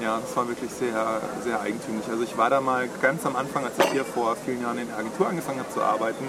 Ja, 0.03 0.19
das 0.19 0.35
war 0.35 0.49
wirklich 0.49 0.71
sehr, 0.71 1.21
sehr 1.45 1.61
eigentümlich. 1.61 2.09
Also 2.09 2.23
ich 2.23 2.37
war 2.39 2.49
da 2.49 2.61
mal 2.61 2.89
ganz 3.03 3.27
am 3.27 3.37
Anfang, 3.37 3.65
als 3.65 3.75
ich 3.79 3.87
hier 3.93 4.05
vor 4.05 4.35
vielen 4.45 4.63
Jahren 4.63 4.79
in 4.79 4.89
der 4.89 4.97
Agentur 4.97 5.29
angefangen 5.29 5.59
habe 5.59 5.71
zu 5.71 5.83
arbeiten, 5.83 6.25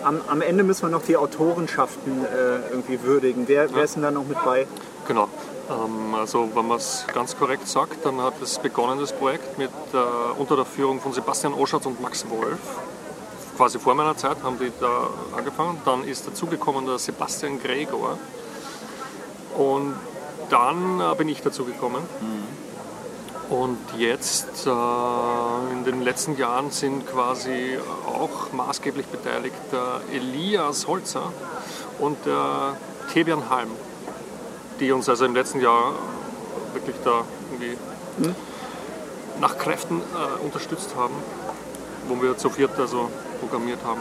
am, 0.05 0.21
am 0.29 0.41
Ende 0.43 0.65
müssen 0.65 0.83
wir 0.83 0.91
noch 0.91 1.03
die 1.03 1.17
Autorenschaften 1.17 2.25
äh, 2.25 2.71
irgendwie 2.71 3.03
würdigen. 3.03 3.45
Wer, 3.47 3.73
wer 3.75 3.85
ist 3.85 3.97
denn 3.97 4.03
da 4.03 4.11
noch 4.11 4.27
mit 4.27 4.43
bei? 4.45 4.67
Genau. 5.07 5.29
Ähm, 5.71 6.15
also 6.15 6.49
wenn 6.55 6.67
man 6.67 6.79
es 6.79 7.05
ganz 7.13 7.37
korrekt 7.37 7.69
sagt, 7.69 8.05
dann 8.05 8.21
hat 8.21 8.35
es 8.43 8.59
begonnen, 8.59 9.01
das 9.01 9.13
Projekt, 9.13 9.59
mit, 9.59 9.71
äh, 9.93 10.39
unter 10.39 10.57
der 10.57 10.65
Führung 10.65 11.01
von 11.01 11.13
Sebastian 11.13 11.53
Oschatz 11.55 11.87
und 11.87 12.01
Max 12.01 12.29
Wolf. 12.31 12.59
Quasi 13.57 13.79
vor 13.79 13.95
meiner 13.95 14.17
Zeit 14.17 14.37
haben 14.43 14.59
die 14.59 14.71
da 14.81 15.09
angefangen. 15.37 15.81
Dann 15.85 16.05
ist 16.05 16.27
dazugekommen 16.27 16.87
der 16.87 16.99
Sebastian 16.99 17.61
Gregor. 17.61 18.19
Und 19.57 19.95
dann 20.51 21.01
äh, 21.01 21.15
bin 21.17 21.29
ich 21.29 21.43
dazugekommen. 21.43 22.03
Und 23.51 23.79
jetzt, 23.97 24.67
äh, 24.67 24.71
in 25.73 25.85
den 25.85 26.03
letzten 26.03 26.37
Jahren, 26.37 26.71
sind 26.71 27.07
quasi 27.07 27.79
auch 28.07 28.53
maßgeblich 28.53 29.07
beteiligt 29.07 29.57
der 29.73 30.03
Elias 30.13 30.87
Holzer 30.87 31.33
und 31.99 32.19
der 32.27 32.77
Tebian 33.13 33.49
Halm, 33.49 33.71
die 34.81 34.93
uns 34.93 35.09
also 35.09 35.25
im 35.25 35.35
letzten 35.35 35.61
Jahr 35.61 35.93
wirklich 36.75 36.97
da 37.05 37.25
irgendwie 37.51 37.77
nach 39.41 39.57
Kräften 39.57 40.01
äh, 40.01 40.45
unterstützt 40.45 40.91
haben, 40.97 41.15
wo 42.09 42.21
wir 42.23 42.37
zu 42.37 42.51
viert 42.51 42.79
also 42.79 43.09
programmiert 43.41 43.81
haben. 43.85 44.01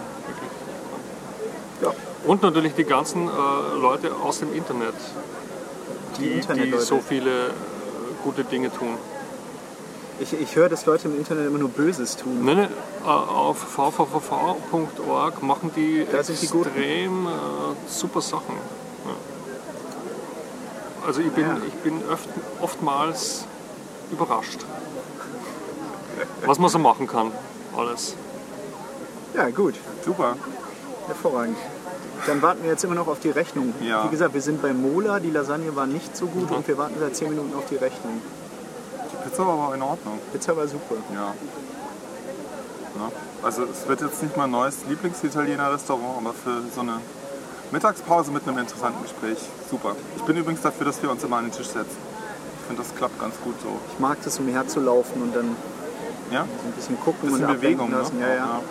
Ja. 1.81 1.93
Und 2.25 2.41
natürlich 2.41 2.73
die 2.73 2.83
ganzen 2.83 3.27
äh, 3.27 3.31
Leute 3.79 4.13
aus 4.15 4.39
dem 4.39 4.53
Internet, 4.53 4.95
Die 6.17 6.41
die, 6.41 6.71
die 6.71 6.77
so 6.79 6.99
viele 6.99 7.47
äh, 7.47 7.51
gute 8.23 8.43
Dinge 8.43 8.73
tun. 8.73 8.97
Ich, 10.19 10.33
ich 10.33 10.55
höre, 10.55 10.67
dass 10.69 10.85
Leute 10.85 11.07
im 11.07 11.17
Internet 11.17 11.45
immer 11.47 11.59
nur 11.59 11.69
Böses 11.69 12.15
tun. 12.15 12.43
Nein, 12.43 12.57
nein, 12.57 12.69
äh, 13.03 13.07
auf 13.07 13.57
vvvv.org 13.59 15.43
machen 15.43 15.71
die 15.75 16.07
Da 16.11 16.23
sind 16.23 16.41
die 16.41 16.45
extrem 16.45 17.27
äh, 17.27 17.29
super 17.87 18.21
Sachen. 18.21 18.55
Ja. 19.05 19.11
Also 21.05 21.21
ich 21.21 21.31
bin, 21.31 21.45
Ja. 21.45 21.57
ich 21.67 21.73
bin 21.75 22.01
öft, 22.09 22.29
oftmals 22.61 23.45
überrascht, 24.11 24.59
was 26.45 26.57
man 26.57 26.69
so 26.69 26.79
machen 26.79 27.05
kann. 27.07 27.31
Alles. 27.75 28.15
Ja, 29.35 29.49
gut. 29.49 29.75
Super. 30.03 30.35
Hervorragend. 31.05 31.57
Dann 32.25 32.41
warten 32.41 32.63
wir 32.63 32.71
jetzt 32.71 32.83
immer 32.83 32.95
noch 32.95 33.07
auf 33.07 33.19
die 33.19 33.29
Rechnung. 33.29 33.73
Ja. 33.81 34.03
Wie 34.05 34.09
gesagt, 34.09 34.33
wir 34.33 34.41
sind 34.41 34.61
bei 34.63 34.73
Mola, 34.73 35.19
die 35.19 35.29
Lasagne 35.29 35.75
war 35.75 35.85
nicht 35.85 36.17
so 36.17 36.25
gut 36.25 36.49
und 36.49 36.67
wir 36.67 36.77
warten 36.77 36.95
seit 36.99 37.15
10 37.15 37.29
Minuten 37.29 37.55
auf 37.55 37.65
die 37.69 37.75
Rechnung. 37.75 38.19
Pizza 39.27 39.45
war 39.45 39.65
aber 39.65 39.75
in 39.75 39.81
Ordnung. 39.81 40.19
Pizza 40.31 40.55
war 40.55 40.67
super. 40.67 40.95
Ja. 41.13 41.33
Na, 42.97 43.11
also 43.43 43.63
es 43.65 43.87
wird 43.87 44.01
jetzt 44.01 44.23
nicht 44.23 44.37
mein 44.37 44.51
neues 44.51 44.77
Lieblings-Italiener-Restaurant, 44.87 46.17
aber 46.25 46.33
für 46.33 46.61
so 46.73 46.81
eine 46.81 46.99
Mittagspause 47.71 48.31
mit 48.31 48.47
einem 48.47 48.57
interessanten 48.59 49.03
Gespräch 49.03 49.37
super. 49.69 49.95
Ich 50.15 50.23
bin 50.23 50.37
übrigens 50.37 50.61
dafür, 50.61 50.85
dass 50.85 51.01
wir 51.03 51.11
uns 51.11 51.23
immer 51.23 51.37
an 51.37 51.45
den 51.45 51.51
Tisch 51.51 51.67
setzen. 51.67 51.97
Ich 52.61 52.67
finde, 52.67 52.81
das 52.81 52.95
klappt 52.95 53.19
ganz 53.19 53.35
gut 53.43 53.55
so. 53.61 53.69
Ich 53.91 53.99
mag 53.99 54.17
das, 54.23 54.39
umher 54.39 54.65
zu 54.67 54.79
laufen 54.79 55.21
und 55.21 55.35
dann 55.35 55.55
Ja? 56.31 56.45
so 56.45 56.67
ein 56.67 56.71
bisschen 56.73 56.99
gucken 56.99 57.29
Bisschen 57.29 57.45
und 57.45 57.53
Bewegung, 57.61 57.89
ne? 57.89 58.03
Ja, 58.19 58.35
ja. 58.35 58.61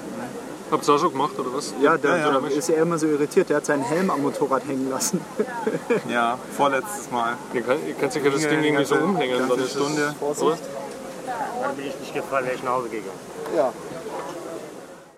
Habt 0.70 0.88
ihr 0.88 0.94
auch 0.94 0.98
schon 0.98 1.12
gemacht 1.12 1.38
oder 1.38 1.54
was? 1.54 1.72
Ja, 1.80 1.96
da, 1.96 2.16
Ja, 2.16 2.32
ja. 2.32 2.38
ist 2.48 2.68
er 2.68 2.82
immer 2.82 2.98
so 2.98 3.06
irritiert. 3.06 3.48
Der 3.50 3.58
hat 3.58 3.66
seinen 3.66 3.82
Helm 3.84 4.10
am 4.10 4.22
Motorrad 4.22 4.66
hängen 4.66 4.90
lassen. 4.90 5.20
Ja, 6.08 6.38
vorletztes 6.56 7.10
Mal. 7.10 7.34
Ihr 7.54 7.62
könnt, 7.62 7.86
ihr 7.86 7.94
könnt 7.94 8.12
sich 8.12 8.24
ja 8.24 8.30
das 8.30 8.40
Ding 8.42 8.62
irgendwie 8.62 8.84
so 8.84 8.96
umhängen. 8.96 9.48
Dann 9.48 9.58
ist 9.58 9.70
Stunde. 9.72 10.14
Es, 10.32 10.42
oder? 10.42 10.58
Dann 11.62 11.76
bin 11.76 11.86
ich 11.86 12.00
nicht 12.00 12.14
gefallen, 12.14 12.46
wäre 12.46 12.56
ich 12.56 12.62
nach 12.62 12.72
Hause 12.72 12.88
gegangen. 12.88 13.10
Ja. 13.56 13.72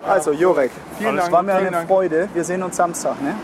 Also, 0.07 0.33
Jorek, 0.33 0.71
Vielen 0.99 1.17
es 1.17 1.23
Dank, 1.25 1.33
war 1.33 1.43
mir 1.43 1.53
vielen 1.53 1.67
eine 1.69 1.77
Dank. 1.77 1.89
Freude. 1.89 2.29
Wir 2.33 2.45
sehen 2.45 2.63
uns 2.63 2.77
Samstag, 2.77 3.21
ne? 3.23 3.35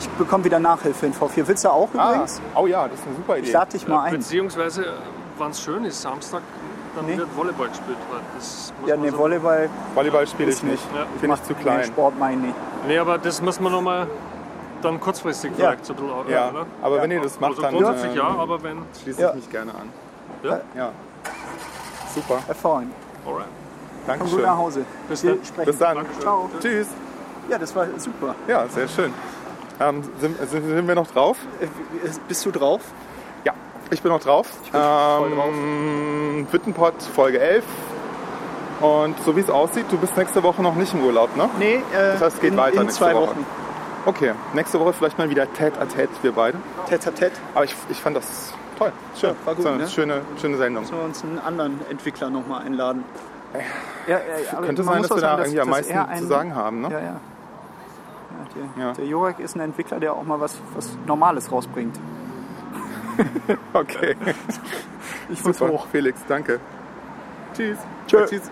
Ich 0.00 0.08
bekomme 0.10 0.44
wieder 0.44 0.58
Nachhilfe 0.58 1.06
in 1.06 1.12
V4. 1.12 1.46
Willst 1.46 1.64
du 1.64 1.68
auch 1.70 1.88
Ah, 1.96 2.12
übrigens? 2.12 2.40
oh 2.54 2.66
ja, 2.66 2.86
das 2.88 3.00
ist 3.00 3.06
eine 3.06 3.16
super 3.16 3.36
Idee. 3.36 3.46
Ich 3.48 3.52
lade 3.52 3.70
dich 3.72 3.86
mal 3.88 4.04
ein. 4.04 4.12
Beziehungsweise, 4.14 4.94
wenn 5.38 5.50
es 5.50 5.60
schön 5.60 5.84
ist, 5.84 6.00
Samstag, 6.00 6.42
dann 6.98 7.06
Nee. 7.06 7.16
wird 7.18 7.36
Volleyball 7.36 7.68
gespielt. 7.68 7.96
Das 8.36 8.72
muss 8.80 8.88
Ja, 8.88 8.96
man 8.96 9.04
nee, 9.04 9.10
so- 9.10 9.18
Volleyball 9.18 9.70
Volleyball 9.94 10.26
spiele 10.26 10.50
ich 10.50 10.62
nicht. 10.62 10.82
Ja. 10.94 11.06
Bin 11.20 11.32
ich 11.32 11.42
zu 11.44 11.52
Nee, 11.52 11.58
klein. 11.62 11.84
Sport 11.84 12.18
meine 12.18 12.36
ich 12.36 12.42
nicht. 12.42 12.54
Nee, 12.86 12.98
aber 12.98 13.18
das 13.18 13.40
muss 13.42 13.58
man 13.60 13.72
nochmal 13.72 14.06
dann 14.82 15.00
kurzfristig 15.00 15.50
Ja. 15.52 15.56
vielleicht 15.70 15.86
so 15.86 15.92
ein 15.94 15.96
bisschen 16.00 16.30
Ja, 16.30 16.50
oder? 16.50 16.66
aber 16.82 17.02
wenn 17.02 17.10
ihr 17.10 17.20
das 17.20 17.38
macht, 17.40 17.50
Also 17.50 17.62
dann 17.62 17.74
grundsätzlich 17.74 18.12
ähm, 18.12 18.16
ja, 18.18 18.24
aber 18.28 18.62
wenn. 18.62 18.78
schließe 19.02 19.20
Ja. 19.22 19.28
ich 19.30 19.34
mich 19.36 19.50
gerne 19.50 19.72
an. 19.74 19.88
Ja? 20.42 20.60
Ja. 20.76 20.92
Super. 22.14 22.38
Hervorragend. 22.46 22.92
Alright. 23.26 23.44
Komm 23.44 23.48
gut 23.48 24.20
Dankeschön. 24.20 24.42
nach 24.42 24.56
Hause. 24.56 24.84
Bis 25.08 25.22
Wir 25.22 25.34
dann. 25.34 25.44
sprechen. 25.44 25.66
Bis 25.70 25.78
dann. 25.78 26.06
Ciao. 26.20 26.50
Tschüss. 26.60 26.86
Ja, 27.48 27.58
das 27.58 27.74
war 27.76 27.86
super. 27.98 28.34
Ja, 28.46 28.66
sehr 28.68 28.88
schön. 28.88 29.12
Ähm, 29.80 30.02
sind, 30.20 30.36
sind, 30.50 30.88
wir 30.88 30.94
noch 30.94 31.06
drauf? 31.08 31.36
Äh, 31.60 31.66
Bist 32.26 32.44
du 32.46 32.50
drauf? 32.50 32.80
Ja, 33.88 33.94
ich 33.94 34.02
bin 34.02 34.12
noch 34.12 34.20
drauf. 34.20 34.46
bin 34.72 34.80
voll 34.80 35.32
ähm, 35.48 36.46
Wittenpott 36.50 37.02
Folge 37.14 37.40
11. 37.40 37.64
Und 38.80 39.18
so 39.24 39.34
wie 39.36 39.40
es 39.40 39.50
aussieht, 39.50 39.86
du 39.90 39.96
bist 39.98 40.16
nächste 40.16 40.42
Woche 40.42 40.62
noch 40.62 40.74
nicht 40.76 40.94
im 40.94 41.02
Urlaub, 41.04 41.34
ne? 41.36 41.48
Nee, 41.58 41.74
äh, 41.76 41.82
Das 42.12 42.22
heißt, 42.22 42.36
es 42.36 42.40
geht 42.40 42.52
in, 42.52 42.56
weiter 42.58 42.76
in 42.76 42.82
nächste 42.82 43.04
zwei 43.04 43.14
Woche. 43.14 43.28
Wochen. 43.30 43.46
Okay, 44.06 44.32
nächste 44.54 44.78
Woche 44.78 44.92
vielleicht 44.92 45.18
mal 45.18 45.28
wieder 45.30 45.44
Tête 45.52 45.72
à 45.80 45.84
Tête, 45.86 46.08
wir 46.22 46.32
beide. 46.32 46.58
Tête 46.88 47.06
à 47.06 47.10
Tête. 47.10 47.32
Aber 47.54 47.64
ich, 47.64 47.74
ich 47.88 48.00
fand 48.00 48.16
das 48.16 48.52
toll. 48.78 48.92
Schön. 49.18 49.34
war 49.44 49.54
gut, 49.54 49.64
so 49.64 49.68
eine 49.70 49.78
ne? 49.78 49.88
schöne, 49.88 50.20
schöne 50.40 50.56
Sendung. 50.58 50.82
Müssen 50.84 50.96
wir 50.96 51.04
uns 51.04 51.24
einen 51.24 51.38
anderen 51.40 51.80
Entwickler 51.90 52.30
nochmal 52.30 52.62
einladen. 52.64 53.04
Ja, 54.06 54.14
ja, 54.14 54.18
ja, 54.52 54.60
Könnte 54.60 54.84
sein, 54.84 55.02
dass 55.02 55.10
wir 55.10 55.20
da 55.22 55.38
irgendwie 55.38 55.60
am 55.60 55.70
meisten 55.70 55.96
ein- 55.98 56.18
zu 56.20 56.26
sagen 56.26 56.54
haben, 56.54 56.82
ne? 56.82 56.88
Ja, 56.92 56.98
ja. 57.00 57.04
ja, 57.04 57.12
der, 58.76 58.84
Ja. 58.84 58.92
der 58.92 59.06
Jorak 59.06 59.40
ist 59.40 59.56
ein 59.56 59.60
Entwickler, 59.60 59.98
der 59.98 60.12
auch 60.12 60.22
mal 60.22 60.38
was, 60.40 60.56
was 60.76 60.90
Normales 61.06 61.50
rausbringt. 61.50 61.98
Okay. 63.72 64.16
Ich 65.30 65.44
muss 65.44 65.58
Super. 65.58 65.72
hoch. 65.72 65.86
Felix, 65.90 66.20
danke. 66.28 66.60
Tschüss. 67.54 67.78
Tschüss. 68.06 68.50